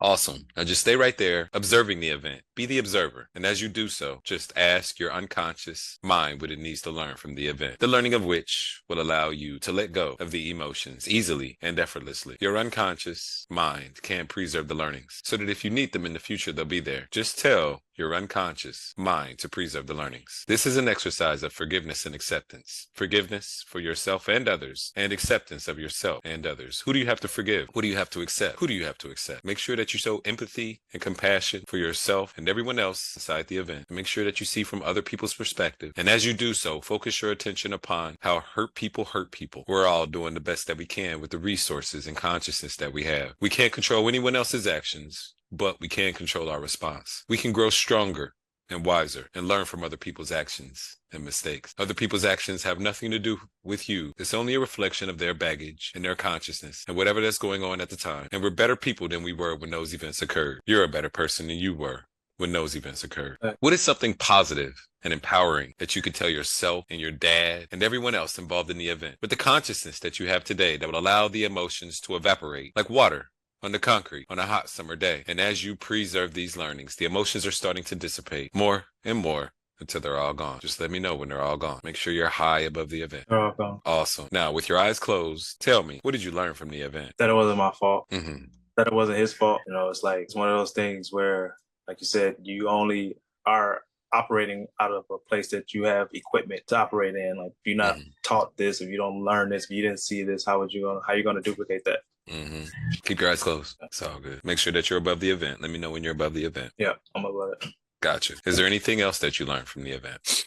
Awesome. 0.00 0.46
Now 0.56 0.64
just 0.64 0.82
stay 0.82 0.96
right 0.96 1.16
there, 1.16 1.48
observing 1.52 2.00
the 2.00 2.10
event. 2.10 2.42
Be 2.54 2.66
the 2.66 2.78
observer. 2.78 3.28
And 3.34 3.46
as 3.46 3.62
you 3.62 3.68
do 3.68 3.88
so, 3.88 4.20
just 4.24 4.52
ask 4.56 4.98
your 4.98 5.12
unconscious 5.12 5.98
mind 6.02 6.40
what 6.40 6.50
it 6.50 6.58
needs 6.58 6.82
to 6.82 6.90
learn 6.90 7.16
from 7.16 7.34
the 7.34 7.46
event. 7.46 7.78
The 7.78 7.86
learning 7.86 8.14
of 8.14 8.24
which 8.24 8.82
will 8.88 9.00
allow 9.00 9.30
you 9.30 9.58
to 9.60 9.72
let 9.72 9.92
go 9.92 10.16
of 10.20 10.30
the 10.30 10.50
emotions 10.50 11.08
easily 11.08 11.58
and 11.62 11.78
effortlessly. 11.78 12.36
Your 12.40 12.56
unconscious 12.58 13.46
mind 13.48 14.02
can 14.02 14.26
preserve 14.26 14.68
the 14.68 14.74
learnings 14.74 15.20
so 15.24 15.36
that 15.36 15.48
if 15.48 15.64
you 15.64 15.70
need 15.70 15.92
them 15.92 16.06
in 16.06 16.12
the 16.12 16.18
future, 16.18 16.52
they'll 16.52 16.64
be 16.64 16.80
there. 16.80 17.08
Just 17.10 17.38
tell 17.38 17.82
your 17.96 18.14
unconscious 18.14 18.94
mind 18.96 19.38
to 19.38 19.48
preserve 19.48 19.86
the 19.86 19.94
learnings. 19.94 20.44
This 20.46 20.66
is 20.66 20.76
an 20.76 20.88
exercise 20.88 21.42
of 21.42 21.52
forgiveness 21.52 22.06
and 22.06 22.14
acceptance. 22.14 22.88
Forgiveness 22.94 23.64
for 23.66 23.80
yourself 23.80 24.28
and 24.28 24.48
others, 24.48 24.92
and 24.96 25.12
acceptance 25.12 25.68
of 25.68 25.78
yourself 25.78 26.20
and 26.24 26.46
others. 26.46 26.80
Who 26.80 26.92
do 26.92 26.98
you 26.98 27.06
have 27.06 27.20
to 27.20 27.28
forgive? 27.28 27.68
What 27.72 27.82
do 27.82 27.88
you 27.88 27.96
have 27.96 28.10
to 28.10 28.22
accept? 28.22 28.58
Who 28.60 28.66
do 28.66 28.74
you 28.74 28.84
have 28.84 28.98
to 28.98 29.10
accept? 29.10 29.44
Make 29.44 29.58
sure 29.58 29.76
that 29.76 29.92
you 29.92 29.98
show 29.98 30.20
empathy 30.24 30.80
and 30.92 31.02
compassion 31.02 31.64
for 31.66 31.76
yourself 31.76 32.34
and 32.36 32.48
everyone 32.48 32.78
else 32.78 33.14
inside 33.16 33.46
the 33.46 33.58
event. 33.58 33.90
Make 33.90 34.06
sure 34.06 34.24
that 34.24 34.40
you 34.40 34.46
see 34.46 34.64
from 34.64 34.82
other 34.82 35.02
people's 35.02 35.34
perspective. 35.34 35.92
And 35.96 36.08
as 36.08 36.24
you 36.24 36.32
do 36.32 36.54
so, 36.54 36.80
focus 36.80 37.22
your 37.22 37.30
attention 37.30 37.72
upon 37.72 38.16
how 38.20 38.40
hurt 38.40 38.74
people 38.74 39.04
hurt 39.04 39.30
people. 39.30 39.64
We're 39.68 39.86
all 39.86 40.06
doing 40.06 40.34
the 40.34 40.40
best 40.40 40.66
that 40.66 40.78
we 40.78 40.86
can 40.86 41.20
with 41.20 41.30
the 41.30 41.38
resources 41.38 42.06
and 42.06 42.16
consciousness 42.16 42.76
that 42.76 42.92
we 42.92 43.04
have. 43.04 43.34
We 43.40 43.50
can't 43.50 43.72
control 43.72 44.08
anyone 44.08 44.36
else's 44.36 44.66
actions 44.66 45.33
but 45.50 45.80
we 45.80 45.88
can 45.88 46.12
control 46.12 46.48
our 46.48 46.60
response. 46.60 47.24
We 47.28 47.36
can 47.36 47.52
grow 47.52 47.70
stronger 47.70 48.34
and 48.70 48.84
wiser 48.84 49.28
and 49.34 49.46
learn 49.46 49.64
from 49.64 49.84
other 49.84 49.96
people's 49.96 50.32
actions 50.32 50.96
and 51.12 51.24
mistakes. 51.24 51.74
Other 51.78 51.94
people's 51.94 52.24
actions 52.24 52.62
have 52.62 52.80
nothing 52.80 53.10
to 53.10 53.18
do 53.18 53.38
with 53.62 53.88
you. 53.88 54.12
It's 54.18 54.34
only 54.34 54.54
a 54.54 54.60
reflection 54.60 55.08
of 55.08 55.18
their 55.18 55.34
baggage 55.34 55.92
and 55.94 56.04
their 56.04 56.14
consciousness 56.14 56.84
and 56.88 56.96
whatever 56.96 57.20
that's 57.20 57.38
going 57.38 57.62
on 57.62 57.80
at 57.80 57.90
the 57.90 57.96
time. 57.96 58.28
And 58.32 58.42
we're 58.42 58.50
better 58.50 58.76
people 58.76 59.08
than 59.08 59.22
we 59.22 59.32
were 59.32 59.56
when 59.56 59.70
those 59.70 59.94
events 59.94 60.22
occurred. 60.22 60.60
You're 60.66 60.84
a 60.84 60.88
better 60.88 61.10
person 61.10 61.48
than 61.48 61.56
you 61.56 61.74
were 61.74 62.04
when 62.38 62.52
those 62.52 62.74
events 62.74 63.04
occurred. 63.04 63.38
What 63.60 63.72
is 63.72 63.80
something 63.80 64.14
positive 64.14 64.74
and 65.02 65.12
empowering 65.12 65.74
that 65.78 65.94
you 65.94 66.02
could 66.02 66.14
tell 66.14 66.28
yourself 66.28 66.84
and 66.90 67.00
your 67.00 67.12
dad 67.12 67.68
and 67.70 67.82
everyone 67.82 68.14
else 68.14 68.38
involved 68.38 68.70
in 68.70 68.78
the 68.78 68.88
event 68.88 69.16
with 69.20 69.30
the 69.30 69.36
consciousness 69.36 70.00
that 70.00 70.18
you 70.18 70.26
have 70.28 70.42
today 70.42 70.76
that 70.76 70.90
will 70.90 70.98
allow 70.98 71.28
the 71.28 71.44
emotions 71.44 72.00
to 72.00 72.16
evaporate 72.16 72.72
like 72.74 72.90
water 72.90 73.30
on 73.64 73.72
the 73.72 73.78
concrete 73.78 74.26
on 74.28 74.38
a 74.38 74.46
hot 74.46 74.68
summer 74.68 74.94
day. 74.94 75.24
And 75.26 75.40
as 75.40 75.64
you 75.64 75.74
preserve 75.74 76.34
these 76.34 76.56
learnings, 76.56 76.96
the 76.96 77.06
emotions 77.06 77.46
are 77.46 77.50
starting 77.50 77.82
to 77.84 77.94
dissipate 77.94 78.54
more 78.54 78.84
and 79.04 79.18
more 79.18 79.52
until 79.80 80.00
they're 80.02 80.18
all 80.18 80.34
gone. 80.34 80.60
Just 80.60 80.78
let 80.80 80.90
me 80.90 80.98
know 80.98 81.14
when 81.16 81.30
they're 81.30 81.40
all 81.40 81.56
gone. 81.56 81.80
Make 81.82 81.96
sure 81.96 82.12
you're 82.12 82.28
high 82.28 82.60
above 82.60 82.90
the 82.90 83.00
event. 83.02 83.24
They're 83.28 83.40
all 83.40 83.52
gone. 83.52 83.80
Awesome. 83.86 84.28
Now, 84.30 84.52
with 84.52 84.68
your 84.68 84.78
eyes 84.78 84.98
closed, 84.98 85.60
tell 85.60 85.82
me, 85.82 85.98
what 86.02 86.12
did 86.12 86.22
you 86.22 86.30
learn 86.30 86.54
from 86.54 86.68
the 86.68 86.82
event? 86.82 87.12
That 87.18 87.30
it 87.30 87.34
wasn't 87.34 87.58
my 87.58 87.72
fault. 87.72 88.06
hmm 88.12 88.44
That 88.76 88.86
it 88.86 88.92
wasn't 88.92 89.18
his 89.18 89.32
fault. 89.32 89.62
You 89.66 89.72
know, 89.72 89.88
it's 89.88 90.02
like 90.02 90.20
it's 90.20 90.34
one 90.34 90.50
of 90.50 90.58
those 90.58 90.72
things 90.72 91.10
where, 91.10 91.56
like 91.88 92.00
you 92.00 92.06
said, 92.06 92.36
you 92.42 92.68
only 92.68 93.16
are 93.46 93.80
operating 94.12 94.66
out 94.78 94.92
of 94.92 95.04
a 95.10 95.18
place 95.18 95.48
that 95.50 95.72
you 95.74 95.84
have 95.84 96.08
equipment 96.12 96.62
to 96.68 96.76
operate 96.76 97.16
in. 97.16 97.36
Like 97.38 97.50
if 97.52 97.66
you're 97.66 97.76
not 97.76 97.96
Mhm. 97.96 98.12
taught 98.22 98.56
this, 98.56 98.80
if 98.80 98.88
you 98.90 98.96
don't 98.96 99.24
learn 99.24 99.48
this, 99.48 99.64
if 99.64 99.70
you 99.70 99.82
didn't 99.82 100.00
see 100.00 100.22
this, 100.22 100.44
how 100.44 100.60
would 100.60 100.72
you 100.72 100.82
gonna 100.82 101.00
how 101.06 101.14
you 101.14 101.24
gonna 101.24 101.40
duplicate 101.42 101.84
that? 101.84 102.00
Hmm 102.28 102.64
Keep 103.02 103.20
your 103.20 103.30
eyes 103.30 103.42
closed. 103.42 103.76
It's 103.82 104.00
all 104.02 104.18
good. 104.18 104.42
Make 104.44 104.58
sure 104.58 104.72
that 104.72 104.88
you're 104.88 104.98
above 104.98 105.20
the 105.20 105.30
event. 105.30 105.60
Let 105.60 105.70
me 105.70 105.78
know 105.78 105.90
when 105.90 106.02
you're 106.02 106.12
above 106.12 106.32
the 106.34 106.44
event. 106.44 106.72
Yeah, 106.78 106.92
I'm 107.14 107.24
above 107.24 107.50
it. 107.60 107.68
Gotcha. 108.00 108.34
Is 108.46 108.56
there 108.56 108.66
anything 108.66 109.00
else 109.00 109.18
that 109.18 109.38
you 109.38 109.46
learned 109.46 109.66
from 109.68 109.82
the 109.84 109.92
event? 109.92 110.46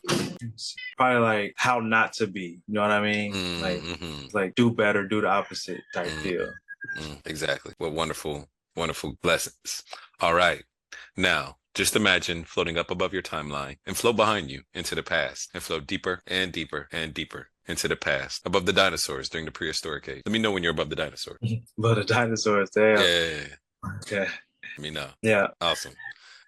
Probably 0.97 1.19
like 1.21 1.53
how 1.57 1.79
not 1.79 2.13
to 2.13 2.27
be. 2.27 2.59
You 2.67 2.73
know 2.75 2.81
what 2.81 2.91
I 2.91 3.01
mean? 3.01 3.61
Like 3.61 3.81
Mhm. 3.81 4.33
like 4.33 4.55
do 4.55 4.71
better, 4.71 5.07
do 5.07 5.21
the 5.21 5.27
opposite 5.27 5.81
type 5.93 6.07
Mm. 6.07 6.23
deal. 6.23 6.53
Mm, 6.97 7.21
exactly. 7.27 7.73
What 7.77 7.91
wonderful, 7.93 8.49
wonderful 8.75 9.17
lessons. 9.23 9.83
All 10.19 10.33
right. 10.33 10.63
Now, 11.15 11.57
just 11.75 11.95
imagine 11.95 12.43
floating 12.43 12.77
up 12.77 12.89
above 12.91 13.13
your 13.13 13.21
timeline 13.21 13.77
and 13.85 13.97
float 13.97 14.15
behind 14.15 14.49
you 14.49 14.63
into 14.73 14.95
the 14.95 15.03
past 15.03 15.49
and 15.53 15.61
float 15.61 15.85
deeper 15.85 16.21
and 16.25 16.51
deeper 16.51 16.87
and 16.91 17.13
deeper 17.13 17.49
into 17.67 17.87
the 17.87 17.95
past 17.95 18.41
above 18.45 18.65
the 18.65 18.73
dinosaurs 18.73 19.29
during 19.29 19.45
the 19.45 19.51
prehistoric 19.51 20.07
age. 20.07 20.23
Let 20.25 20.31
me 20.31 20.39
know 20.39 20.51
when 20.51 20.63
you're 20.63 20.71
above 20.71 20.89
the 20.89 20.95
dinosaurs. 20.95 21.37
But 21.77 21.95
the 21.95 22.03
dinosaurs, 22.03 22.69
damn. 22.71 22.97
Yeah. 22.97 23.45
Okay. 24.01 24.27
Let 24.77 24.79
me 24.79 24.89
know. 24.89 25.07
Yeah. 25.21 25.47
Awesome. 25.61 25.93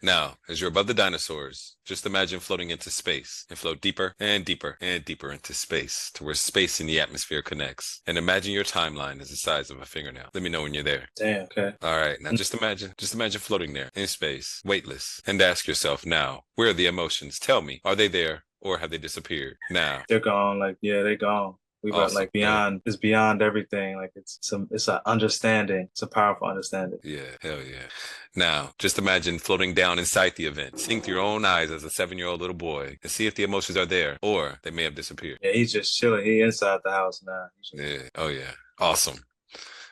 Now, 0.02 0.36
as 0.48 0.62
you're 0.62 0.70
above 0.70 0.88
the 0.88 0.94
dinosaurs, 0.94 1.76
just 1.86 2.06
imagine 2.06 2.40
floating 2.40 2.70
into 2.70 2.90
space 2.90 3.46
and 3.50 3.60
float 3.60 3.82
deeper 3.82 4.16
and 4.18 4.46
deeper 4.46 4.78
and 4.80 5.04
deeper 5.04 5.30
into 5.30 5.54
space 5.54 6.10
to 6.14 6.24
where 6.24 6.36
space 6.36 6.80
and 6.80 6.88
the 6.88 7.02
atmosphere 7.02 7.42
connects. 7.42 8.02
And 8.08 8.18
imagine 8.18 8.54
your 8.54 8.64
timeline 8.64 9.20
is 9.20 9.30
the 9.30 9.36
size 9.36 9.70
of 9.70 9.82
a 9.82 9.86
fingernail. 9.86 10.30
Let 10.34 10.44
me 10.44 10.50
know 10.50 10.62
when 10.62 10.74
you're 10.74 10.84
there. 10.84 11.10
Damn. 11.18 11.44
Okay. 11.44 11.74
All 11.82 11.98
right. 11.98 12.18
Now 12.22 12.32
just 12.32 12.54
imagine, 12.54 12.94
just 12.98 13.14
imagine 13.14 13.42
floating 13.42 13.74
there 13.74 13.90
in 13.94 14.08
space, 14.08 14.62
weightless, 14.64 15.22
and 15.28 15.42
ask 15.42 15.68
yourself 15.68 16.06
now, 16.06 16.44
where 16.56 16.70
are 16.70 16.74
the 16.74 16.88
emotions? 16.88 17.38
Tell 17.38 17.62
me, 17.62 17.82
are 17.84 17.96
they 17.96 18.08
there 18.08 18.44
or 18.62 18.78
have 18.78 18.90
they 18.92 18.98
disappeared? 18.98 19.58
Now, 19.72 20.04
They're 20.10 20.20
gone. 20.20 20.60
Like 20.60 20.78
yeah, 20.82 21.04
they're 21.04 21.16
gone. 21.18 21.56
We 21.82 21.92
got 21.92 22.08
Awesome. 22.08 22.16
like 22.16 22.32
beyond. 22.34 22.82
It's 22.86 22.98
beyond 22.98 23.42
everything. 23.42 23.96
Like 23.96 24.12
it's 24.16 24.38
some. 24.42 24.68
It's 24.72 24.90
an 24.90 25.00
understanding. 25.06 25.88
It's 25.92 26.02
a 26.02 26.08
powerful 26.08 26.48
understanding. 26.50 27.00
yeah, 27.04 27.22
hell 27.42 27.60
yeah. 27.60 27.88
Now, 28.36 28.72
just 28.78 28.98
imagine 29.00 29.40
floating 29.40 29.74
down 29.74 29.98
inside 29.98 30.36
the 30.36 30.46
event, 30.46 30.78
seeing 30.80 31.02
through 31.02 31.16
your 31.16 31.24
own 31.24 31.46
eyes 31.46 31.72
as 31.72 31.84
a 31.86 31.90
seven-year-old 31.90 32.42
little 32.42 32.56
boy, 32.56 32.98
and 33.02 33.10
see 33.12 33.28
if 33.28 33.36
the 33.36 33.44
emotions 33.44 33.78
are 33.78 33.86
there 33.86 34.18
or 34.22 34.60
they 34.64 34.72
may 34.72 34.84
have 34.84 34.94
disappeared. 34.96 35.40
Yeah, 35.42 35.54
he's 35.54 35.72
just 35.72 35.98
chilling. 35.98 36.26
He 36.26 36.42
inside 36.42 36.82
the 36.84 36.92
house 36.92 37.24
now. 37.26 37.48
Just- 37.64 37.82
Yeah. 37.82 38.10
Oh 38.16 38.28
yeah. 38.28 38.52
Awesome. 38.78 39.24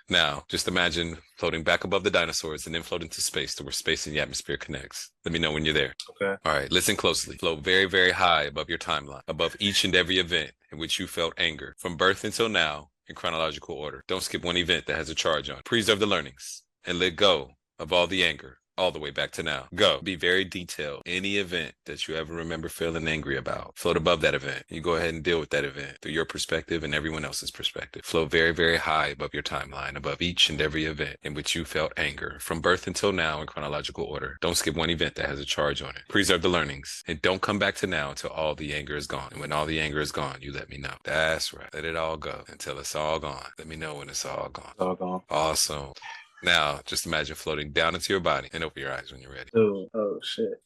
Now, 0.09 0.45
just 0.47 0.67
imagine 0.67 1.17
floating 1.37 1.63
back 1.63 1.83
above 1.83 2.03
the 2.03 2.11
dinosaurs 2.11 2.65
and 2.65 2.73
then 2.73 2.83
float 2.83 3.01
into 3.01 3.21
space 3.21 3.53
to 3.55 3.63
where 3.63 3.73
space 3.73 4.07
and 4.07 4.15
the 4.15 4.21
atmosphere 4.21 4.55
connects. 4.55 5.11
Let 5.25 5.33
me 5.33 5.39
know 5.39 5.51
when 5.51 5.65
you're 5.65 5.73
there. 5.73 5.93
Okay. 6.21 6.37
All 6.45 6.53
right, 6.53 6.71
listen 6.71 6.95
closely. 6.95 7.37
Float 7.37 7.63
very, 7.63 7.85
very 7.85 8.11
high 8.11 8.43
above 8.43 8.69
your 8.69 8.77
timeline, 8.77 9.21
above 9.27 9.55
each 9.59 9.83
and 9.83 9.95
every 9.95 10.19
event 10.19 10.51
in 10.71 10.77
which 10.77 10.97
you 10.97 11.07
felt 11.07 11.33
anger 11.37 11.75
from 11.77 11.97
birth 11.97 12.23
until 12.23 12.47
now 12.47 12.89
in 13.09 13.15
chronological 13.15 13.75
order. 13.75 14.03
Don't 14.07 14.23
skip 14.23 14.43
one 14.43 14.57
event 14.57 14.85
that 14.85 14.97
has 14.97 15.09
a 15.09 15.15
charge 15.15 15.49
on. 15.49 15.61
Preserve 15.65 15.99
the 15.99 16.05
learnings 16.05 16.63
and 16.85 16.99
let 16.99 17.15
go 17.15 17.51
of 17.77 17.91
all 17.91 18.07
the 18.07 18.23
anger 18.23 18.59
all 18.77 18.91
the 18.91 18.99
way 18.99 19.11
back 19.11 19.31
to 19.31 19.43
now. 19.43 19.67
Go. 19.73 19.99
Be 20.01 20.15
very 20.15 20.45
detailed. 20.45 21.01
Any 21.05 21.37
event 21.37 21.73
that 21.85 22.07
you 22.07 22.15
ever 22.15 22.33
remember 22.33 22.69
feeling 22.69 23.07
angry 23.07 23.37
about, 23.37 23.73
float 23.75 23.97
above 23.97 24.21
that 24.21 24.35
event. 24.35 24.65
You 24.69 24.81
go 24.81 24.95
ahead 24.95 25.13
and 25.13 25.23
deal 25.23 25.39
with 25.39 25.49
that 25.51 25.65
event 25.65 25.97
through 26.01 26.11
your 26.11 26.25
perspective 26.25 26.83
and 26.83 26.93
everyone 26.93 27.25
else's 27.25 27.51
perspective. 27.51 28.03
Float 28.05 28.31
very, 28.31 28.53
very 28.53 28.77
high 28.77 29.07
above 29.07 29.33
your 29.33 29.43
timeline, 29.43 29.95
above 29.95 30.21
each 30.21 30.49
and 30.49 30.61
every 30.61 30.85
event 30.85 31.17
in 31.23 31.33
which 31.33 31.55
you 31.55 31.65
felt 31.65 31.93
anger 31.97 32.37
from 32.39 32.61
birth 32.61 32.87
until 32.87 33.11
now 33.11 33.41
in 33.41 33.47
chronological 33.47 34.05
order. 34.05 34.37
Don't 34.41 34.57
skip 34.57 34.75
one 34.75 34.89
event 34.89 35.15
that 35.15 35.29
has 35.29 35.39
a 35.39 35.45
charge 35.45 35.81
on 35.81 35.89
it. 35.89 36.03
Preserve 36.09 36.41
the 36.41 36.49
learnings 36.49 37.03
and 37.07 37.21
don't 37.21 37.41
come 37.41 37.59
back 37.59 37.75
to 37.75 37.87
now 37.87 38.09
until 38.09 38.29
all 38.29 38.55
the 38.55 38.73
anger 38.73 38.95
is 38.95 39.07
gone. 39.07 39.29
And 39.31 39.41
when 39.41 39.51
all 39.51 39.65
the 39.65 39.79
anger 39.79 39.99
is 39.99 40.11
gone, 40.11 40.37
you 40.41 40.53
let 40.53 40.69
me 40.69 40.77
know. 40.77 40.93
That's 41.03 41.53
right. 41.53 41.73
Let 41.73 41.85
it 41.85 41.95
all 41.95 42.17
go 42.17 42.43
until 42.47 42.79
it's 42.79 42.95
all 42.95 43.19
gone. 43.19 43.47
Let 43.57 43.67
me 43.67 43.75
know 43.75 43.95
when 43.95 44.09
it's 44.09 44.25
all 44.25 44.49
gone. 44.49 44.73
All 44.79 44.95
gone. 44.95 45.21
Awesome. 45.29 45.93
Now, 46.43 46.81
just 46.85 47.05
imagine 47.05 47.35
floating 47.35 47.71
down 47.71 47.95
into 47.95 48.13
your 48.13 48.19
body 48.19 48.49
and 48.53 48.63
open 48.63 48.81
your 48.81 48.91
eyes 48.91 49.11
when 49.11 49.21
you're 49.21 49.31
ready. 49.31 49.49
Dude. 49.53 49.89
Oh 49.93 50.19
shit. 50.21 50.61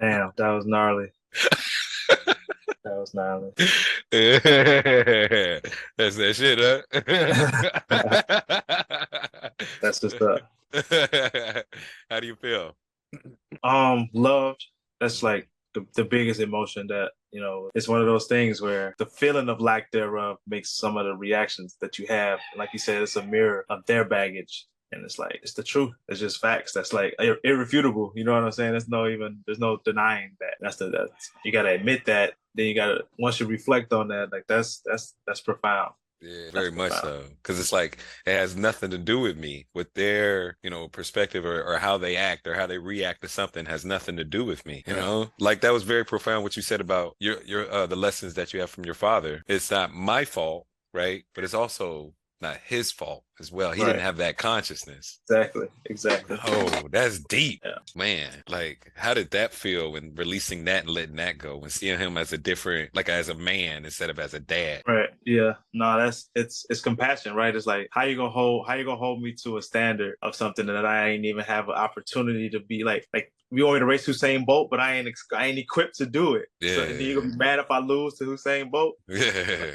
Damn. 0.00 0.32
That 0.36 0.48
was 0.50 0.66
gnarly. 0.66 1.08
that 2.16 2.36
was 2.84 3.14
gnarly. 3.14 3.52
That's 5.96 6.16
that 6.16 6.34
shit, 6.34 6.58
huh? 6.60 6.82
That's 9.82 10.00
just 10.00 10.22
up. 10.22 10.40
How 12.10 12.20
do 12.20 12.26
you 12.26 12.36
feel? 12.36 12.76
Um, 13.64 14.08
loved. 14.12 14.64
That's 15.00 15.22
like 15.22 15.48
the, 15.74 15.86
the 15.94 16.04
biggest 16.04 16.40
emotion 16.40 16.86
that 16.86 17.10
you 17.32 17.40
know 17.40 17.70
it's 17.74 17.88
one 17.88 18.00
of 18.00 18.06
those 18.06 18.26
things 18.26 18.62
where 18.62 18.94
the 18.98 19.06
feeling 19.06 19.48
of 19.48 19.60
lack 19.60 19.90
thereof 19.90 20.38
makes 20.46 20.76
some 20.76 20.96
of 20.96 21.04
the 21.04 21.14
reactions 21.14 21.76
that 21.82 21.98
you 21.98 22.06
have 22.06 22.38
like 22.56 22.70
you 22.72 22.78
said 22.78 23.02
it's 23.02 23.16
a 23.16 23.22
mirror 23.22 23.66
of 23.68 23.84
their 23.84 24.02
baggage 24.02 24.66
and 24.92 25.04
it's 25.04 25.18
like 25.18 25.38
it's 25.42 25.54
the 25.54 25.62
truth 25.62 25.92
it's 26.08 26.20
just 26.20 26.40
facts 26.40 26.72
that's 26.72 26.92
like 26.92 27.14
ir- 27.18 27.38
irrefutable 27.44 28.12
you 28.14 28.24
know 28.24 28.32
what 28.32 28.44
i'm 28.44 28.52
saying 28.52 28.70
there's 28.70 28.88
no 28.88 29.08
even 29.08 29.42
there's 29.46 29.58
no 29.58 29.78
denying 29.84 30.36
that 30.40 30.54
that's 30.60 30.76
the 30.76 30.88
that's 30.90 31.30
you 31.44 31.52
gotta 31.52 31.70
admit 31.70 32.04
that 32.06 32.34
then 32.54 32.66
you 32.66 32.74
gotta 32.74 33.02
once 33.18 33.40
you 33.40 33.46
reflect 33.46 33.92
on 33.92 34.08
that 34.08 34.30
like 34.32 34.44
that's 34.48 34.80
that's 34.84 35.14
that's 35.26 35.40
profound 35.40 35.92
Yeah, 36.20 36.50
very 36.50 36.70
much 36.70 36.92
so. 36.92 37.24
Because 37.42 37.60
it's 37.60 37.72
like 37.72 37.98
it 38.24 38.32
has 38.32 38.56
nothing 38.56 38.90
to 38.90 38.98
do 38.98 39.20
with 39.20 39.36
me, 39.36 39.66
with 39.74 39.92
their, 39.94 40.56
you 40.62 40.70
know, 40.70 40.88
perspective 40.88 41.44
or, 41.44 41.62
or 41.62 41.78
how 41.78 41.98
they 41.98 42.16
act 42.16 42.46
or 42.46 42.54
how 42.54 42.66
they 42.66 42.78
react 42.78 43.20
to 43.22 43.28
something 43.28 43.66
has 43.66 43.84
nothing 43.84 44.16
to 44.16 44.24
do 44.24 44.44
with 44.44 44.64
me. 44.64 44.82
You 44.86 44.94
Yeah. 44.94 45.00
know, 45.00 45.30
like 45.38 45.60
that 45.60 45.72
was 45.72 45.82
very 45.82 46.04
profound 46.04 46.42
what 46.42 46.56
you 46.56 46.62
said 46.62 46.80
about 46.80 47.16
your 47.18 47.42
your 47.42 47.70
uh, 47.70 47.86
the 47.86 47.96
lessons 47.96 48.34
that 48.34 48.54
you 48.54 48.60
have 48.60 48.70
from 48.70 48.84
your 48.84 48.94
father. 48.94 49.42
It's 49.46 49.70
not 49.70 49.92
my 49.92 50.24
fault, 50.24 50.66
right? 50.94 51.24
But 51.34 51.44
it's 51.44 51.54
also 51.54 52.14
not 52.40 52.58
his 52.66 52.92
fault 52.92 53.24
as 53.40 53.50
well. 53.50 53.72
He 53.72 53.80
Right. 53.80 53.88
didn't 53.88 54.02
have 54.02 54.18
that 54.18 54.36
consciousness. 54.36 55.20
exactly 55.28 55.68
exactly 55.86 56.38
Oh, 56.44 56.86
that's 56.90 57.18
deep, 57.20 57.60
Yeah. 57.64 57.78
man. 57.94 58.42
Like, 58.48 58.92
how 58.94 59.14
did 59.14 59.30
that 59.30 59.52
feel 59.54 59.92
when 59.92 60.14
releasing 60.14 60.64
that 60.66 60.84
and 60.84 60.90
letting 60.92 61.16
that 61.16 61.38
go 61.38 61.60
and 61.62 61.72
seeing 61.72 61.98
him 61.98 62.16
as 62.18 62.32
a 62.32 62.38
different, 62.38 62.94
like 62.94 63.08
as 63.08 63.28
a 63.28 63.34
man 63.34 63.84
instead 63.84 64.10
of 64.10 64.18
as 64.18 64.34
a 64.34 64.40
dad? 64.40 64.82
Right. 64.86 65.10
Yeah. 65.24 65.54
No, 65.72 65.98
that's 65.98 66.30
it's 66.34 66.66
it's 66.70 66.80
compassion, 66.80 67.34
right? 67.34 67.54
It's 67.54 67.66
like 67.66 67.88
how 67.90 68.02
you 68.04 68.16
gonna 68.16 68.30
hold 68.30 68.66
how 68.66 68.74
you 68.74 68.84
gonna 68.84 68.96
hold 68.98 69.22
me 69.22 69.32
to 69.44 69.56
a 69.56 69.62
standard 69.62 70.16
of 70.22 70.34
something 70.34 70.66
that 70.66 70.84
I 70.86 71.08
ain't 71.10 71.24
even 71.24 71.44
have 71.44 71.68
an 71.68 71.74
opportunity 71.74 72.50
to 72.50 72.60
be 72.60 72.84
like 72.84 73.06
like 73.14 73.32
we 73.50 73.62
want 73.62 73.74
me 73.74 73.80
to 73.80 73.86
race 73.86 74.06
Usain 74.06 74.44
Bolt, 74.44 74.70
but 74.70 74.80
I 74.80 74.96
ain't 74.96 75.08
ex- 75.08 75.26
I 75.34 75.46
ain't 75.46 75.58
equipped 75.58 75.96
to 75.98 76.06
do 76.06 76.34
it. 76.34 76.48
Yeah. 76.60 76.76
then 76.86 77.00
you 77.00 77.20
gonna 77.20 77.32
be 77.32 77.36
mad 77.36 77.58
if 77.58 77.70
I 77.70 77.78
lose 77.78 78.14
to 78.14 78.24
Usain 78.24 78.70
Bolt? 78.70 78.94
Yeah, 79.08 79.70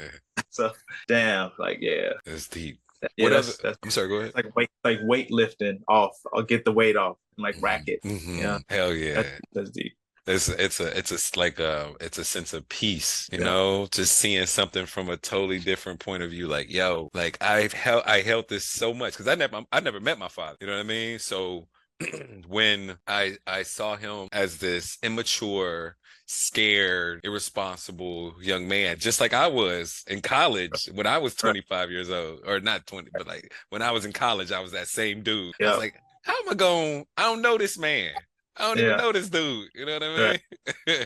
So 0.50 0.72
damn, 1.08 1.50
like 1.58 1.78
yeah, 1.80 2.12
that's 2.24 2.48
deep. 2.48 2.78
yeah. 3.16 3.24
what 3.24 3.30
that's, 3.30 3.56
that's 3.58 3.78
I'm 3.82 3.90
sorry. 3.90 4.08
Go 4.08 4.16
ahead. 4.16 4.34
like 4.34 4.54
weight 4.56 4.70
like 4.84 4.98
weightlifting 5.00 5.80
off. 5.88 6.16
I'll 6.34 6.42
get 6.42 6.64
the 6.64 6.72
weight 6.72 6.96
off 6.96 7.16
and 7.36 7.44
like 7.44 7.56
racket. 7.60 8.00
Mhm. 8.04 8.38
Yeah. 8.40 8.58
Hell 8.68 8.94
yeah. 8.94 9.14
That's, 9.22 9.40
that's 9.52 9.70
deep. 9.70 9.92
It's 10.26 10.48
it's 10.48 10.78
a 10.78 10.96
it's 10.96 11.10
a 11.34 11.38
like 11.38 11.58
a 11.58 11.94
it's 12.00 12.16
a 12.18 12.24
sense 12.24 12.52
of 12.52 12.68
peace, 12.68 13.28
you 13.32 13.38
Yeah. 13.38 13.44
know, 13.44 13.88
just 13.90 14.16
seeing 14.18 14.46
something 14.46 14.86
from 14.86 15.08
a 15.08 15.16
totally 15.16 15.58
different 15.58 15.98
point 15.98 16.22
of 16.22 16.30
view. 16.30 16.46
Like, 16.46 16.70
yo, 16.70 17.10
like 17.12 17.36
I've 17.42 17.72
held 17.72 18.04
I 18.06 18.20
held 18.20 18.48
this 18.48 18.64
so 18.64 18.94
much 18.94 19.14
because 19.14 19.26
I 19.28 19.34
never 19.34 19.62
I 19.72 19.80
never 19.80 19.98
met 19.98 20.18
my 20.20 20.28
father. 20.28 20.56
You 20.60 20.68
know 20.68 20.74
what 20.74 20.80
I 20.80 20.84
mean? 20.84 21.18
So 21.18 21.66
when 22.46 22.98
I 23.06 23.36
I 23.46 23.62
saw 23.62 23.96
him 23.96 24.28
as 24.32 24.58
this 24.58 24.98
immature, 25.02 25.96
scared, 26.26 27.20
irresponsible 27.24 28.34
young 28.42 28.68
man, 28.68 28.98
just 28.98 29.20
like 29.20 29.32
I 29.34 29.46
was 29.48 30.04
in 30.08 30.20
college 30.22 30.88
when 30.94 31.06
I 31.06 31.18
was 31.18 31.34
25 31.34 31.90
years 31.90 32.10
old, 32.10 32.40
or 32.46 32.60
not 32.60 32.86
20, 32.86 33.10
but 33.10 33.26
like 33.26 33.52
when 33.70 33.82
I 33.82 33.90
was 33.92 34.04
in 34.04 34.12
college, 34.12 34.52
I 34.52 34.60
was 34.60 34.72
that 34.72 34.88
same 34.88 35.22
dude. 35.22 35.54
I 35.62 35.66
Yeah. 35.66 35.68
was 35.68 35.78
like, 35.78 36.00
how 36.22 36.34
am 36.42 36.48
I 36.50 36.54
going? 36.54 37.04
I 37.16 37.22
don't 37.24 37.42
know 37.42 37.58
this 37.58 37.78
man. 37.78 38.12
I 38.56 38.68
don't 38.68 38.78
Yeah. 38.78 38.84
even 38.84 38.96
know 38.96 39.12
this 39.12 39.30
dude. 39.30 39.70
You 39.74 39.86
know 39.86 39.94
what 39.94 40.02
I 40.02 40.08
mean? 40.08 40.18
Right. 40.22 40.40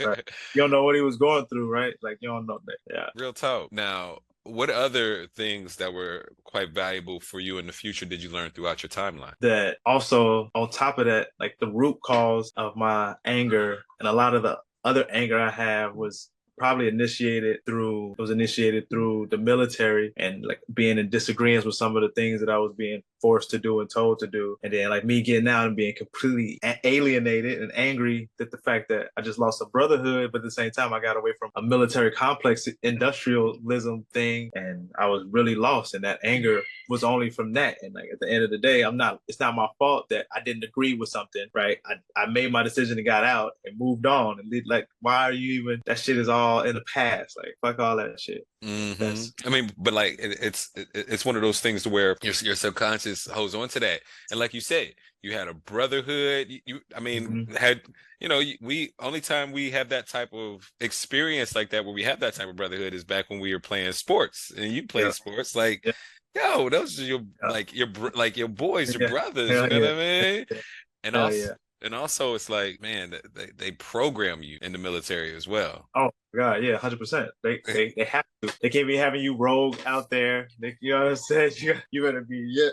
Right. 0.02 0.30
You 0.54 0.62
don't 0.62 0.70
know 0.70 0.85
what 0.85 0.94
he 0.94 1.02
was 1.02 1.16
going 1.18 1.46
through, 1.46 1.70
right? 1.70 1.94
Like 2.02 2.18
you 2.20 2.28
don't 2.28 2.46
know 2.46 2.61
that. 2.66 2.78
Yeah. 2.90 3.11
Real 3.14 3.32
talk. 3.32 3.72
Now, 3.72 4.18
what 4.46 4.70
other 4.70 5.26
things 5.37 5.76
that 5.76 5.92
were 5.92 6.32
quite 6.44 6.70
valuable 6.72 7.20
for 7.20 7.40
you 7.40 7.59
in 7.59 7.66
the 7.66 7.72
future 7.72 8.06
did 8.06 8.22
you 8.22 8.30
learn 8.30 8.50
throughout 8.50 8.82
your 8.82 8.90
timeline? 8.90 9.35
that 9.40 9.78
also 9.85 10.50
on 10.54 10.70
top 10.70 10.98
of 10.98 11.06
that 11.06 11.28
like 11.38 11.56
the 11.61 11.66
root 11.66 11.98
cause 12.02 12.52
of 12.56 12.76
my 12.76 13.14
anger 13.24 13.78
and 13.98 14.09
a 14.09 14.12
lot 14.12 14.35
of 14.35 14.42
the 14.42 14.59
other 14.85 15.06
anger 15.11 15.38
i 15.38 15.50
have 15.50 15.94
was 15.94 16.30
probably 16.59 16.88
initiated 16.88 17.59
through 17.66 18.14
was 18.18 18.30
initiated 18.30 18.88
through 18.88 19.26
the 19.30 19.37
military 19.37 20.12
and 20.16 20.44
like 20.44 20.61
being 20.72 20.98
in 20.98 21.11
disagreements 21.11 21.66
with 21.66 21.74
some 21.74 21.96
of 21.96 22.02
the 22.02 22.09
things 22.11 22.40
that 22.40 22.48
i 22.48 22.56
was 22.56 22.72
being 22.76 23.02
forced 23.20 23.50
to 23.50 23.59
do 23.59 23.81
and 23.81 23.90
told 23.90 24.18
to 24.18 24.26
do 24.26 24.57
and 24.62 24.72
then 24.72 24.90
like 24.90 25.05
me 25.05 25.22
getting 25.22 25.48
out 25.48 25.66
and 25.66 25.76
being 25.76 25.94
completely 25.96 26.59
alienated 26.85 27.62
and 27.62 27.72
angry 27.74 28.29
that 28.38 28.50
the 28.50 28.59
fact 28.59 28.88
that 28.88 29.09
i 29.16 29.20
just 29.20 29.38
lost 29.38 29.61
a 29.61 29.66
brotherhood 29.66 30.31
but 30.33 30.38
at 30.38 30.44
the 30.44 30.50
same 30.50 30.70
time 30.70 30.92
i 30.92 31.00
got 31.00 31.16
away 31.16 31.33
from 31.38 31.50
a 31.57 31.62
military 31.62 32.11
complex 32.11 32.68
industrialism 32.83 34.05
thing 34.12 34.50
and 34.55 34.90
i 34.98 35.07
was 35.07 35.24
really 35.31 35.55
lost 35.55 35.94
and 35.94 36.05
that 36.05 36.18
anger 36.22 36.62
was 36.88 37.05
only 37.05 37.31
from 37.31 37.52
that. 37.55 37.79
And 37.83 37.94
like 37.94 38.09
at 38.12 38.20
the 38.20 38.31
end 38.31 38.44
of 38.44 38.50
the 38.50 38.59
day, 38.59 38.83
I'm 38.83 38.96
not 38.96 39.20
it's 39.29 39.40
not 39.40 39.55
my 39.55 39.68
fault 39.79 40.09
that 40.11 40.26
I 40.35 40.40
didn't 40.40 40.64
agree 40.64 40.94
with 40.94 41.09
something, 41.09 41.46
right? 41.55 41.79
I, 41.87 41.94
I 42.20 42.26
made 42.26 42.52
my 42.52 42.62
decision 42.62 42.98
and 42.98 43.07
got 43.07 43.24
out 43.24 43.52
and 43.64 43.79
moved 43.79 44.07
on. 44.07 44.38
And 44.38 44.52
like, 44.66 44.88
why 45.00 45.24
are 45.24 45.33
you 45.33 45.61
even 45.61 45.83
that 45.87 45.98
shit 45.98 46.18
is 46.18 46.29
all 46.29 46.62
in 46.62 46.74
the 46.74 46.85
past? 46.92 47.37
Like 47.37 47.57
fuck 47.61 47.79
all 47.79 47.96
that 47.96 48.20
shit. 48.20 48.46
Mhm. 48.66 49.46
I 49.46 49.50
mean, 49.50 49.70
but 49.79 49.94
like 49.94 50.14
it, 50.18 50.38
it's 50.40 50.70
it, 50.74 50.88
it's 50.94 51.24
one 51.24 51.37
of 51.37 51.42
those 51.42 51.61
things 51.61 51.85
to 51.85 51.88
where 51.88 52.16
your 52.22 52.35
your 52.42 52.57
subconscious 52.57 53.26
holds 53.26 53.55
on 53.55 53.68
to 53.70 53.81
that, 53.81 54.00
and 54.31 54.40
like 54.40 54.55
you 54.55 54.61
said, 54.61 54.94
you 55.22 55.33
had 55.33 55.46
a 55.48 55.55
brotherhood. 55.55 56.48
You, 56.50 56.61
you 56.66 56.81
I 56.96 57.00
mean, 57.00 57.46
had 57.57 57.83
you 58.20 58.29
know, 58.29 58.42
we 58.61 58.92
only 58.98 59.20
time 59.20 59.52
we 59.52 59.70
have 59.70 59.88
that 59.90 60.09
type 60.09 60.33
of 60.33 60.68
experience 60.81 61.55
like 61.55 61.70
that, 61.70 61.85
where 61.85 61.94
we 61.94 62.02
have 62.05 62.18
that 62.20 62.35
type 62.35 62.48
of 62.48 62.57
brotherhood, 62.57 62.92
is 62.94 63.05
back 63.05 63.31
when 63.31 63.38
we 63.40 63.52
were 63.52 63.61
playing 63.61 63.92
sports, 63.92 64.50
and 64.57 64.72
you 64.72 64.87
played 64.87 65.05
Yeah. 65.05 65.11
sports 65.12 65.55
like. 65.55 65.83
Yeah. 65.85 65.92
Yo, 66.35 66.68
those 66.68 67.00
are 67.00 67.05
your 67.05 67.20
Yeah. 67.42 67.48
like 67.50 67.72
your 67.74 67.88
like 68.14 68.37
your 68.37 68.48
boys, 68.48 68.92
your 68.94 69.09
brothers. 69.09 69.48
You 69.48 69.68
know 69.68 69.81
what 69.81 69.90
I 69.90 69.94
mean? 69.96 70.46
And 71.05 71.16
also. 71.16 71.57
And 71.87 71.94
also, 71.94 72.35
it's 72.35 72.51
like, 72.51 72.81
man, 72.83 73.14
they 73.35 73.46
they 73.57 73.70
program 73.70 74.42
you 74.42 74.59
in 74.61 74.72
the 74.72 74.79
military 74.79 75.35
as 75.35 75.49
well. 75.49 75.88
Oh 75.94 76.11
God, 76.37 76.62
yeah, 76.62 76.77
hundred 76.77 76.99
percent. 76.99 77.31
They 77.42 77.62
they 77.64 77.94
they 77.96 78.05
have 78.05 78.25
to. 78.42 78.53
They 78.61 78.68
can't 78.68 78.87
be 78.87 78.96
having 78.96 79.22
you 79.22 79.37
rogue 79.37 79.79
out 79.87 80.11
there. 80.11 80.49
They, 80.61 80.77
you 80.81 80.92
know 80.92 81.05
what 81.05 81.11
I'm 81.11 81.16
saying? 81.16 81.53
You, 81.61 81.75
you 81.90 82.03
better 82.03 82.20
be 82.20 82.44
yeah, 82.49 82.70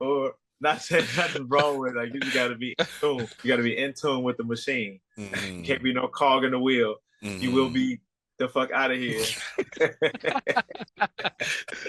or 0.00 0.34
Not 0.60 0.82
saying 0.82 1.06
nothing 1.16 1.48
wrong 1.48 1.78
with 1.78 1.94
like 1.94 2.12
you 2.12 2.20
gotta 2.32 2.56
be 2.56 2.74
in 2.78 2.86
tune. 3.00 3.28
You 3.42 3.48
gotta 3.48 3.62
be 3.62 3.76
in 3.76 3.94
tune 3.94 4.22
with 4.22 4.36
the 4.36 4.44
machine. 4.44 5.00
Mhm, 5.18 5.64
Can't 5.64 5.82
be 5.82 5.92
no 5.92 6.08
cog 6.08 6.44
in 6.44 6.50
the 6.50 6.58
wheel. 6.58 6.96
You 7.22 7.52
will 7.52 7.70
mhm. 7.70 7.74
be 7.74 8.00
the 8.38 8.48
fuck 8.48 8.70
out 8.72 8.90
of 8.90 8.98
here. 8.98 9.22
So, 9.22 9.38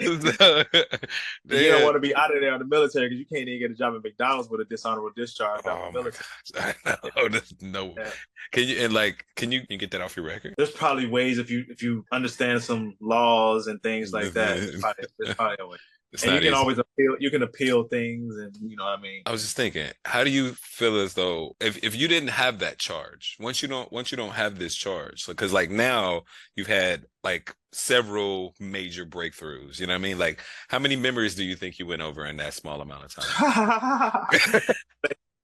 you 0.00 1.70
don't 1.70 1.84
want 1.84 1.94
to 1.94 2.00
be 2.00 2.14
out 2.14 2.34
of 2.34 2.40
there 2.40 2.52
in 2.54 2.58
the 2.58 2.66
military 2.66 3.08
because 3.08 3.18
you 3.18 3.26
can't 3.26 3.48
even 3.48 3.58
get 3.58 3.70
a 3.70 3.74
job 3.74 3.94
at 3.94 4.02
McDonald's 4.02 4.48
with 4.48 4.60
a 4.60 4.64
dishonorable 4.64 5.10
discharge. 5.16 5.62
Oh 5.64 5.70
the 5.70 5.74
my 5.74 5.90
military. 5.90 6.24
gosh, 6.54 6.74
I 7.16 7.28
know. 7.28 7.40
No. 7.60 7.94
Yeah. 7.96 8.10
Can 8.52 8.68
you 8.68 8.76
and 8.78 8.92
like 8.92 9.24
can 9.34 9.50
you, 9.52 9.60
can 9.60 9.68
you 9.70 9.78
get 9.78 9.90
that 9.92 10.00
off 10.00 10.16
your 10.16 10.26
record? 10.26 10.54
There's 10.56 10.70
probably 10.70 11.06
ways 11.06 11.38
if 11.38 11.50
you 11.50 11.64
if 11.68 11.82
you 11.82 12.04
understand 12.12 12.62
some 12.62 12.96
laws 13.00 13.66
and 13.66 13.82
things 13.82 14.12
like 14.12 14.32
that. 14.32 14.56
There's 14.56 14.80
probably, 14.80 15.04
there's 15.18 15.34
probably 15.34 15.56
a 15.60 15.66
way. 15.66 15.78
It's 16.12 16.22
and 16.22 16.32
you 16.34 16.38
can 16.38 16.46
easy. 16.48 16.54
always 16.54 16.78
appeal. 16.78 17.16
You 17.18 17.30
can 17.30 17.42
appeal 17.42 17.84
things, 17.84 18.36
and 18.38 18.56
you 18.62 18.76
know 18.76 18.84
what 18.84 18.98
I 18.98 19.02
mean. 19.02 19.22
I 19.26 19.32
was 19.32 19.42
just 19.42 19.56
thinking, 19.56 19.90
how 20.04 20.24
do 20.24 20.30
you 20.30 20.52
feel 20.54 20.98
as 21.00 21.14
though 21.14 21.56
if, 21.60 21.82
if 21.84 21.94
you 21.96 22.08
didn't 22.08 22.30
have 22.30 22.60
that 22.60 22.78
charge, 22.78 23.36
once 23.40 23.60
you 23.60 23.68
don't 23.68 23.90
once 23.92 24.10
you 24.10 24.16
don't 24.16 24.32
have 24.34 24.58
this 24.58 24.74
charge, 24.74 25.26
because 25.26 25.52
like 25.52 25.70
now 25.70 26.22
you've 26.54 26.68
had 26.68 27.04
like 27.24 27.54
several 27.72 28.54
major 28.60 29.04
breakthroughs, 29.04 29.78
you 29.80 29.86
know 29.86 29.92
what 29.94 29.98
I 29.98 30.02
mean? 30.02 30.18
Like 30.18 30.40
how 30.68 30.78
many 30.78 30.96
memories 30.96 31.34
do 31.34 31.44
you 31.44 31.56
think 31.56 31.78
you 31.78 31.86
went 31.86 32.02
over 32.02 32.24
in 32.24 32.36
that 32.38 32.54
small 32.54 32.80
amount 32.80 33.04
of 33.04 33.14
time? 33.14 34.26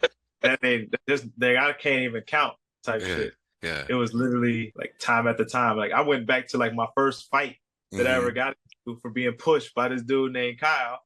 that 0.43 0.59
ain't 0.65 0.95
just 1.09 1.27
they 1.39 1.57
I 1.57 1.73
can't 1.75 2.03
even 2.03 2.23
count 2.23 2.55
type 2.83 3.03
Yeah. 3.03 3.15
shit. 3.15 3.35
Yeah. 3.63 3.85
It 3.91 3.95
was 3.95 4.15
literally 4.15 4.73
like 4.75 4.95
time 4.99 5.27
at 5.29 5.37
the 5.37 5.45
time. 5.45 5.77
Like 5.77 5.93
I 5.93 6.01
went 6.01 6.27
back 6.27 6.49
to 6.49 6.59
like 6.59 6.75
my 6.75 6.87
first 6.97 7.29
fight 7.31 7.57
that 7.93 8.07
I 8.07 8.11
Mhm. 8.13 8.17
ever 8.17 8.31
got 8.33 8.57
for 8.97 9.11
being 9.11 9.33
pushed 9.33 9.75
by 9.75 9.89
this 9.89 10.03
dude 10.03 10.33
named 10.33 10.61
Kyle. 10.61 11.01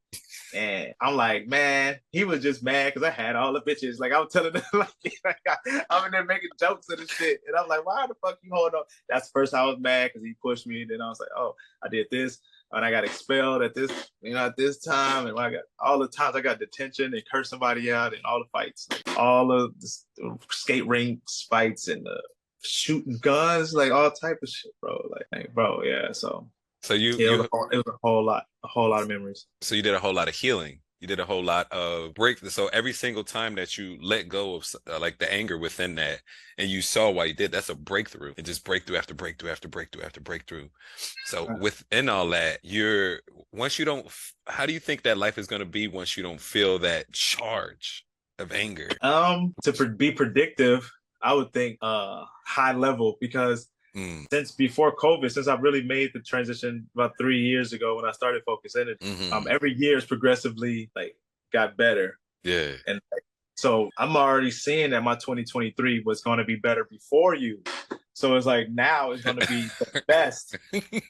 And 0.55 0.95
I'm 1.01 1.17
like, 1.17 1.49
man, 1.49 1.99
he 2.13 2.25
was 2.25 2.41
just 2.41 2.63
mad 2.63 2.95
because 2.95 3.07
I 3.07 3.11
had 3.11 3.35
all 3.35 3.53
the 3.53 3.61
bitches. 3.61 3.99
Like 3.99 4.13
I'm 4.13 4.29
telling 4.29 4.53
them, 4.53 4.63
like, 4.73 5.43
I'm 5.91 6.07
in 6.07 6.13
there 6.13 6.25
making 6.25 6.51
jokes 6.61 6.89
and 6.89 7.09
shit. 7.11 7.41
And 7.47 7.57
I'm 7.57 7.69
like, 7.69 7.85
why 7.85 8.07
the 8.07 8.15
fuck 8.25 8.39
you 8.43 8.51
hold 8.55 8.75
on? 8.75 8.85
That's 9.09 9.31
first 9.31 9.55
I 9.55 9.65
was 9.65 9.79
mad 9.81 10.11
because 10.13 10.25
he 10.25 10.35
pushed 10.41 10.67
me. 10.67 10.87
Then 10.89 11.01
I 11.01 11.09
was 11.09 11.19
like, 11.21 11.31
oh, 11.37 11.55
I 11.83 11.89
did 11.89 12.07
this. 12.11 12.39
And 12.73 12.85
I 12.85 12.91
got 12.91 13.05
expelled 13.05 13.63
at 13.63 13.75
this, 13.75 14.11
you 14.21 14.35
know, 14.35 14.47
at 14.47 14.57
this 14.57 14.79
time. 14.79 15.27
And 15.27 15.39
I 15.39 15.51
got 15.51 15.63
all 15.79 15.99
the 15.99 16.09
times 16.09 16.37
I 16.37 16.41
got 16.41 16.59
detention 16.59 17.15
and 17.15 17.23
cursed 17.31 17.51
somebody 17.51 17.93
out 17.93 18.15
and 18.15 18.25
all 18.25 18.41
the 18.41 18.49
fights, 18.53 18.89
like, 18.91 19.19
all 19.19 19.53
of 19.53 19.75
the 19.81 20.39
skate 20.51 20.87
rinks 20.87 21.47
fights 21.49 21.89
and 21.89 22.05
the 22.05 22.21
shooting 22.65 23.19
guns, 23.21 23.75
like 23.75 23.93
all 23.93 24.11
type 24.11 24.39
of 24.43 24.49
shit, 24.49 24.73
bro. 24.81 25.01
Like, 25.11 25.27
like, 25.33 25.55
bro, 25.55 25.83
yeah. 25.83 26.13
So 26.13 26.49
So 26.85 26.93
you, 26.93 27.17
yeah, 27.19 27.33
it 27.33 27.39
was, 27.39 27.47
a 27.47 27.49
whole, 27.51 27.69
it 27.73 27.77
was 27.79 27.87
a 27.89 27.97
whole 28.03 28.25
lot, 28.25 28.45
a 28.63 28.69
whole 28.69 28.91
lot 28.91 29.03
of 29.03 29.09
memories. 29.09 29.47
so 29.63 29.75
you 29.75 29.81
did 29.83 29.95
a 29.95 29.99
whole 29.99 30.13
lot 30.13 30.29
of 30.29 30.35
healing. 30.35 30.81
You 31.01 31.09
did 31.09 31.19
a 31.19 31.25
whole 31.25 31.43
lot 31.43 31.71
of 31.73 32.13
break. 32.15 32.39
So 32.39 32.69
every 32.69 32.93
single 32.93 33.25
time 33.25 33.55
that 33.57 33.79
you 33.79 33.99
let 34.03 34.29
go 34.29 34.55
of 34.57 34.67
uh, 34.87 34.99
like 34.99 35.19
the 35.19 35.31
anger 35.33 35.59
within 35.59 35.95
that, 35.97 36.21
and 36.59 36.69
you 36.71 36.83
saw 36.83 37.11
why 37.11 37.25
you 37.25 37.35
did, 37.35 37.53
that's 37.53 37.71
a 37.71 37.75
breakthrough. 37.75 38.35
And 38.37 38.45
just 38.47 38.65
breakthrough 38.65 38.99
after 38.99 39.15
breakthrough 39.15 39.51
after 39.51 39.69
breakthrough 39.69 40.03
after 40.05 40.21
breakthrough. 40.21 40.69
So 41.27 41.47
Right. 41.47 41.61
within 41.61 42.09
all 42.11 42.29
that, 42.31 42.61
you're 42.63 43.21
once 43.53 43.79
you 43.79 43.85
don't. 43.87 44.07
How 44.47 44.67
do 44.67 44.73
you 44.75 44.81
think 44.81 45.03
that 45.03 45.19
life 45.19 45.39
is 45.39 45.47
going 45.47 45.61
to 45.61 45.67
be 45.67 45.89
once 45.89 46.17
you 46.17 46.23
don't 46.23 46.41
feel 46.41 46.79
that 46.81 47.13
charge 47.13 48.07
of 48.39 48.53
anger? 48.53 48.91
Um, 49.03 49.55
to 49.65 49.89
be 49.89 50.13
predictive, 50.13 50.91
I 51.23 51.33
would 51.35 51.53
think 51.53 51.79
uh 51.83 52.25
high 52.47 52.73
level 52.75 53.17
because 53.21 53.69
Mm, 53.97 54.27
since 54.31 54.51
before 54.51 54.95
COVID, 54.97 55.31
since 55.31 55.47
I've 55.47 55.63
really 55.63 55.83
made 55.83 56.11
the 56.13 56.21
transition 56.21 56.89
about 56.95 57.13
three 57.19 57.39
years 57.41 57.73
ago 57.73 57.97
when 57.97 58.05
I 58.05 58.13
started 58.13 58.43
Focus 58.45 58.75
Energy, 58.77 58.99
mhm. 59.05 59.33
um, 59.33 59.47
every 59.49 59.73
year 59.73 59.97
is 59.99 60.05
progressively 60.05 60.91
like 60.97 61.17
got 61.53 61.77
better. 61.77 62.19
yeah. 62.43 62.73
And 62.87 63.01
like, 63.13 63.23
so 63.57 63.89
I'm 63.99 64.17
already 64.17 64.51
seeing 64.51 64.91
that 64.91 65.05
my 65.05 65.15
2023 65.15 66.03
was 66.05 66.23
going 66.23 66.39
to 66.39 66.45
be 66.45 66.57
better 66.57 66.85
before 66.91 67.37
you. 67.37 67.63
So 68.13 68.35
it's 68.37 68.47
like 68.47 68.69
now 68.71 69.13
it's 69.13 69.23
going 69.23 69.39
to 69.39 69.47
be 69.47 69.63
the 69.79 70.03
best 70.09 70.57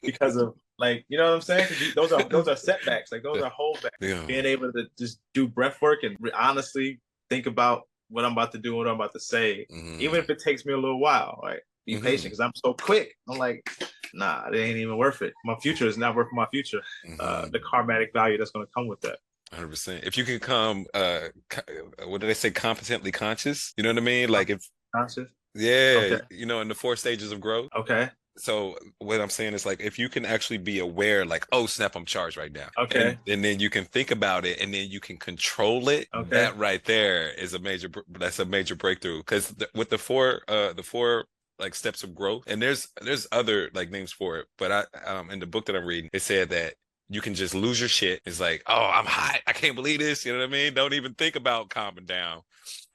because 0.03 0.37
of 0.37 0.55
like 0.78 1.05
you 1.09 1.16
know 1.16 1.24
what 1.24 1.35
I'm 1.37 1.41
saying. 1.41 1.68
Those 1.95 2.12
are 2.12 2.22
those 2.24 2.49
are 2.49 2.57
setbacks. 2.57 3.12
Like 3.12 3.22
those 3.22 3.41
are 3.43 3.51
holdbacks. 3.51 3.91
Yeah. 4.01 4.22
Being 4.26 4.45
able 4.45 4.72
to 4.72 4.85
just 4.99 5.20
do 5.32 5.49
breath 5.49 5.80
work 5.80 6.03
and 6.03 6.16
re- 6.20 6.32
honestly 6.35 7.01
think 7.30 7.47
about 7.47 7.82
what 8.11 8.24
I'm 8.26 8.32
about 8.32 8.53
to 8.53 8.59
do, 8.59 8.70
and 8.70 8.78
what 8.78 8.89
I'm 8.89 8.95
about 8.97 9.12
to 9.14 9.20
say, 9.20 9.66
Mhm. 9.72 10.01
even 10.01 10.16
if 10.18 10.28
it 10.28 10.39
takes 10.39 10.66
me 10.66 10.74
a 10.74 10.76
little 10.78 11.01
while. 11.01 11.41
Right? 11.43 11.61
Be 11.87 11.97
Mhm. 11.97 12.03
patient 12.03 12.24
because 12.24 12.41
I'm 12.41 12.53
so 12.55 12.72
quick. 12.74 13.14
I'm 13.28 13.39
like, 13.39 13.68
nah, 14.14 14.49
it 14.49 14.57
ain't 14.57 14.78
even 14.78 14.97
worth 14.97 15.20
it. 15.22 15.35
My 15.45 15.55
future 15.57 15.87
is 15.87 15.99
not 15.99 16.14
worth 16.16 16.28
my 16.32 16.47
future. 16.47 16.80
Uh, 17.18 17.43
Mhm. 17.45 17.53
the 17.53 17.61
karmatic 17.61 18.12
value 18.12 18.39
that's 18.39 18.51
going 18.51 18.66
to 18.66 18.72
come 18.72 18.87
with 18.87 19.01
that. 19.03 19.18
Hundred 19.53 19.68
percent. 19.68 20.05
If 20.05 20.16
you 20.16 20.24
can 20.24 20.41
come, 20.41 20.87
uh, 20.95 21.28
co- 21.51 21.62
what 22.07 22.20
do 22.20 22.26
they 22.26 22.35
say? 22.35 22.51
Competently 22.51 23.12
conscious. 23.12 23.72
You 23.76 23.82
know 23.82 23.91
what 23.91 23.99
I 23.99 24.01
mean? 24.01 24.28
Like 24.30 24.51
if, 24.51 24.66
Conscious. 24.95 25.28
yeah, 25.55 25.95
Okay. 26.12 26.20
you 26.30 26.47
know, 26.47 26.61
in 26.61 26.68
the 26.68 26.74
four 26.74 26.97
stages 26.97 27.30
of 27.32 27.41
growth. 27.41 27.68
Okay. 27.76 28.11
So 28.37 28.76
what 28.99 29.20
I'm 29.20 29.30
saying 29.30 29.55
is 29.55 29.64
like 29.64 29.80
if 29.80 29.97
you 29.97 30.09
can 30.09 30.24
actually 30.24 30.59
be 30.59 30.80
aware, 30.80 31.24
like, 31.24 31.47
oh 31.53 31.66
snap, 31.66 31.95
I'm 31.95 32.05
charged 32.05 32.37
right 32.37 32.51
now. 32.51 32.68
Okay. 32.76 33.11
And, 33.11 33.18
and 33.28 33.45
then 33.45 33.61
you 33.61 33.70
can 33.70 33.85
think 33.85 34.11
about 34.11 34.45
it, 34.45 34.59
and 34.61 34.74
then 34.74 34.91
you 34.91 34.99
can 34.99 35.18
control 35.18 35.89
it. 35.89 36.09
Okay. 36.12 36.30
That 36.30 36.57
right 36.59 36.85
there 36.85 37.28
is 37.30 37.55
a 37.55 37.61
major. 37.61 37.91
That's 38.09 38.41
a 38.41 38.45
major 38.45 38.74
breakthrough 38.74 39.18
because 39.18 39.53
th- 39.55 39.70
with 39.74 39.91
the 39.91 39.99
four, 39.99 40.41
uh, 40.49 40.72
the 40.72 40.82
four 40.82 41.26
like 41.59 41.74
steps 41.74 42.02
of 42.02 42.14
growth, 42.14 42.44
and 42.46 42.61
there's 42.62 42.88
there's 43.02 43.26
other 43.32 43.70
like 43.74 43.90
names 43.90 44.12
for 44.12 44.38
it, 44.38 44.46
but 44.59 44.72
I 44.72 44.84
um 45.07 45.30
in 45.30 45.40
the 45.40 45.46
book 45.46 45.66
that 45.66 45.76
I'm 45.76 45.84
reading, 45.86 46.11
it 46.12 46.22
said 46.22 46.50
that 46.50 46.74
you 47.09 47.20
can 47.20 47.34
just 47.34 47.55
lose 47.55 47.80
your 47.80 47.88
shit. 47.88 48.22
It's 48.24 48.40
like, 48.40 48.62
oh, 48.66 48.90
I'm 48.92 49.05
hot. 49.07 49.40
I 49.46 49.52
can't 49.52 49.74
believe 49.76 50.00
this. 50.00 50.24
You 50.24 50.32
know 50.32 50.38
what 50.40 50.48
I 50.48 50.52
mean? 50.52 50.74
Don't 50.74 50.94
even 50.94 51.14
think 51.14 51.36
about 51.36 51.68
calming 51.70 52.07
down. 52.07 52.42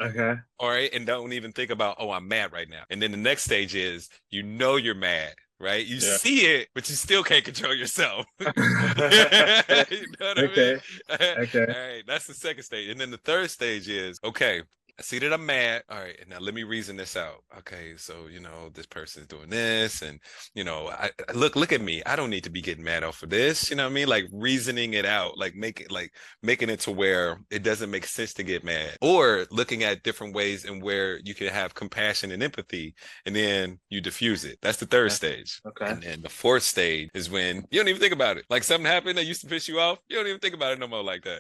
Okay. 0.02 0.40
All 0.60 0.70
right. 0.70 0.90
And 0.94 1.06
don't 1.06 1.34
even 1.34 1.52
think 1.54 1.72
about, 1.72 1.98
oh, 2.00 2.12
I'm 2.12 2.28
mad 2.28 2.52
right 2.52 2.70
now. 2.70 2.84
And 2.90 3.02
then 3.02 3.12
the 3.12 3.18
next 3.18 3.44
stage 3.44 3.76
is 3.76 4.10
you 4.30 4.44
know 4.44 4.76
you're 4.76 4.96
mad, 4.96 5.34
right? 5.60 5.86
You 5.86 6.00
Yeah. 6.00 6.18
see 6.18 6.46
it, 6.48 6.68
but 6.76 6.90
you 6.90 6.96
still 6.96 7.24
can't 7.24 7.46
control 7.46 7.74
yourself. 7.74 8.26
you 8.40 8.46
know 8.48 8.54
what 10.20 10.38
I 10.38 10.44
Okay. 10.44 10.80
mean? 11.10 11.38
Okay. 11.38 11.68
All 11.70 11.76
right. 11.80 12.04
That's 12.06 12.28
the 12.28 12.34
second 12.34 12.64
stage. 12.64 12.90
And 12.90 13.00
then 13.00 13.12
the 13.12 13.18
third 13.18 13.50
stage 13.52 13.88
is 13.88 14.20
okay. 14.24 14.64
I 15.00 15.02
see 15.02 15.18
that 15.20 15.32
I'm 15.32 15.46
mad. 15.46 15.84
All 15.90 15.98
right, 15.98 16.18
now 16.28 16.40
let 16.40 16.54
me 16.54 16.64
reason 16.64 16.98
this 16.98 17.16
out. 17.16 17.44
Okay, 17.60 17.94
so 17.96 18.28
you 18.30 18.42
know 18.42 18.70
this 18.74 18.86
person's 18.86 19.28
doing 19.28 19.50
this, 19.50 20.02
and 20.02 20.20
you 20.54 20.66
know, 20.66 20.90
I 20.90 21.10
I- 21.30 21.32
look, 21.34 21.56
look 21.56 21.72
at 21.72 21.80
me. 21.82 22.04
I 22.06 22.18
don't 22.18 22.30
need 22.30 22.44
to 22.44 22.50
be 22.50 22.62
getting 22.62 22.84
mad 22.84 23.04
off 23.06 23.24
of 23.24 23.30
this. 23.30 23.70
You 23.70 23.78
know 23.78 23.86
what 23.86 23.92
I 23.92 23.94
mean? 23.94 24.10
Like 24.10 24.26
reasoning 24.34 24.94
it 24.96 25.06
out, 25.06 25.38
like 25.38 25.56
making, 25.56 25.88
like 25.90 26.12
making 26.44 26.70
it 26.70 26.82
to 26.82 26.92
where 26.92 27.40
it 27.50 27.64
doesn't 27.64 27.90
make 27.90 28.06
sense 28.06 28.34
to 28.36 28.44
get 28.44 28.66
mad, 28.66 28.98
or 29.02 29.48
looking 29.52 29.84
at 29.86 30.04
different 30.04 30.36
ways 30.36 30.66
and 30.66 30.84
where 30.84 31.20
you 31.24 31.34
can 31.34 31.48
have 31.48 31.74
compassion 31.74 32.32
and 32.32 32.44
empathy, 32.44 32.94
and 33.26 33.34
then 33.36 33.80
you 33.90 34.02
diffuse 34.02 34.44
it. 34.44 34.60
That's 34.62 34.78
the 34.80 34.86
third 34.86 35.08
Okay. 35.08 35.16
stage. 35.16 35.62
Okay. 35.66 35.86
And 35.94 36.04
then 36.04 36.22
the 36.22 36.30
fourth 36.30 36.64
stage 36.64 37.10
is 37.14 37.30
when 37.30 37.66
you 37.72 37.80
don't 37.80 37.88
even 37.88 38.02
think 38.02 38.14
about 38.14 38.36
it. 38.38 38.46
Like 38.50 38.64
something 38.66 38.86
happened 38.86 39.18
that 39.18 39.26
used 39.26 39.42
to 39.42 39.48
piss 39.48 39.68
you 39.70 39.80
off, 39.80 40.00
you 40.10 40.18
don't 40.18 40.28
even 40.28 40.40
think 40.42 40.56
about 40.56 40.74
it 40.74 40.80
no 40.80 40.88
more 40.88 41.04
like 41.04 41.24
that. 41.24 41.40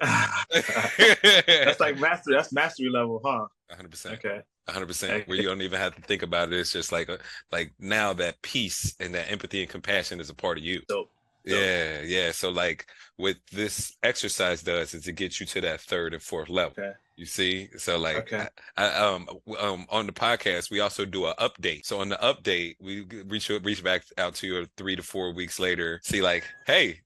that's 1.47 1.79
like 1.81 1.99
mastery. 1.99 2.35
That's 2.35 2.53
mastery 2.53 2.89
level, 2.89 3.21
huh? 3.23 3.47
100%. 3.71 4.13
Okay. 4.13 4.41
100% 4.67 5.03
Okay. 5.03 5.23
where 5.25 5.37
you 5.37 5.43
don't 5.47 5.61
even 5.61 5.79
have 5.79 5.95
to 5.95 6.01
think 6.01 6.21
about 6.21 6.51
it. 6.51 6.59
It's 6.59 6.71
just 6.71 6.91
like, 6.91 7.09
a, 7.09 7.19
like 7.51 7.73
now 7.79 8.13
that 8.13 8.41
peace 8.41 8.95
and 8.99 9.13
that 9.15 9.31
empathy 9.31 9.61
and 9.61 9.69
compassion 9.69 10.19
is 10.19 10.29
a 10.29 10.35
part 10.35 10.57
of 10.57 10.63
you. 10.63 10.81
Dope. 10.87 11.09
Dope. 11.45 11.57
Yeah, 11.57 12.01
yeah. 12.01 12.31
So 12.31 12.49
like 12.49 12.85
what 13.17 13.37
this 13.51 13.95
exercise 14.03 14.61
does 14.61 14.93
is 14.93 15.07
it 15.07 15.13
gets 15.13 15.39
you 15.39 15.45
to 15.47 15.61
that 15.61 15.81
third 15.81 16.13
and 16.13 16.21
fourth 16.21 16.49
level. 16.49 16.73
Okay. 16.77 16.91
You 17.15 17.25
see, 17.25 17.69
so 17.77 17.97
like, 17.97 18.17
Okay. 18.17 18.47
I, 18.77 18.85
I, 18.87 18.95
um, 18.95 19.27
um, 19.59 19.85
on 19.89 20.05
the 20.05 20.13
podcast 20.13 20.71
we 20.71 20.79
also 20.79 21.03
do 21.05 21.25
an 21.25 21.33
update. 21.39 21.85
So 21.85 21.99
on 21.99 22.09
the 22.09 22.17
update, 22.17 22.75
we 22.79 23.01
reach 23.27 23.49
reach 23.49 23.83
back 23.83 24.03
out 24.17 24.35
to 24.35 24.47
you 24.47 24.67
three 24.77 24.95
to 24.95 25.03
four 25.03 25.33
weeks 25.33 25.59
later, 25.59 25.99
see 26.03 26.21
like, 26.21 26.45
hey, 26.65 27.01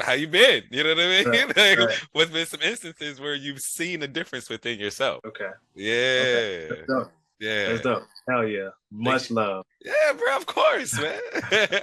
how 0.00 0.12
you 0.12 0.28
been? 0.28 0.64
You 0.70 0.84
know 0.84 0.90
what 0.90 0.98
I 1.00 1.08
mean? 1.08 1.28
Right, 1.28 1.46
like, 1.56 1.78
right. 1.78 2.02
What's 2.12 2.30
been 2.30 2.46
some 2.46 2.62
instances 2.62 3.20
where 3.20 3.34
you've 3.34 3.60
seen 3.60 4.02
a 4.02 4.08
difference 4.08 4.48
within 4.50 4.78
yourself? 4.78 5.20
Okay. 5.26 5.50
Yeah, 5.74 6.68
That's 6.68 6.86
dope. 6.88 7.12
yeah. 7.40 7.68
That's 7.68 7.80
dope. 7.82 8.02
Hell 8.28 8.46
yeah. 8.46 8.68
Much 8.90 9.30
love. 9.30 9.64
Yeah, 9.84 10.12
bro, 10.16 10.36
of 10.36 10.46
course, 10.46 10.98
man. 11.00 11.20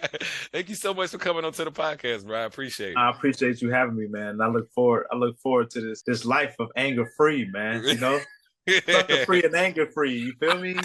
Thank 0.54 0.70
you 0.70 0.76
so 0.76 0.94
much 0.94 1.10
for 1.10 1.18
coming 1.18 1.44
onto 1.44 1.64
the 1.66 1.72
podcast, 1.72 2.26
bro. 2.26 2.40
I 2.40 2.44
appreciate 2.44 2.92
it. 2.92 2.98
I 2.98 3.10
appreciate 3.10 3.62
you 3.62 3.70
having 3.72 3.98
me, 3.98 4.08
man. 4.08 4.30
And 4.30 4.44
I 4.44 4.48
look 4.48 4.70
forward. 4.72 5.08
I 5.12 5.16
look 5.18 5.38
forward 5.40 5.70
to 5.72 5.82
this 5.82 6.02
this 6.04 6.24
life 6.26 6.56
of 6.60 6.70
anger 6.78 7.06
free, 7.18 7.50
man. 7.52 7.84
You 7.84 7.98
know, 7.98 8.20
free 9.26 9.44
and 9.44 9.56
anger 9.56 9.88
free. 9.88 10.18
You 10.18 10.34
feel 10.40 10.58
me? 10.60 10.78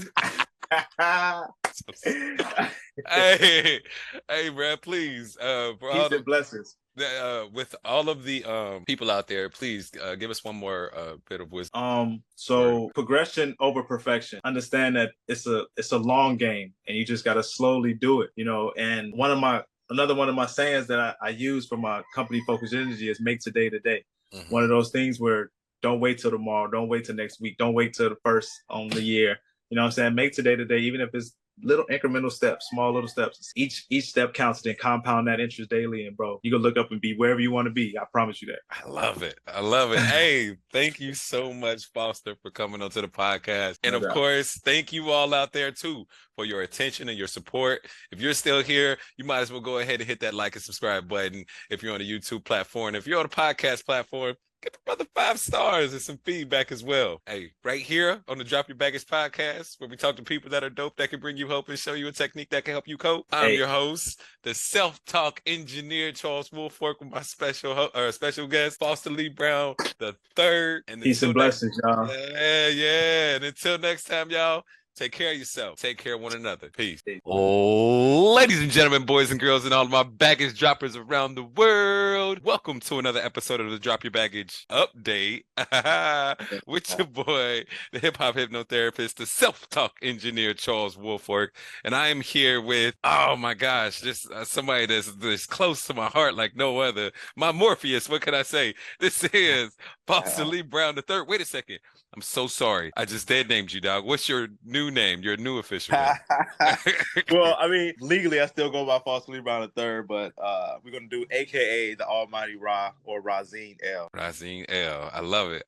Hey, 3.09 3.81
hey, 4.29 4.49
bro, 4.51 4.77
please, 4.77 5.37
uh, 5.39 5.72
for 5.79 5.91
all 5.91 6.09
the, 6.09 6.20
blessings. 6.20 6.77
uh, 6.99 7.45
with 7.53 7.75
all 7.85 8.09
of 8.09 8.25
the 8.25 8.45
um 8.45 8.85
people 8.85 9.11
out 9.11 9.27
there, 9.27 9.49
please 9.49 9.91
uh, 10.03 10.14
give 10.14 10.31
us 10.31 10.45
one 10.45 10.57
more 10.57 10.91
uh 10.97 11.16
bit 11.29 11.41
of 11.41 11.51
wisdom. 11.53 11.83
Um, 11.83 12.22
so 12.37 12.91
progression 12.95 13.55
over 13.61 13.83
perfection. 13.83 14.41
Understand 14.45 14.97
that 14.97 15.12
it's 15.29 15.47
a 15.47 15.64
it's 15.77 15.93
a 15.93 15.99
long 15.99 16.37
game 16.37 16.72
and 16.87 16.97
you 16.97 17.05
just 17.05 17.25
gotta 17.25 17.43
slowly 17.43 17.95
do 17.95 18.22
it, 18.22 18.31
you 18.37 18.45
know. 18.45 18.72
And 18.77 19.12
one 19.14 19.31
of 19.31 19.39
my 19.39 19.62
another 19.91 20.14
one 20.14 20.29
of 20.29 20.35
my 20.35 20.47
sayings 20.47 20.87
that 20.87 21.01
I, 21.01 21.14
I 21.20 21.29
use 21.31 21.66
for 21.66 21.77
my 21.77 22.03
company 22.14 22.43
focus 22.47 22.72
energy 22.72 23.09
is 23.09 23.20
make 23.20 23.41
today 23.41 23.68
today. 23.68 24.05
Mhm. 24.33 24.51
One 24.51 24.62
of 24.62 24.68
those 24.68 24.91
things 24.91 25.20
where 25.20 25.51
don't 25.83 26.01
wait 26.01 26.18
till 26.18 26.31
tomorrow, 26.31 26.70
don't 26.70 26.89
wait 26.89 27.05
till 27.05 27.14
next 27.14 27.41
week, 27.41 27.59
don't 27.59 27.75
wait 27.75 27.93
till 27.93 28.09
the 28.09 28.16
first 28.25 28.51
on 28.70 28.89
the 28.89 29.03
year. 29.03 29.39
You 29.70 29.76
know 29.76 29.82
what 29.82 29.86
I'm 29.86 29.92
saying? 29.92 30.14
Make 30.14 30.32
today 30.32 30.56
today, 30.56 30.78
even 30.78 31.00
if 31.00 31.10
it's 31.14 31.34
little 31.62 31.84
incremental 31.86 32.30
steps, 32.30 32.68
small 32.70 32.92
little 32.92 33.08
steps. 33.08 33.52
Each 33.54 33.86
each 33.90 34.08
step 34.08 34.34
counts, 34.34 34.64
and 34.64 34.70
then 34.70 34.76
compound 34.80 35.28
that 35.28 35.40
interest 35.40 35.70
daily. 35.70 36.06
And 36.06 36.16
bro, 36.16 36.40
you 36.42 36.50
can 36.50 36.60
look 36.60 36.76
up 36.76 36.90
and 36.90 37.00
be 37.00 37.16
wherever 37.16 37.40
you 37.40 37.50
want 37.50 37.66
to 37.66 37.72
be. 37.72 37.96
I 37.98 38.04
promise 38.12 38.42
you 38.42 38.48
that. 38.48 38.60
I 38.70 38.88
love 38.88 39.22
it. 39.22 39.38
I 39.46 39.60
love 39.60 39.92
it. 39.92 39.98
hey, 40.00 40.56
thank 40.72 41.00
you 41.00 41.14
so 41.14 41.52
much, 41.52 41.86
Foster, 41.92 42.34
for 42.42 42.50
coming 42.50 42.82
onto 42.82 43.00
the 43.00 43.08
podcast. 43.08 43.78
And 43.84 43.94
of 43.94 44.06
course, 44.12 44.60
thank 44.64 44.92
you 44.92 45.10
all 45.10 45.32
out 45.34 45.52
there 45.52 45.70
too 45.70 46.04
for 46.36 46.44
your 46.44 46.62
attention 46.62 47.08
and 47.08 47.18
your 47.18 47.28
support. 47.28 47.86
If 48.10 48.20
you're 48.20 48.34
still 48.34 48.62
here, 48.62 48.98
you 49.16 49.24
might 49.24 49.40
as 49.40 49.52
well 49.52 49.60
go 49.60 49.78
ahead 49.78 50.00
and 50.00 50.08
hit 50.08 50.20
that 50.20 50.34
like 50.34 50.54
and 50.56 50.62
subscribe 50.62 51.08
button. 51.08 51.44
If 51.70 51.82
you're 51.82 51.94
on 51.94 52.00
the 52.00 52.10
YouTube 52.10 52.44
platform, 52.44 52.94
if 52.94 53.06
you're 53.06 53.18
on 53.18 53.26
the 53.26 53.34
podcast 53.34 53.84
platform, 53.84 54.34
give 54.64 54.72
the 54.72 54.78
brother 54.86 55.04
five 55.14 55.38
stars 55.38 55.92
and 55.92 56.00
some 56.00 56.18
feedback 56.24 56.72
as 56.72 56.82
well. 56.82 57.20
Hey, 57.26 57.52
right 57.62 57.80
here 57.82 58.20
on 58.28 58.38
the 58.38 58.44
Drop 58.44 58.68
Your 58.68 58.76
Baggage 58.76 59.04
podcast, 59.06 59.78
where 59.78 59.88
we 59.88 59.96
talk 59.96 60.16
to 60.16 60.22
people 60.22 60.50
that 60.50 60.64
are 60.64 60.70
dope 60.70 60.96
that 60.96 61.10
can 61.10 61.20
bring 61.20 61.36
you 61.36 61.46
hope 61.46 61.68
and 61.68 61.78
show 61.78 61.92
you 61.92 62.08
a 62.08 62.12
technique 62.12 62.50
that 62.50 62.64
can 62.64 62.72
help 62.72 62.88
you 62.88 62.96
cope. 62.96 63.26
I'm 63.32 63.48
Hey. 63.48 63.56
your 63.56 63.66
host, 63.68 64.20
the 64.42 64.54
self-talk 64.54 65.42
engineer 65.46 66.12
Charles 66.12 66.50
Wolfork, 66.50 66.94
with 67.00 67.10
my 67.10 67.22
special 67.22 67.74
ho- 67.74 67.90
uh, 67.94 68.10
special 68.10 68.46
guest 68.46 68.78
Foster 68.78 69.10
Lee 69.10 69.28
Brown 69.28 69.74
the 69.98 70.16
third. 70.34 70.82
And 70.88 71.02
Peace 71.02 71.22
and 71.22 71.30
until 71.30 71.44
next- 71.44 71.60
blessings, 71.60 71.80
y'all. 71.84 72.08
Yeah, 72.34 72.68
yeah. 72.68 73.34
And 73.36 73.44
until 73.44 73.78
next 73.78 74.04
time, 74.04 74.30
y'all. 74.30 74.64
Take 74.97 75.11
care 75.11 75.32
of 75.32 75.38
yourself. 75.38 75.80
Take 75.80 75.99
care 75.99 76.14
of 76.14 76.20
one 76.20 76.34
another. 76.34 76.68
Peace. 76.68 77.03
Peace. 77.03 77.20
Ladies 77.24 78.61
and 78.61 78.70
gentlemen, 78.70 79.05
boys 79.05 79.32
and 79.32 79.40
girls, 79.40 79.64
and 79.64 79.74
all 79.74 79.88
my 79.88 80.05
baggage 80.05 80.57
droppers 80.57 80.95
around 80.95 81.34
the 81.34 81.42
world, 81.42 82.45
welcome 82.45 82.78
to 82.78 83.01
another 83.01 83.18
episode 83.18 83.59
of 83.61 83.72
the 83.72 83.78
Drop 83.80 84.05
Your 84.05 84.12
Baggage 84.12 84.64
Update 84.70 85.42
with 86.68 86.97
your 86.97 87.09
boy, 87.09 87.64
the 87.90 87.99
hip 87.99 88.18
hop 88.18 88.36
hypnotherapist, 88.36 89.14
the 89.16 89.26
self 89.26 89.68
talk 89.68 89.95
engineer, 90.01 90.55
Charles 90.55 90.97
Wolfork. 90.97 91.49
And 91.82 91.92
I 91.92 92.07
am 92.07 92.20
here 92.20 92.61
with, 92.61 92.95
oh 93.03 93.34
my 93.34 93.55
gosh, 93.55 94.01
just 94.01 94.30
uh, 94.30 94.45
somebody 94.45 94.86
that's, 94.86 95.12
that's 95.16 95.47
close 95.47 95.84
to 95.86 95.95
my 95.95 96.07
heart 96.07 96.36
like 96.36 96.55
no 96.55 96.78
other. 96.78 97.11
My 97.34 97.51
Morpheus, 97.51 98.09
what 98.09 98.20
can 98.22 98.34
I 98.34 98.42
say? 98.42 98.74
This 99.01 99.24
is 99.24 99.76
Foster 100.07 100.45
Lee 100.45 100.62
Brown 100.62 100.95
the 100.95 101.03
third. 101.03 101.26
Wait 101.26 101.40
a 101.40 101.45
second. 101.45 101.80
I'm 102.14 102.22
so 102.22 102.47
sorry. 102.47 102.92
I 102.97 103.07
just 103.07 103.26
dead 103.26 103.49
named 103.49 103.72
you, 103.72 103.80
dog. 103.80 104.05
What's 104.05 104.28
your 104.28 104.47
new 104.64 104.84
name? 104.91 105.22
Your 105.22 105.37
new 105.37 105.59
official 105.59 105.97
name? 105.97 106.14
well, 107.30 107.57
I 107.59 107.68
mean, 107.68 107.95
legally, 108.01 108.41
I 108.41 108.47
still 108.47 108.70
go 108.70 108.85
by 108.87 108.99
Foster 108.99 109.41
Brown 109.43 109.62
III, 109.76 110.03
but 110.03 110.32
uh, 110.39 110.78
we're 110.85 110.93
gonna 110.93 111.09
do 111.09 111.24
AKA 111.30 111.95
the 111.95 112.07
Almighty 112.07 112.57
Ra 112.57 112.93
or 113.05 113.22
Razine 113.22 113.76
L. 113.85 114.09
Razine 114.14 114.64
L. 114.68 115.11
I 115.12 115.20
love 115.20 115.53
it. 115.53 115.64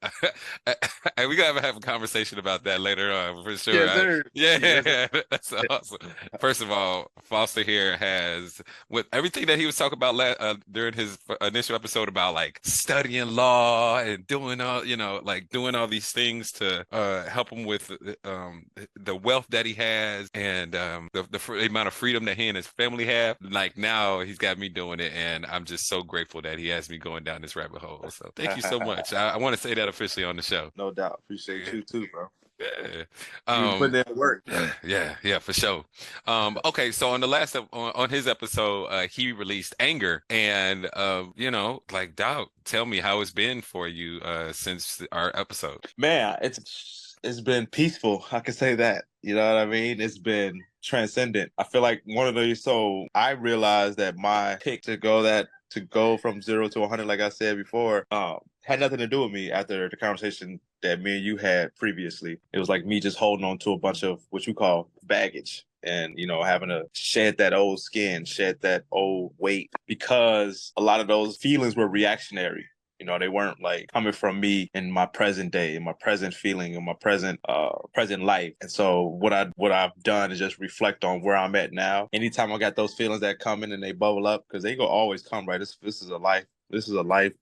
and 1.17 1.29
we 1.29 1.37
gotta 1.37 1.61
have 1.61 1.77
a 1.77 1.81
conversation 1.81 2.39
about 2.39 2.65
that 2.65 2.81
later 2.81 3.13
on 3.13 3.43
for 3.43 3.57
sure. 3.57 3.75
Yes, 3.75 3.91
I- 3.91 3.97
sir. 3.97 4.23
yeah, 4.35 5.21
that's 5.31 5.53
awesome. 5.71 5.99
First 6.41 6.63
of 6.63 6.71
all, 6.71 7.11
Foster 7.23 7.63
here 7.63 7.97
has 7.97 8.61
with 8.89 9.07
everything 9.13 9.47
that 9.47 9.59
he 9.59 9.67
was 9.67 9.77
talking 9.77 9.97
about 9.97 10.15
la- 10.15 10.35
uh, 10.39 10.55
during 10.71 10.95
his 10.95 11.19
initial 11.41 11.75
episode 11.75 12.09
about 12.09 12.35
like 12.35 12.61
studying 12.63 13.31
law 13.35 13.99
and 13.99 14.27
doing 14.27 14.61
all 14.61 14.85
you 14.85 14.97
know 14.97 15.21
like 15.23 15.49
doing 15.51 15.75
all 15.75 15.87
these 15.87 16.13
things 16.13 16.53
to 16.53 16.85
uh, 16.93 17.25
help 17.25 17.51
him 17.51 17.65
with 17.65 17.91
um, 18.25 18.67
the 19.07 19.17
wealth 19.17 19.47
that 19.51 19.65
he 19.65 19.73
has 19.75 20.29
and 20.35 20.77
um, 20.77 21.09
the, 21.13 21.23
the, 21.31 21.39
the 21.39 21.67
amount 21.67 21.89
of 21.89 21.95
freedom 21.95 22.27
that 22.27 22.37
he 22.37 22.49
and 22.49 22.57
his 22.57 22.67
family 22.67 23.07
have. 23.07 23.37
Like 23.41 23.79
now, 23.79 24.21
he's 24.21 24.39
got 24.39 24.59
me 24.59 24.69
doing 24.69 25.01
it, 25.01 25.13
and 25.15 25.47
I'm 25.47 25.65
just 25.65 25.89
so 25.89 26.03
grateful 26.03 26.43
that 26.43 26.59
he 26.59 26.69
has 26.69 26.91
me 26.91 26.99
going 26.99 27.25
down 27.25 27.41
this 27.41 27.57
rabbit 27.57 27.81
hole. 27.81 28.05
So 28.11 28.31
thank 28.37 28.57
you 28.57 28.63
so 28.63 28.79
much. 28.79 29.13
I, 29.13 29.31
I 29.31 29.37
want 29.39 29.57
to 29.57 29.61
say 29.61 29.73
that 29.75 29.89
officially 29.89 30.25
on 30.25 30.37
the 30.37 30.43
show. 30.43 30.71
No 30.77 30.91
doubt. 30.91 31.21
Appreciate 31.25 31.73
you 31.73 31.83
too, 31.83 32.07
bro. 32.13 32.27
Yeah. 32.59 33.03
Um, 33.47 33.79
put 33.79 33.93
that 33.93 34.17
work. 34.17 34.43
Yeah, 34.83 35.17
yeah, 35.23 35.39
for 35.41 35.53
sure. 35.53 35.85
Um, 36.27 36.59
okay, 36.65 36.91
so 36.91 37.11
on 37.11 37.21
the 37.21 37.29
last 37.29 37.55
on, 37.55 37.67
on 37.73 38.09
his 38.09 38.27
episode, 38.27 38.87
uh, 38.87 39.09
he 39.09 39.33
released 39.33 39.75
anger, 39.79 40.25
and 40.31 40.89
uh, 40.95 41.25
you 41.37 41.51
know, 41.51 41.83
like, 41.93 42.17
doubt. 42.17 42.49
Tell 42.65 42.87
me 42.87 42.99
how 42.99 43.21
it's 43.21 43.31
been 43.31 43.61
for 43.61 43.87
you 43.87 44.21
uh, 44.21 44.53
since 44.53 45.03
our 45.13 45.31
episode. 45.35 45.85
Man, 45.99 46.39
it's 46.41 47.06
it's 47.27 47.41
been 47.41 47.67
peaceful. 47.67 48.25
I 48.31 48.41
can 48.41 48.55
say 48.55 48.77
that. 48.77 49.05
You 49.23 49.35
know 49.35 49.47
what 49.47 49.61
I 49.61 49.67
mean? 49.67 50.01
It's 50.01 50.19
been 50.19 50.63
transcendent. 50.83 51.53
I 51.59 51.65
feel 51.65 51.83
like 51.83 52.03
one 52.07 52.29
of 52.29 52.37
those. 52.37 52.63
So 52.63 53.09
I 53.15 53.31
realized 53.31 53.99
that 53.99 54.17
my 54.17 54.57
pick 54.63 54.83
to 54.83 54.97
go 54.97 55.23
that 55.23 55.49
to 55.71 55.81
go 55.81 56.17
from 56.17 56.41
zero 56.41 56.69
to 56.69 56.81
100, 56.81 57.05
like 57.07 57.21
I 57.21 57.29
said 57.29 57.57
before, 57.57 58.07
um, 58.13 58.39
had 58.63 58.79
nothing 58.79 58.99
to 58.99 59.09
do 59.09 59.23
with 59.23 59.33
me 59.33 59.51
after 59.51 59.89
the 59.89 59.97
conversation 59.97 60.61
that 60.83 61.01
me 61.01 61.17
and 61.17 61.25
you 61.25 61.37
had 61.37 61.75
previously. 61.75 62.39
It 62.53 62.59
was 62.61 62.69
like 62.69 62.87
me 62.87 63.01
just 63.01 63.19
holding 63.19 63.45
on 63.45 63.59
to 63.59 63.73
a 63.73 63.79
bunch 63.79 64.05
of 64.05 64.21
what 64.31 64.47
you 64.47 64.55
call 64.55 64.89
baggage 65.03 65.67
and 65.83 66.19
you 66.19 66.27
know 66.27 66.43
having 66.43 66.69
to 66.69 66.85
shed 66.95 67.37
that 67.39 67.53
old 67.53 67.79
skin 67.79 68.25
shed 68.25 68.59
that 68.63 68.85
old 68.91 69.33
weight 69.39 69.71
because 69.87 70.73
a 70.77 70.83
lot 70.83 71.01
of 71.01 71.07
those 71.07 71.37
feelings 71.37 71.77
were 71.77 71.87
reactionary 71.87 72.67
you 72.99 73.07
know, 73.07 73.19
they 73.19 73.29
weren't 73.29 73.61
like 73.63 73.89
coming 73.93 74.13
from 74.13 74.41
me 74.41 74.71
in 74.75 74.91
my 74.91 75.07
present 75.07 75.53
day, 75.53 75.77
in 75.77 75.83
my 75.83 75.93
present 75.93 76.35
feeling, 76.35 76.75
in 76.75 76.85
my 76.85 76.95
present 77.01 77.41
uh 77.49 77.71
present 77.95 78.25
life. 78.25 78.55
And 78.61 78.71
so 78.71 79.03
what 79.03 79.33
I 79.33 79.51
what 79.57 79.73
I've 79.73 79.95
done 80.03 80.33
is 80.33 80.39
just 80.39 80.59
reflect 80.59 81.05
on 81.05 81.23
where 81.23 81.37
I'm 81.37 81.55
at 81.57 81.73
now. 81.73 82.09
Anytime 82.13 82.53
I 82.53 82.59
got 82.59 82.77
those 82.77 82.95
feelings 82.95 83.21
that 83.21 83.39
come 83.39 83.63
in 83.63 83.73
and 83.73 83.83
they 83.83 83.93
bubble 83.93 84.27
up, 84.27 84.45
because 84.49 84.63
they 84.63 84.77
go 84.77 84.87
always 84.87 85.23
come, 85.23 85.47
right? 85.47 85.59
This 85.59 85.77
this 85.83 86.03
is 86.03 86.09
a 86.11 86.17
life, 86.17 86.45
this 86.71 86.89
is 86.89 86.95
a 86.95 87.03
life 87.03 87.35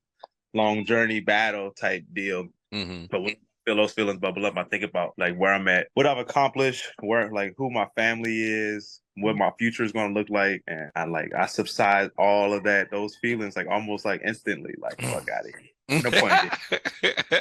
long 0.55 0.85
journey 0.85 1.21
battle 1.21 1.71
type 1.73 2.05
deal. 2.13 2.49
Mm-hmm. 2.73 3.07
But 3.11 3.23
when 3.23 3.37
feel 3.65 3.77
those 3.77 3.93
feelings 3.93 4.19
bubble 4.19 4.47
up, 4.47 4.57
I 4.57 4.65
think 4.65 4.85
about 4.85 5.15
like 5.19 5.37
where 5.37 5.53
I'm 5.53 5.69
at, 5.69 5.89
what 5.95 6.07
I've 6.07 6.19
accomplished, 6.19 6.85
where 7.01 7.31
like 7.33 7.55
who 7.57 7.71
my 7.71 7.87
family 7.97 8.43
is, 8.43 9.01
what 9.17 9.37
my 9.37 9.51
future 9.59 9.85
is 9.85 9.93
going 9.93 10.13
to 10.13 10.19
look 10.19 10.29
like 10.29 10.63
and 10.67 10.91
i 10.97 11.05
like 11.05 11.33
i 11.35 11.47
subside 11.47 12.11
all 12.19 12.53
of 12.53 12.65
that 12.65 12.91
those 12.91 13.17
feelings 13.17 13.57
like 13.57 13.67
almost 13.69 14.05
like 14.05 14.21
instantly 14.25 14.75
like 14.79 15.01
fuck 15.01 15.29
out 15.31 15.47
of 15.47 15.47
here. 15.47 15.71
No 16.03 16.11
point 16.11 16.33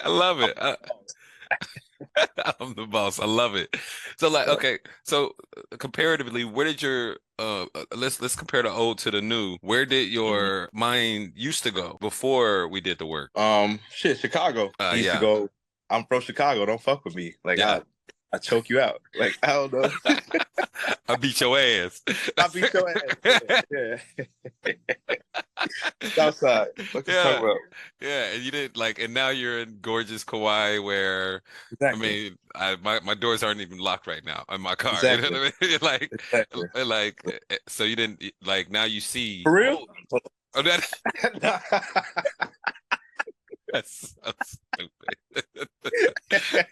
i 0.03 0.09
love 0.09 0.41
it. 0.41 0.53
Uh, 0.57 0.75
i'm 2.59 2.73
the 2.73 2.85
boss. 2.85 3.19
I 3.19 3.25
love 3.25 3.55
it. 3.55 3.75
So 4.17 4.29
like 4.29 4.47
okay 4.49 4.79
so 5.03 5.33
uh, 5.71 5.77
comparatively 5.77 6.43
where 6.43 6.65
did 6.65 6.81
your 6.81 7.17
uh, 7.39 7.65
uh 7.73 7.85
let's 7.95 8.21
let's 8.21 8.35
compare 8.35 8.61
the 8.61 8.69
old 8.69 8.97
to 8.99 9.11
the 9.11 9.21
new. 9.21 9.57
Where 9.61 9.85
did 9.85 10.09
your 10.09 10.67
mm-hmm. 10.67 10.79
mind 10.79 11.33
used 11.35 11.63
to 11.63 11.71
go 11.71 11.97
before 12.01 12.67
we 12.67 12.81
did 12.81 12.99
the 12.99 13.05
work? 13.05 13.37
Um 13.37 13.79
shit 13.89 14.19
chicago. 14.19 14.71
Uh, 14.79 14.91
used 14.93 15.05
yeah. 15.05 15.13
to 15.15 15.21
go 15.21 15.49
i'm 15.93 16.05
from 16.05 16.21
chicago 16.21 16.65
don't 16.65 16.81
fuck 16.81 17.03
with 17.05 17.15
me 17.15 17.33
like 17.43 17.57
yeah. 17.57 17.75
I, 17.75 17.81
I 18.33 18.39
choke 18.39 18.67
you 18.67 18.79
out. 18.79 18.99
Like 19.17 19.37
I 19.43 19.53
don't 19.53 19.73
know. 19.73 19.91
I 21.07 21.15
beat 21.17 21.39
your 21.39 21.57
ass. 21.57 22.01
I 22.35 22.47
beat 22.47 22.73
your 22.73 22.89
ass. 22.89 23.63
Yeah. 23.69 23.97
yeah. 24.65 26.09
Outside. 26.19 26.69
Yeah. 27.07 27.53
Yeah, 28.01 28.33
and 28.33 28.43
you 28.43 28.49
didn't 28.49 28.75
like, 28.75 28.97
and 28.97 29.13
now 29.13 29.29
you're 29.29 29.59
in 29.59 29.77
gorgeous 29.81 30.23
Kauai, 30.23 30.79
where 30.79 31.43
exactly. 31.71 32.07
I 32.07 32.11
mean, 32.11 32.37
I, 32.55 32.75
my 32.77 32.99
my 33.01 33.13
doors 33.13 33.43
aren't 33.43 33.61
even 33.61 33.77
locked 33.77 34.07
right 34.07 34.25
now 34.25 34.43
in 34.49 34.61
my 34.61 34.73
car. 34.73 34.93
Exactly. 34.93 35.27
You 35.27 35.35
know 35.35 35.41
what 35.43 35.53
I 35.61 35.65
mean? 35.67 35.77
like, 35.83 36.11
exactly. 36.11 36.83
like, 36.83 37.41
eh, 37.51 37.57
so 37.67 37.83
you 37.83 37.95
didn't 37.95 38.23
like 38.43 38.71
now 38.71 38.85
you 38.85 38.99
see 38.99 39.43
for 39.43 39.53
real. 39.53 39.85
Oh, 40.55 40.61
that... 40.63 40.89
That's 43.73 44.15
so 44.23 44.31
stupid. 44.43 45.17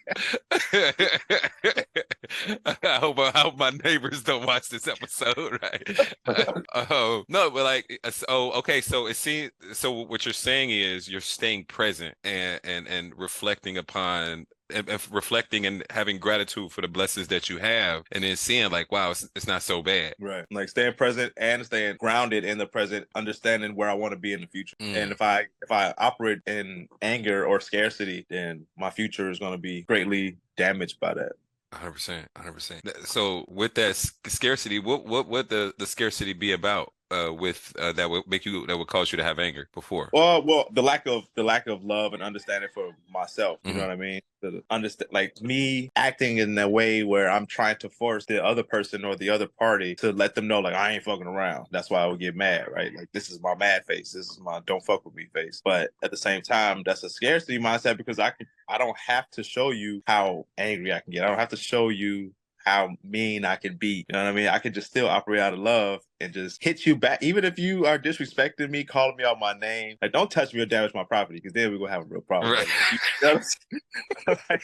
I 2.85 2.97
hope 2.99 3.19
I 3.19 3.31
hope 3.35 3.57
my 3.57 3.71
neighbors 3.83 4.23
don't 4.23 4.45
watch 4.45 4.69
this 4.69 4.87
episode, 4.87 5.59
right? 5.61 6.15
oh 6.75 7.23
no, 7.27 7.49
but 7.49 7.63
like, 7.63 7.99
uh, 8.03 8.11
so 8.11 8.25
oh, 8.29 8.51
okay, 8.59 8.81
so 8.81 9.07
it 9.07 9.15
seems 9.15 9.51
so. 9.73 9.91
What 9.91 10.25
you're 10.25 10.33
saying 10.33 10.69
is 10.69 11.09
you're 11.09 11.21
staying 11.21 11.65
present 11.65 12.15
and 12.23 12.59
and 12.63 12.87
and 12.87 13.13
reflecting 13.17 13.77
upon 13.77 14.45
and, 14.71 14.89
reflecting 15.11 15.65
and 15.65 15.83
having 15.89 16.17
gratitude 16.17 16.71
for 16.71 16.81
the 16.81 16.87
blessings 16.87 17.27
that 17.27 17.49
you 17.49 17.57
have 17.57 18.03
and 18.11 18.23
then 18.23 18.35
seeing 18.35 18.71
like 18.71 18.91
wow 18.91 19.11
it's, 19.11 19.27
it's 19.35 19.47
not 19.47 19.61
so 19.61 19.81
bad 19.81 20.13
right 20.19 20.45
like 20.51 20.69
staying 20.69 20.93
present 20.93 21.31
and 21.37 21.65
staying 21.65 21.95
grounded 21.97 22.43
in 22.43 22.57
the 22.57 22.65
present 22.65 23.07
understanding 23.15 23.75
where 23.75 23.89
i 23.89 23.93
want 23.93 24.11
to 24.11 24.19
be 24.19 24.33
in 24.33 24.41
the 24.41 24.47
future 24.47 24.75
mm. 24.79 24.95
and 24.95 25.11
if 25.11 25.21
i 25.21 25.45
if 25.61 25.71
i 25.71 25.93
operate 25.97 26.39
in 26.47 26.87
anger 27.01 27.45
or 27.45 27.59
scarcity 27.59 28.25
then 28.29 28.65
my 28.77 28.89
future 28.89 29.29
is 29.29 29.39
going 29.39 29.53
to 29.53 29.57
be 29.57 29.81
greatly 29.83 30.37
damaged 30.57 30.99
by 30.99 31.13
that 31.13 31.33
Hundred 31.73 31.91
percent, 31.93 32.27
hundred 32.35 32.51
percent. 32.51 32.81
So, 33.05 33.45
with 33.47 33.75
that 33.75 33.95
scarcity, 34.27 34.77
what 34.79 35.05
what 35.05 35.29
would 35.29 35.47
the 35.47 35.73
the 35.77 35.85
scarcity 35.85 36.33
be 36.33 36.51
about? 36.51 36.91
Uh, 37.11 37.33
with 37.33 37.73
uh, 37.79 37.91
that 37.93 38.09
would 38.09 38.27
make 38.27 38.45
you 38.45 38.65
that 38.67 38.77
would 38.77 38.87
cause 38.87 39.11
you 39.11 39.17
to 39.17 39.23
have 39.23 39.39
anger 39.39 39.67
before? 39.73 40.09
Well, 40.13 40.43
well, 40.43 40.67
the 40.71 40.81
lack 40.83 41.07
of 41.07 41.27
the 41.35 41.43
lack 41.43 41.67
of 41.67 41.83
love 41.83 42.13
and 42.13 42.23
understanding 42.23 42.69
for 42.73 42.95
myself. 43.11 43.59
You 43.63 43.71
mm-hmm. 43.71 43.79
know 43.79 43.87
what 43.87 43.93
I 43.93 43.97
mean? 43.97 44.21
The 44.41 44.63
understand, 44.69 45.11
like 45.11 45.39
me 45.41 45.91
acting 45.95 46.37
in 46.37 46.57
a 46.57 46.67
way 46.67 47.03
where 47.03 47.29
I'm 47.29 47.45
trying 47.45 47.77
to 47.77 47.89
force 47.89 48.25
the 48.25 48.43
other 48.43 48.63
person 48.63 49.05
or 49.05 49.15
the 49.15 49.29
other 49.29 49.47
party 49.47 49.95
to 49.95 50.11
let 50.11 50.33
them 50.35 50.47
know, 50.47 50.59
like 50.59 50.73
I 50.73 50.93
ain't 50.93 51.03
fucking 51.03 51.27
around. 51.27 51.67
That's 51.71 51.89
why 51.89 52.01
I 52.01 52.07
would 52.07 52.19
get 52.19 52.35
mad, 52.35 52.67
right? 52.73 52.91
Like 52.95 53.11
this 53.11 53.29
is 53.29 53.41
my 53.41 53.55
mad 53.55 53.85
face. 53.85 54.13
This 54.13 54.29
is 54.29 54.39
my 54.39 54.59
don't 54.65 54.83
fuck 54.83 55.05
with 55.05 55.13
me 55.13 55.27
face. 55.33 55.61
But 55.63 55.91
at 56.03 56.11
the 56.11 56.17
same 56.17 56.41
time, 56.41 56.81
that's 56.85 57.03
a 57.03 57.09
scarcity 57.09 57.59
mindset 57.59 57.97
because 57.97 58.19
I 58.19 58.31
can 58.31 58.47
I 58.67 58.77
don't 58.77 58.97
have 58.97 59.29
to 59.31 59.43
show 59.43 59.71
you 59.71 60.01
how 60.07 60.45
angry 60.57 60.93
I 60.93 61.01
can 61.01 61.11
get. 61.11 61.23
I 61.23 61.27
don't 61.27 61.39
have 61.39 61.49
to 61.49 61.57
show 61.57 61.89
you 61.89 62.33
how 62.65 62.95
mean 63.03 63.45
I 63.45 63.55
can 63.55 63.75
be. 63.75 64.05
You 64.09 64.13
know 64.13 64.23
what 64.23 64.29
I 64.29 64.33
mean? 64.33 64.47
I 64.47 64.59
can 64.59 64.73
just 64.73 64.87
still 64.87 65.07
operate 65.07 65.39
out 65.39 65.53
of 65.53 65.59
love 65.59 66.01
and 66.19 66.33
just 66.33 66.63
hit 66.63 66.85
you 66.85 66.95
back. 66.95 67.23
Even 67.23 67.43
if 67.43 67.57
you 67.57 67.85
are 67.85 67.97
disrespecting 67.97 68.69
me, 68.69 68.83
calling 68.83 69.15
me 69.15 69.23
out 69.23 69.39
my 69.39 69.53
name, 69.53 69.97
like 70.01 70.11
don't 70.11 70.29
touch 70.29 70.53
me 70.53 70.61
or 70.61 70.65
damage 70.65 70.93
my 70.93 71.03
property 71.03 71.39
because 71.39 71.53
then 71.53 71.71
we're 71.71 71.79
gonna 71.79 71.91
have 71.91 72.03
a 72.03 72.05
real 72.05 72.21
problem. 72.21 72.53
Right. 72.53 72.67
like, 74.27 74.63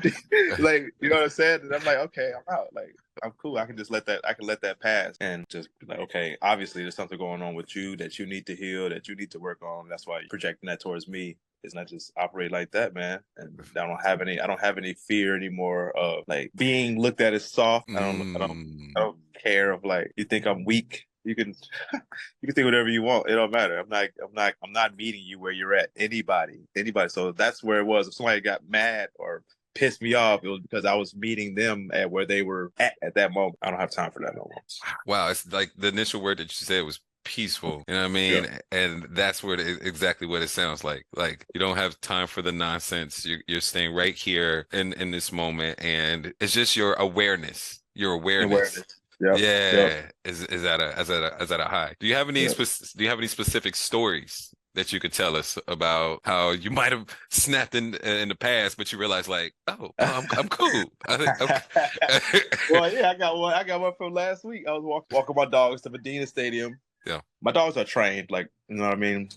like, 0.58 0.94
you 1.00 1.08
know 1.08 1.16
what 1.16 1.24
I'm 1.24 1.30
saying? 1.30 1.60
And 1.62 1.74
I'm 1.74 1.84
like, 1.84 1.98
okay, 1.98 2.32
I'm 2.34 2.54
out. 2.54 2.68
Like 2.74 2.94
I'm 3.22 3.32
cool. 3.32 3.58
I 3.58 3.66
can 3.66 3.76
just 3.76 3.90
let 3.90 4.06
that 4.06 4.20
I 4.24 4.34
can 4.34 4.46
let 4.46 4.60
that 4.62 4.80
pass 4.80 5.16
and 5.20 5.44
just 5.48 5.68
be 5.78 5.86
like, 5.86 6.00
okay, 6.00 6.36
obviously 6.42 6.82
there's 6.82 6.96
something 6.96 7.18
going 7.18 7.42
on 7.42 7.54
with 7.54 7.74
you 7.74 7.96
that 7.96 8.18
you 8.18 8.26
need 8.26 8.46
to 8.46 8.56
heal, 8.56 8.88
that 8.88 9.08
you 9.08 9.14
need 9.14 9.30
to 9.32 9.38
work 9.38 9.62
on. 9.62 9.88
That's 9.88 10.06
why 10.06 10.20
you're 10.20 10.28
projecting 10.28 10.68
that 10.68 10.80
towards 10.80 11.08
me 11.08 11.36
is 11.64 11.74
not 11.74 11.88
just 11.88 12.12
operate 12.16 12.52
like 12.52 12.70
that, 12.72 12.94
man. 12.94 13.20
And 13.36 13.60
I 13.76 13.86
don't 13.86 14.04
have 14.04 14.20
any 14.20 14.40
I 14.40 14.46
don't 14.46 14.60
have 14.60 14.78
any 14.78 14.94
fear 14.94 15.36
anymore 15.36 15.96
of 15.96 16.24
like 16.28 16.52
being 16.54 17.00
looked 17.00 17.20
at 17.20 17.34
as 17.34 17.50
soft. 17.50 17.90
I 17.90 18.00
don't 18.00 18.20
mm. 18.20 18.36
I 18.36 18.38
don't 18.38 18.92
I 18.96 19.00
don't 19.00 19.18
care 19.42 19.72
of 19.72 19.84
like 19.84 20.12
you 20.16 20.24
think 20.24 20.46
I'm 20.46 20.64
weak. 20.64 21.06
You 21.24 21.34
can 21.34 21.48
you 21.92 22.46
can 22.46 22.54
think 22.54 22.64
whatever 22.64 22.88
you 22.88 23.02
want. 23.02 23.28
It 23.28 23.34
don't 23.34 23.52
matter. 23.52 23.78
I'm 23.78 23.88
not 23.88 24.08
I'm 24.22 24.34
not 24.34 24.54
I'm 24.62 24.72
not 24.72 24.96
meeting 24.96 25.22
you 25.24 25.38
where 25.38 25.52
you're 25.52 25.74
at. 25.74 25.90
Anybody. 25.96 26.60
Anybody. 26.76 27.08
So 27.08 27.32
that's 27.32 27.62
where 27.62 27.78
it 27.78 27.86
was. 27.86 28.08
If 28.08 28.14
somebody 28.14 28.40
got 28.40 28.68
mad 28.68 29.08
or 29.16 29.42
pissed 29.74 30.02
me 30.02 30.14
off, 30.14 30.44
it 30.44 30.48
was 30.48 30.60
because 30.60 30.84
I 30.84 30.94
was 30.94 31.14
meeting 31.14 31.54
them 31.54 31.90
at 31.92 32.10
where 32.10 32.26
they 32.26 32.42
were 32.42 32.72
at 32.78 32.94
at 33.02 33.14
that 33.14 33.32
moment. 33.32 33.58
I 33.62 33.70
don't 33.70 33.80
have 33.80 33.90
time 33.90 34.10
for 34.10 34.20
that 34.20 34.34
no 34.34 34.48
more. 34.50 34.62
Wow, 35.06 35.28
it's 35.28 35.50
like 35.52 35.72
the 35.76 35.88
initial 35.88 36.22
word 36.22 36.38
that 36.38 36.44
you 36.44 36.66
said 36.66 36.84
was 36.84 37.00
peaceful. 37.24 37.84
You 37.88 37.94
know 37.94 38.02
what 38.02 38.08
I 38.08 38.12
mean? 38.12 38.44
Yeah. 38.44 38.58
And 38.72 39.06
that's 39.10 39.42
what 39.42 39.60
it, 39.60 39.82
exactly 39.82 40.26
what 40.26 40.42
it 40.42 40.48
sounds 40.48 40.84
like. 40.84 41.06
Like 41.14 41.46
you 41.54 41.60
don't 41.60 41.76
have 41.76 42.00
time 42.00 42.26
for 42.26 42.42
the 42.42 42.52
nonsense. 42.52 43.24
You're, 43.24 43.40
you're 43.46 43.60
staying 43.60 43.94
right 43.94 44.14
here 44.14 44.66
in 44.72 44.92
in 44.94 45.10
this 45.10 45.32
moment, 45.32 45.82
and 45.82 46.32
it's 46.40 46.52
just 46.52 46.76
your 46.76 46.94
awareness. 46.94 47.80
Your 47.94 48.12
awareness. 48.12 48.52
awareness. 48.52 48.84
Yep. 49.20 49.38
Yeah, 49.38 49.72
yep. 49.72 50.12
is 50.24 50.42
is 50.44 50.64
at 50.64 50.80
a 50.80 51.00
is 51.00 51.08
at 51.10 51.22
a 51.22 51.42
is 51.42 51.52
at 51.52 51.60
a 51.60 51.64
high. 51.64 51.94
Do 52.00 52.06
you 52.06 52.14
have 52.14 52.28
any 52.28 52.42
yep. 52.42 52.52
spe- 52.52 52.96
do 52.96 53.04
you 53.04 53.10
have 53.10 53.18
any 53.18 53.28
specific 53.28 53.76
stories 53.76 54.54
that 54.74 54.92
you 54.92 55.00
could 55.00 55.12
tell 55.12 55.36
us 55.36 55.56
about 55.68 56.20
how 56.24 56.50
you 56.50 56.70
might 56.80 56.92
have 56.92 57.06
snapped 57.30 57.74
in 57.74 57.94
in 57.94 58.28
the 58.28 58.34
past, 58.34 58.76
but 58.76 58.92
you 58.92 58.98
realize 58.98 59.28
like, 59.28 59.54
oh, 59.68 59.76
oh 59.80 59.92
I'm, 59.98 60.26
I'm 60.38 60.48
cool. 60.48 60.84
well, 62.70 62.92
yeah, 62.92 63.10
I 63.10 63.14
got 63.16 63.38
one. 63.38 63.54
I 63.54 63.64
got 63.64 63.80
one 63.80 63.92
from 63.96 64.12
last 64.12 64.44
week. 64.44 64.66
I 64.68 64.72
was 64.72 64.82
walk, 64.82 65.06
walking 65.10 65.36
my 65.36 65.46
dogs 65.46 65.82
to 65.82 65.90
Vidinha 65.90 66.26
Stadium, 66.26 66.78
yeah. 67.06 67.20
My 67.42 67.52
dogs 67.52 67.76
are 67.76 67.84
trained, 67.84 68.30
like 68.30 68.48
you 68.68 68.76
know 68.76 68.84
what 68.84 68.92
I 68.92 68.96
mean. 68.96 69.28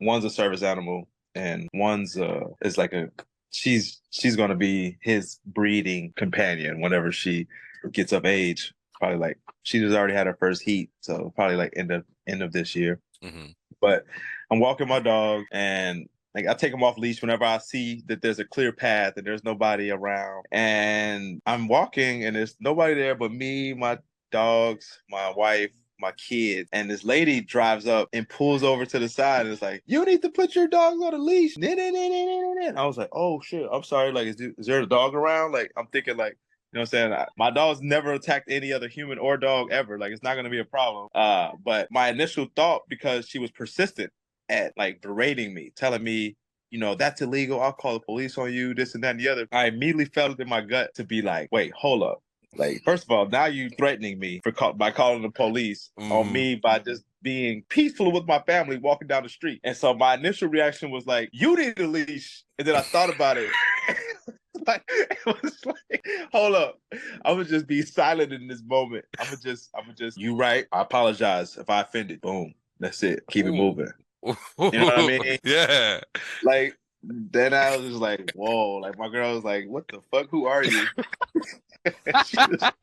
One's 0.00 0.24
a 0.24 0.30
service 0.30 0.62
animal, 0.62 1.08
and 1.34 1.68
one's 1.74 2.18
uh 2.18 2.44
is 2.62 2.78
like 2.78 2.92
a 2.92 3.10
she's 3.50 4.00
she's 4.10 4.36
gonna 4.36 4.56
be 4.56 4.96
his 5.00 5.38
breeding 5.46 6.12
companion 6.16 6.80
whenever 6.80 7.12
she 7.12 7.46
gets 7.92 8.12
of 8.12 8.24
age. 8.24 8.72
Probably 8.98 9.18
like 9.18 9.38
she 9.62 9.80
just 9.80 9.94
already 9.94 10.14
had 10.14 10.26
her 10.26 10.36
first 10.38 10.62
heat, 10.62 10.90
so 11.00 11.32
probably 11.36 11.56
like 11.56 11.72
end 11.76 11.90
of 11.90 12.04
end 12.26 12.42
of 12.42 12.52
this 12.52 12.74
year. 12.74 13.00
Mm-hmm. 13.22 13.50
But 13.80 14.04
I'm 14.50 14.60
walking 14.60 14.88
my 14.88 15.00
dog, 15.00 15.44
and 15.52 16.08
like 16.34 16.46
I 16.46 16.54
take 16.54 16.72
him 16.72 16.82
off 16.82 16.98
leash 16.98 17.20
whenever 17.20 17.44
I 17.44 17.58
see 17.58 18.02
that 18.06 18.22
there's 18.22 18.38
a 18.38 18.44
clear 18.44 18.72
path 18.72 19.14
and 19.16 19.26
there's 19.26 19.44
nobody 19.44 19.90
around. 19.90 20.46
And 20.50 21.42
I'm 21.46 21.68
walking 21.68 22.24
and 22.24 22.34
there's 22.34 22.56
nobody 22.58 22.94
there 22.94 23.14
but 23.14 23.32
me, 23.32 23.74
my 23.74 23.98
dogs, 24.30 25.00
my 25.10 25.30
wife, 25.30 25.70
my 26.02 26.12
kids. 26.12 26.68
And 26.72 26.90
this 26.90 27.04
lady 27.04 27.40
drives 27.40 27.86
up 27.86 28.08
and 28.12 28.28
pulls 28.28 28.62
over 28.62 28.84
to 28.84 28.98
the 28.98 29.08
side 29.08 29.46
and 29.46 29.54
is 29.54 29.62
like, 29.62 29.82
You 29.86 30.04
need 30.04 30.20
to 30.22 30.30
put 30.30 30.54
your 30.54 30.68
dogs 30.68 31.02
on 31.02 31.14
a 31.14 31.18
leash. 31.18 31.56
And 31.56 32.78
I 32.78 32.84
was 32.84 32.98
like, 32.98 33.10
Oh 33.12 33.40
shit, 33.40 33.66
I'm 33.72 33.84
sorry. 33.84 34.12
Like, 34.12 34.26
is, 34.26 34.40
is 34.40 34.66
there 34.66 34.80
a 34.80 34.86
dog 34.86 35.14
around? 35.14 35.52
Like, 35.52 35.72
I'm 35.76 35.86
thinking 35.86 36.16
like 36.16 36.36
you 36.72 36.78
know 36.78 36.82
what 36.82 36.94
I'm 36.94 36.98
saying? 36.98 37.12
I, 37.12 37.26
my 37.36 37.50
dog's 37.50 37.82
never 37.82 38.14
attacked 38.14 38.50
any 38.50 38.72
other 38.72 38.88
human 38.88 39.18
or 39.18 39.36
dog 39.36 39.70
ever. 39.70 39.98
Like 39.98 40.12
it's 40.12 40.22
not 40.22 40.36
gonna 40.36 40.48
be 40.48 40.60
a 40.60 40.64
problem. 40.64 41.08
Uh, 41.14 41.50
but 41.62 41.88
my 41.90 42.08
initial 42.08 42.46
thought, 42.56 42.82
because 42.88 43.28
she 43.28 43.38
was 43.38 43.50
persistent 43.50 44.10
at 44.48 44.72
like 44.78 45.02
berating 45.02 45.52
me, 45.52 45.72
telling 45.76 46.02
me, 46.02 46.34
you 46.70 46.78
know, 46.78 46.94
that's 46.94 47.20
illegal. 47.20 47.60
I'll 47.60 47.74
call 47.74 47.92
the 47.92 48.00
police 48.00 48.38
on 48.38 48.54
you, 48.54 48.72
this 48.72 48.94
and 48.94 49.04
that 49.04 49.10
and 49.10 49.20
the 49.20 49.28
other. 49.28 49.46
I 49.52 49.66
immediately 49.66 50.06
felt 50.06 50.32
it 50.32 50.40
in 50.40 50.48
my 50.48 50.62
gut 50.62 50.94
to 50.94 51.04
be 51.04 51.20
like, 51.20 51.50
wait, 51.52 51.72
hold 51.72 52.02
up. 52.02 52.22
Like, 52.56 52.82
first 52.84 53.04
of 53.04 53.10
all, 53.10 53.28
now 53.28 53.46
you 53.46 53.70
threatening 53.70 54.18
me 54.18 54.40
for 54.42 54.52
call- 54.52 54.74
by 54.74 54.90
calling 54.90 55.22
the 55.22 55.30
police 55.30 55.90
mm. 55.98 56.10
on 56.10 56.32
me 56.32 56.54
by 56.54 56.78
just 56.78 57.04
being 57.22 57.64
peaceful 57.68 58.12
with 58.12 58.26
my 58.26 58.40
family 58.40 58.78
walking 58.78 59.08
down 59.08 59.22
the 59.22 59.28
street. 59.28 59.60
And 59.64 59.76
so 59.76 59.94
my 59.94 60.14
initial 60.14 60.48
reaction 60.48 60.90
was 60.90 61.06
like, 61.06 61.30
you 61.32 61.56
need 61.56 61.78
a 61.78 61.86
leash. 61.86 62.44
And 62.58 62.66
then 62.68 62.76
I 62.76 62.82
thought 62.82 63.14
about 63.14 63.38
it. 63.38 63.50
like 64.66 64.82
it 64.88 65.18
was 65.26 65.58
like, 65.64 66.04
hold 66.32 66.54
up. 66.54 66.78
I 67.24 67.32
would 67.32 67.48
just 67.48 67.66
be 67.66 67.82
silent 67.82 68.32
in 68.32 68.48
this 68.48 68.62
moment. 68.62 69.04
I 69.18 69.28
would 69.30 69.40
just, 69.40 69.70
I 69.74 69.86
would 69.86 69.96
just, 69.96 70.18
you 70.18 70.36
right. 70.36 70.66
I 70.72 70.82
apologize 70.82 71.56
if 71.56 71.70
I 71.70 71.80
offended. 71.80 72.20
Boom. 72.20 72.54
That's 72.80 73.02
it. 73.02 73.24
Keep 73.30 73.46
Ooh. 73.46 73.48
it 73.48 73.52
moving. 73.52 73.92
You 74.24 74.78
know 74.78 74.84
what 74.86 74.98
I 74.98 75.06
mean? 75.06 75.38
Yeah. 75.44 76.00
Like 76.42 76.76
then 77.04 77.52
I 77.52 77.76
was 77.76 77.86
just 77.86 78.00
like, 78.00 78.32
whoa. 78.34 78.76
Like 78.76 78.98
my 78.98 79.08
girl 79.08 79.34
was 79.34 79.44
like, 79.44 79.68
what 79.68 79.88
the 79.88 80.00
fuck? 80.10 80.28
Who 80.30 80.46
are 80.46 80.64
you? 80.64 80.86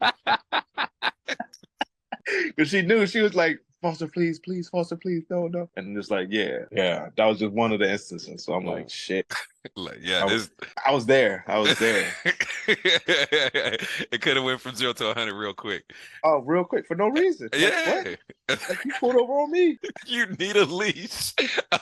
Because 2.45 2.69
she 2.69 2.81
knew 2.83 3.07
she 3.07 3.21
was 3.21 3.35
like, 3.35 3.59
Foster, 3.81 4.07
please, 4.07 4.39
please, 4.39 4.67
Foster, 4.67 4.97
please, 4.97 5.23
no, 5.29 5.47
no. 5.47 5.69
And 5.77 5.95
just 5.95 6.11
like, 6.11 6.27
yeah, 6.29 6.59
yeah, 6.71 7.09
that 7.15 7.25
was 7.25 7.39
just 7.39 7.53
one 7.53 7.71
of 7.71 7.79
the 7.79 7.89
instances. 7.89 8.43
So 8.43 8.53
I'm 8.53 8.65
like, 8.65 8.89
shit. 8.89 9.31
like, 9.75 9.99
yeah, 10.01 10.21
I 10.21 10.25
was, 10.25 10.49
I 10.85 10.91
was 10.91 11.05
there. 11.05 11.45
I 11.47 11.59
was 11.59 11.79
there. 11.79 12.05
it 12.67 14.21
could 14.21 14.35
have 14.35 14.43
went 14.43 14.59
from 14.59 14.75
zero 14.75 14.91
to 14.93 15.13
hundred 15.13 15.35
real 15.35 15.53
quick. 15.53 15.93
Oh, 16.25 16.39
real 16.39 16.65
quick 16.65 16.87
for 16.87 16.95
no 16.95 17.07
reason. 17.07 17.49
Like, 17.53 17.61
yeah, 17.61 18.15
like 18.49 18.85
you 18.85 18.93
pulled 18.99 19.15
over 19.15 19.33
on 19.33 19.51
me. 19.51 19.79
You 20.05 20.25
need 20.39 20.55
a 20.55 20.65
leash. 20.65 21.33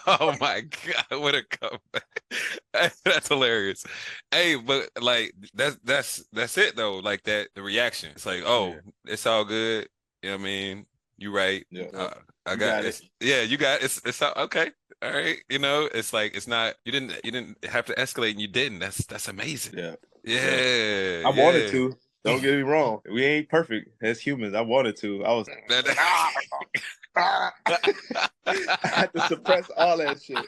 Oh 0.06 0.36
my 0.40 0.62
god, 0.62 1.20
what 1.22 1.36
a 1.36 1.44
comeback! 1.44 2.94
that's 3.04 3.28
hilarious. 3.28 3.86
Hey, 4.32 4.56
but 4.56 4.90
like 5.02 5.34
that's 5.54 5.78
that's 5.84 6.26
that's 6.34 6.58
it 6.58 6.76
though. 6.76 6.98
Like 6.98 7.24
that, 7.24 7.50
the 7.56 7.62
reaction. 7.62 8.12
It's 8.12 8.26
like, 8.26 8.44
oh, 8.46 8.70
yeah. 8.70 9.14
it's 9.14 9.26
all 9.26 9.46
good. 9.46 9.88
You 10.22 10.30
know 10.30 10.36
what 10.36 10.42
I 10.42 10.46
mean? 10.46 10.86
You 11.18 11.36
right. 11.36 11.66
Yeah. 11.72 11.88
Uh, 11.94 12.14
I 12.46 12.56
got, 12.56 12.60
got 12.60 12.86
it. 12.86 13.02
Yeah, 13.20 13.42
you 13.42 13.58
got 13.58 13.82
it's 13.82 14.02
it's 14.06 14.22
okay. 14.22 14.72
All 15.02 15.12
right. 15.12 15.38
You 15.50 15.60
know, 15.60 15.90
it's 15.94 16.14
like 16.14 16.36
it's 16.36 16.48
not 16.48 16.76
you 16.86 16.92
didn't 16.92 17.14
you 17.24 17.32
didn't 17.32 17.64
have 17.66 17.86
to 17.86 17.96
escalate 17.96 18.32
and 18.32 18.42
you 18.42 18.48
didn't. 18.48 18.80
That's 18.80 19.06
that's 19.06 19.28
amazing. 19.28 19.78
Yeah. 19.78 19.96
Yeah. 20.24 21.24
I 21.26 21.30
yeah. 21.30 21.44
wanted 21.44 21.72
to. 21.72 21.98
Don't 22.24 22.42
get 22.42 22.56
me 22.56 22.62
wrong. 22.62 23.00
We 23.10 23.24
ain't 23.24 23.48
perfect 23.48 23.90
as 24.02 24.20
humans. 24.20 24.54
I 24.54 24.62
wanted 24.62 24.98
to. 24.98 25.24
I 25.24 25.34
was 25.34 25.48
I 27.16 27.52
had 28.84 29.14
to 29.14 29.28
suppress 29.28 29.70
all 29.78 29.98
that 29.98 30.22
shit. 30.22 30.46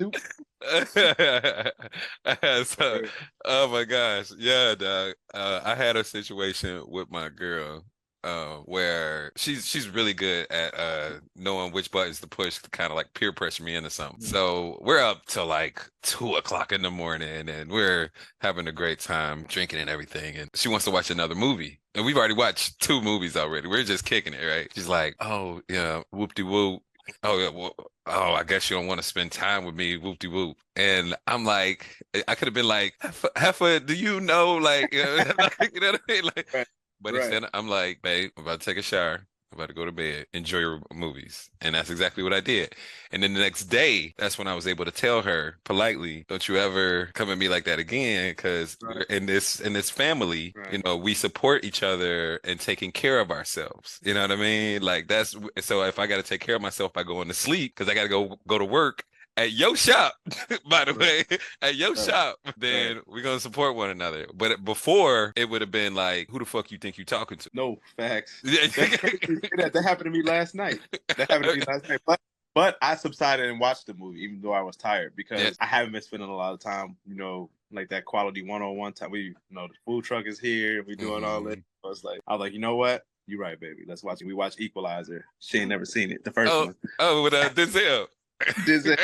so, 2.66 3.02
oh 3.44 3.68
my 3.68 3.84
gosh. 3.84 4.32
Yeah, 4.38 4.74
dog. 4.74 5.14
Uh, 5.34 5.60
I 5.64 5.74
had 5.74 5.96
a 5.96 6.04
situation 6.04 6.84
with 6.88 7.10
my 7.10 7.28
girl 7.28 7.84
uh, 8.24 8.56
where 8.64 9.32
she's 9.36 9.66
she's 9.66 9.88
really 9.88 10.14
good 10.14 10.50
at 10.50 10.74
uh, 10.78 11.10
knowing 11.36 11.72
which 11.72 11.90
buttons 11.90 12.20
to 12.20 12.26
push 12.26 12.58
to 12.58 12.70
kind 12.70 12.90
of 12.90 12.96
like 12.96 13.12
peer 13.14 13.32
pressure 13.32 13.62
me 13.62 13.74
into 13.74 13.90
something. 13.90 14.18
Mm-hmm. 14.20 14.30
So 14.30 14.78
we're 14.82 15.00
up 15.00 15.26
till 15.26 15.46
like 15.46 15.80
two 16.02 16.34
o'clock 16.34 16.72
in 16.72 16.82
the 16.82 16.90
morning 16.90 17.48
and 17.48 17.70
we're 17.70 18.10
having 18.40 18.66
a 18.66 18.72
great 18.72 18.98
time 19.00 19.44
drinking 19.48 19.80
and 19.80 19.90
everything. 19.90 20.36
And 20.36 20.50
she 20.54 20.68
wants 20.68 20.84
to 20.86 20.90
watch 20.90 21.10
another 21.10 21.34
movie. 21.34 21.80
And 21.94 22.04
we've 22.04 22.16
already 22.16 22.34
watched 22.34 22.80
two 22.80 23.00
movies 23.00 23.36
already. 23.36 23.68
We're 23.68 23.84
just 23.84 24.04
kicking 24.04 24.34
it, 24.34 24.44
right? 24.44 24.70
She's 24.74 24.88
like, 24.88 25.16
oh, 25.20 25.62
yeah, 25.68 26.02
whoop 26.12 26.34
de 26.34 26.44
whoop. 26.44 26.82
Oh, 27.22 27.38
yeah, 27.38 27.48
well, 27.48 27.74
oh, 28.06 28.32
I 28.34 28.44
guess 28.44 28.68
you 28.68 28.76
don't 28.76 28.86
want 28.86 29.00
to 29.00 29.06
spend 29.06 29.32
time 29.32 29.64
with 29.64 29.74
me, 29.74 29.96
whoop 29.96 30.18
de 30.18 30.28
whoop. 30.28 30.58
And 30.76 31.14
I'm 31.26 31.44
like, 31.44 31.86
I 32.28 32.34
could 32.34 32.46
have 32.46 32.54
been 32.54 32.68
like, 32.68 32.94
Heifer, 33.34 33.80
do 33.80 33.94
you 33.94 34.20
know, 34.20 34.56
like, 34.56 34.92
you 34.92 35.02
know, 35.02 35.24
you 35.72 35.80
know 35.80 35.92
what 35.92 36.00
I 36.08 36.12
mean? 36.12 36.24
Like, 36.36 36.68
but 37.00 37.14
right. 37.14 37.22
instead, 37.22 37.44
I'm 37.54 37.68
like, 37.68 38.02
babe, 38.02 38.30
I'm 38.36 38.44
about 38.44 38.60
to 38.60 38.66
take 38.66 38.78
a 38.78 38.82
shower. 38.82 39.26
I'm 39.50 39.58
about 39.58 39.68
to 39.68 39.74
go 39.74 39.86
to 39.86 39.92
bed. 39.92 40.26
Enjoy 40.34 40.58
your 40.58 40.80
movies. 40.92 41.48
And 41.62 41.74
that's 41.74 41.88
exactly 41.88 42.22
what 42.22 42.34
I 42.34 42.40
did. 42.40 42.74
And 43.12 43.22
then 43.22 43.32
the 43.32 43.40
next 43.40 43.64
day, 43.64 44.14
that's 44.18 44.36
when 44.36 44.46
I 44.46 44.54
was 44.54 44.66
able 44.66 44.84
to 44.84 44.90
tell 44.90 45.22
her 45.22 45.58
politely, 45.64 46.26
don't 46.28 46.46
you 46.46 46.58
ever 46.58 47.06
come 47.14 47.30
at 47.30 47.38
me 47.38 47.48
like 47.48 47.64
that 47.64 47.78
again. 47.78 48.34
Cause 48.34 48.76
right. 48.82 49.06
in 49.08 49.24
this 49.24 49.60
in 49.60 49.72
this 49.72 49.88
family, 49.88 50.52
right. 50.54 50.72
you 50.74 50.82
know, 50.84 50.96
we 50.96 51.14
support 51.14 51.64
each 51.64 51.82
other 51.82 52.40
and 52.44 52.60
taking 52.60 52.92
care 52.92 53.20
of 53.20 53.30
ourselves. 53.30 53.98
You 54.02 54.12
know 54.12 54.20
what 54.20 54.32
I 54.32 54.36
mean? 54.36 54.82
Like 54.82 55.08
that's 55.08 55.34
so 55.60 55.82
if 55.84 55.98
I 55.98 56.06
gotta 56.06 56.22
take 56.22 56.42
care 56.42 56.56
of 56.56 56.62
myself 56.62 56.92
by 56.92 57.02
going 57.02 57.28
to 57.28 57.34
sleep, 57.34 57.74
because 57.74 57.90
I 57.90 57.94
gotta 57.94 58.08
go 58.08 58.36
go 58.46 58.58
to 58.58 58.66
work, 58.66 59.02
at 59.38 59.52
your 59.52 59.76
shop, 59.76 60.14
by 60.68 60.84
the 60.84 60.94
way, 60.94 61.24
at 61.62 61.76
your 61.76 61.94
right. 61.94 61.98
shop, 61.98 62.38
then 62.56 62.96
right. 62.96 63.08
we're 63.08 63.22
gonna 63.22 63.40
support 63.40 63.76
one 63.76 63.90
another. 63.90 64.26
But 64.34 64.64
before, 64.64 65.32
it 65.36 65.48
would 65.48 65.60
have 65.60 65.70
been 65.70 65.94
like, 65.94 66.28
who 66.28 66.38
the 66.38 66.44
fuck 66.44 66.70
you 66.70 66.78
think 66.78 66.98
you 66.98 67.04
talking 67.04 67.38
to? 67.38 67.50
No 67.54 67.78
facts. 67.96 68.40
that, 68.42 69.70
that 69.72 69.82
happened 69.82 70.12
to 70.12 70.18
me 70.18 70.22
last 70.22 70.54
night. 70.54 70.80
That 71.16 71.30
happened 71.30 71.44
to 71.44 71.56
me 71.56 71.62
last 71.66 71.88
night. 71.88 72.00
But 72.04 72.20
but 72.54 72.76
I 72.82 72.96
subsided 72.96 73.48
and 73.48 73.60
watched 73.60 73.86
the 73.86 73.94
movie, 73.94 74.20
even 74.24 74.40
though 74.40 74.52
I 74.52 74.62
was 74.62 74.76
tired 74.76 75.12
because 75.14 75.40
yeah. 75.40 75.50
I 75.60 75.66
haven't 75.66 75.92
been 75.92 76.02
spending 76.02 76.28
a 76.28 76.34
lot 76.34 76.52
of 76.52 76.58
time, 76.58 76.96
you 77.06 77.14
know, 77.14 77.50
like 77.70 77.88
that 77.90 78.04
quality 78.04 78.42
one 78.42 78.62
on 78.62 78.76
one 78.76 78.92
time. 78.92 79.12
We, 79.12 79.20
you 79.20 79.34
know, 79.50 79.68
the 79.68 79.74
food 79.86 80.04
truck 80.04 80.26
is 80.26 80.40
here, 80.40 80.82
we 80.82 80.96
doing 80.96 81.22
mm-hmm. 81.22 81.24
all 81.24 81.42
that. 81.42 81.58
I 81.84 81.88
was 81.88 82.02
like, 82.02 82.20
I 82.26 82.32
was 82.32 82.40
like, 82.40 82.52
you 82.52 82.58
know 82.58 82.74
what? 82.74 83.04
You're 83.28 83.38
right, 83.38 83.60
baby. 83.60 83.84
Let's 83.86 84.02
watch 84.02 84.22
it. 84.22 84.26
We 84.26 84.32
watch 84.32 84.58
Equalizer. 84.58 85.24
She 85.38 85.58
ain't 85.58 85.68
never 85.68 85.84
seen 85.84 86.10
it. 86.10 86.24
The 86.24 86.32
first 86.32 86.50
oh, 86.50 86.66
one. 86.66 86.74
Oh, 86.98 87.22
with 87.22 87.34
uh, 87.34 87.48
Denzel. 87.50 88.06
Denzel. 88.40 88.96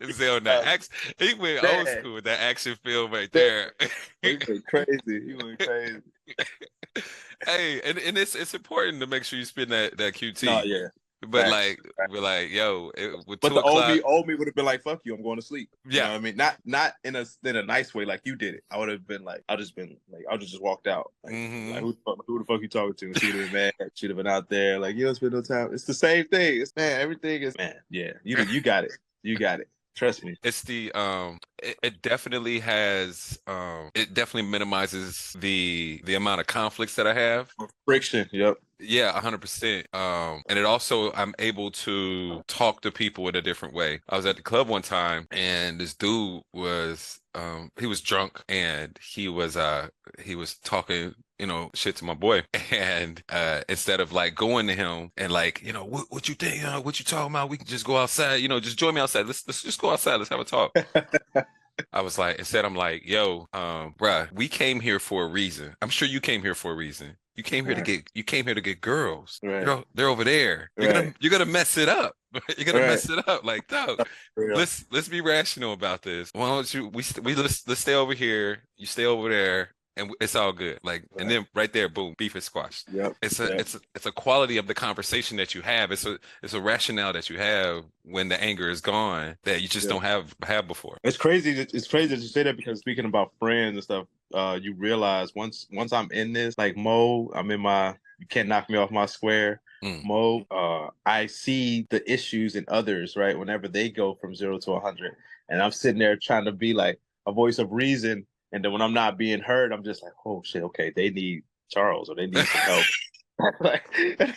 Denzel 0.00 0.36
on 0.36 0.44
that 0.44 0.64
action. 0.66 0.92
He 1.18 1.34
went 1.34 1.64
old 1.64 1.88
school 1.88 2.14
with 2.14 2.24
that 2.24 2.40
action 2.40 2.76
film 2.84 3.12
right 3.12 3.30
there. 3.32 3.72
he 4.22 4.38
went 4.48 4.66
crazy. 4.66 4.98
He 5.06 5.34
went 5.34 5.58
crazy. 5.66 6.00
hey, 7.46 7.80
and, 7.82 7.98
and 7.98 8.18
it's 8.18 8.34
it's 8.34 8.54
important 8.54 9.00
to 9.00 9.06
make 9.06 9.24
sure 9.24 9.38
you 9.38 9.44
spend 9.44 9.70
that 9.70 9.96
that 9.98 10.14
QT. 10.14 10.46
Oh 10.48 10.62
yeah. 10.64 10.88
But 11.28 11.48
like, 11.48 11.80
we're 12.10 12.20
like, 12.20 12.50
yo, 12.50 12.90
it, 12.96 13.24
but 13.40 13.54
the 13.54 13.62
old 13.62 13.88
me, 13.88 14.00
old 14.02 14.26
me 14.26 14.34
would 14.34 14.48
have 14.48 14.54
been 14.56 14.64
like, 14.64 14.82
"Fuck 14.82 15.02
you, 15.04 15.14
I'm 15.14 15.22
going 15.22 15.36
to 15.38 15.42
sleep." 15.42 15.70
Yeah, 15.88 16.04
you 16.04 16.08
know 16.08 16.14
I 16.14 16.18
mean, 16.18 16.36
not 16.36 16.56
not 16.64 16.94
in 17.04 17.14
a 17.14 17.24
in 17.44 17.56
a 17.56 17.62
nice 17.62 17.94
way 17.94 18.04
like 18.04 18.22
you 18.24 18.34
did 18.34 18.54
it. 18.54 18.64
I 18.70 18.78
would 18.78 18.88
have 18.88 19.06
been 19.06 19.22
like, 19.22 19.44
I 19.48 19.56
just 19.56 19.76
been 19.76 19.96
like, 20.10 20.24
I 20.28 20.32
would 20.32 20.40
just 20.40 20.60
walked 20.60 20.88
out. 20.88 21.12
Like, 21.22 21.34
mm-hmm. 21.34 21.72
like 21.72 21.80
who, 21.80 21.92
the 21.92 21.98
fuck, 22.04 22.24
who 22.26 22.38
the 22.40 22.44
fuck 22.44 22.60
you 22.60 22.68
talking 22.68 22.94
to? 22.94 23.20
She'd 23.20 23.34
have 23.34 23.52
been 23.52 23.72
mad. 23.78 23.90
She'd 23.94 24.10
have 24.10 24.16
been 24.16 24.26
out 24.26 24.48
there 24.48 24.78
like, 24.78 24.96
you 24.96 25.04
don't 25.04 25.14
spend 25.14 25.32
no 25.32 25.42
time. 25.42 25.72
It's 25.72 25.84
the 25.84 25.94
same 25.94 26.26
thing. 26.26 26.60
It's 26.60 26.74
man, 26.74 27.00
everything 27.00 27.42
is 27.42 27.56
man. 27.56 27.76
Yeah, 27.88 28.12
you 28.24 28.36
you 28.44 28.60
got 28.60 28.84
it. 28.84 28.92
You 29.22 29.36
got 29.36 29.60
it. 29.60 29.68
Trust 29.94 30.24
me. 30.24 30.36
It's 30.42 30.62
the 30.62 30.90
um 30.92 31.38
it, 31.62 31.78
it, 31.82 32.02
definitely 32.02 32.60
has 32.60 33.38
um 33.46 33.90
it 33.94 34.14
definitely 34.14 34.50
minimizes 34.50 35.36
the 35.38 36.00
the 36.04 36.14
amount 36.14 36.40
of 36.40 36.46
conflicts 36.46 36.96
that 36.96 37.06
I 37.06 37.14
have. 37.14 37.52
Friction, 37.84 38.28
yep. 38.32 38.56
Yeah, 38.84 39.12
hundred 39.20 39.40
percent. 39.40 39.86
Um, 39.94 40.42
and 40.48 40.58
it 40.58 40.64
also 40.64 41.12
I'm 41.12 41.34
able 41.38 41.70
to 41.70 42.42
talk 42.48 42.80
to 42.82 42.90
people 42.90 43.28
in 43.28 43.36
a 43.36 43.42
different 43.42 43.74
way. 43.74 44.00
I 44.08 44.16
was 44.16 44.26
at 44.26 44.36
the 44.36 44.42
club 44.42 44.68
one 44.68 44.82
time 44.82 45.28
and 45.30 45.78
this 45.80 45.94
dude 45.94 46.42
was 46.52 47.20
um 47.34 47.70
he 47.78 47.86
was 47.86 48.00
drunk 48.00 48.42
and 48.48 48.98
he 49.00 49.28
was 49.28 49.56
uh 49.56 49.88
he 50.22 50.34
was 50.34 50.58
talking 50.58 51.14
you 51.38 51.46
know, 51.46 51.70
shit 51.74 51.96
to 51.96 52.04
my 52.04 52.14
boy. 52.14 52.44
And 52.70 53.22
uh, 53.28 53.62
instead 53.68 54.00
of 54.00 54.12
like 54.12 54.34
going 54.36 54.66
to 54.68 54.74
him 54.74 55.10
and 55.16 55.32
like, 55.32 55.60
you 55.62 55.72
know, 55.72 55.84
what, 55.84 56.06
what 56.08 56.28
you 56.28 56.34
think? 56.36 56.64
Uh, 56.64 56.80
what 56.80 56.98
you 57.00 57.04
talking 57.04 57.32
about? 57.32 57.50
We 57.50 57.56
can 57.58 57.66
just 57.66 57.84
go 57.84 57.96
outside. 57.96 58.36
You 58.36 58.48
know, 58.48 58.60
just 58.60 58.78
join 58.78 58.94
me 58.94 59.00
outside. 59.00 59.26
Let's 59.26 59.46
let's 59.46 59.62
just 59.62 59.80
go 59.80 59.90
outside. 59.90 60.16
Let's 60.16 60.30
have 60.30 60.40
a 60.40 60.44
talk. 60.44 60.72
I 61.92 62.00
was 62.02 62.18
like, 62.18 62.38
instead, 62.38 62.64
I'm 62.64 62.74
like, 62.76 63.06
yo, 63.06 63.48
um, 63.52 63.94
bruh, 63.98 64.30
we 64.32 64.48
came 64.48 64.80
here 64.80 64.98
for 65.00 65.24
a 65.24 65.28
reason. 65.28 65.74
I'm 65.82 65.88
sure 65.90 66.06
you 66.06 66.20
came 66.20 66.42
here 66.42 66.54
for 66.54 66.72
a 66.72 66.76
reason. 66.76 67.16
You 67.34 67.42
came 67.42 67.64
here 67.64 67.74
right. 67.74 67.84
to 67.84 67.92
get 67.98 68.10
you 68.14 68.24
came 68.24 68.44
here 68.44 68.54
to 68.54 68.60
get 68.60 68.80
girls. 68.80 69.40
Right. 69.42 69.64
They're, 69.64 69.82
they're 69.94 70.08
over 70.08 70.24
there. 70.24 70.70
You're 70.76 70.88
right. 70.92 70.94
gonna 70.94 71.14
you're 71.20 71.30
gonna 71.32 71.46
mess 71.46 71.76
it 71.78 71.88
up. 71.88 72.14
you're 72.56 72.66
gonna 72.66 72.80
mess 72.86 73.08
it 73.08 73.26
up. 73.28 73.44
Like, 73.44 73.68
dog, 73.68 74.06
let's 74.36 74.84
let's 74.90 75.08
be 75.08 75.20
rational 75.20 75.72
about 75.72 76.02
this. 76.02 76.30
Why 76.32 76.48
don't 76.48 76.72
you 76.74 76.88
we 76.88 77.04
we 77.22 77.34
let's 77.34 77.66
let's 77.66 77.80
stay 77.80 77.94
over 77.94 78.14
here. 78.14 78.58
You 78.76 78.86
stay 78.86 79.04
over 79.06 79.28
there 79.28 79.70
and 79.96 80.10
it's 80.20 80.34
all 80.34 80.52
good. 80.52 80.78
Like, 80.82 81.04
and 81.18 81.30
then 81.30 81.46
right 81.54 81.72
there, 81.72 81.88
boom, 81.88 82.14
beef 82.16 82.34
is 82.36 82.44
squashed. 82.44 82.88
Yep. 82.92 83.14
It's 83.22 83.40
a 83.40 83.48
Yep. 83.48 83.60
it's 83.60 83.74
a, 83.74 83.80
it's 83.94 84.06
a 84.06 84.12
quality 84.12 84.56
of 84.56 84.66
the 84.66 84.74
conversation 84.74 85.36
that 85.36 85.54
you 85.54 85.62
have. 85.62 85.90
It's 85.90 86.06
a 86.06 86.18
it's 86.42 86.54
a 86.54 86.60
rationale 86.60 87.12
that 87.12 87.28
you 87.28 87.38
have 87.38 87.84
when 88.04 88.28
the 88.28 88.42
anger 88.42 88.70
is 88.70 88.80
gone 88.80 89.36
that 89.44 89.60
you 89.62 89.68
just 89.68 89.86
Yeah. 89.86 89.92
don't 89.92 90.02
have 90.02 90.34
have 90.44 90.66
before. 90.66 90.98
It's 91.04 91.16
crazy. 91.16 91.50
It's 91.52 91.88
crazy 91.88 92.16
to 92.16 92.22
say 92.22 92.42
that 92.44 92.56
because 92.56 92.78
speaking 92.78 93.04
about 93.04 93.32
friends 93.38 93.74
and 93.74 93.82
stuff, 93.84 94.06
uh, 94.34 94.58
you 94.60 94.74
realize 94.74 95.34
once 95.34 95.66
once 95.72 95.92
I'm 95.92 96.10
in 96.12 96.32
this, 96.32 96.56
like 96.58 96.76
Mo, 96.76 97.30
I'm 97.34 97.50
in 97.50 97.60
my 97.60 97.94
you 98.18 98.26
can't 98.28 98.48
knock 98.48 98.70
me 98.70 98.78
off 98.78 98.90
my 98.90 99.06
square. 99.06 99.60
Mm. 99.82 100.04
Mo, 100.04 100.46
uh, 100.50 100.90
I 101.04 101.26
see 101.26 101.86
the 101.90 102.10
issues 102.10 102.54
in 102.54 102.64
others, 102.68 103.16
right? 103.16 103.38
Whenever 103.38 103.68
they 103.68 103.88
go 103.88 104.14
from 104.14 104.34
zero 104.34 104.58
to 104.58 104.72
a 104.72 104.80
hundred, 104.80 105.16
and 105.48 105.62
I'm 105.62 105.72
sitting 105.72 105.98
there 105.98 106.16
trying 106.16 106.44
to 106.44 106.52
be 106.52 106.72
like 106.72 107.00
a 107.26 107.32
voice 107.32 107.58
of 107.58 107.72
reason, 107.72 108.26
and 108.52 108.64
then 108.64 108.72
when 108.72 108.82
I'm 108.82 108.94
not 108.94 109.18
being 109.18 109.40
heard, 109.40 109.72
I'm 109.72 109.84
just 109.84 110.02
like, 110.02 110.12
oh 110.24 110.42
shit, 110.44 110.62
okay, 110.62 110.92
they 110.94 111.10
need 111.10 111.42
Charles 111.68 112.08
or 112.08 112.14
they 112.14 112.26
need 112.26 112.46
some 112.46 112.60
help. 112.62 112.84
like, 113.60 113.84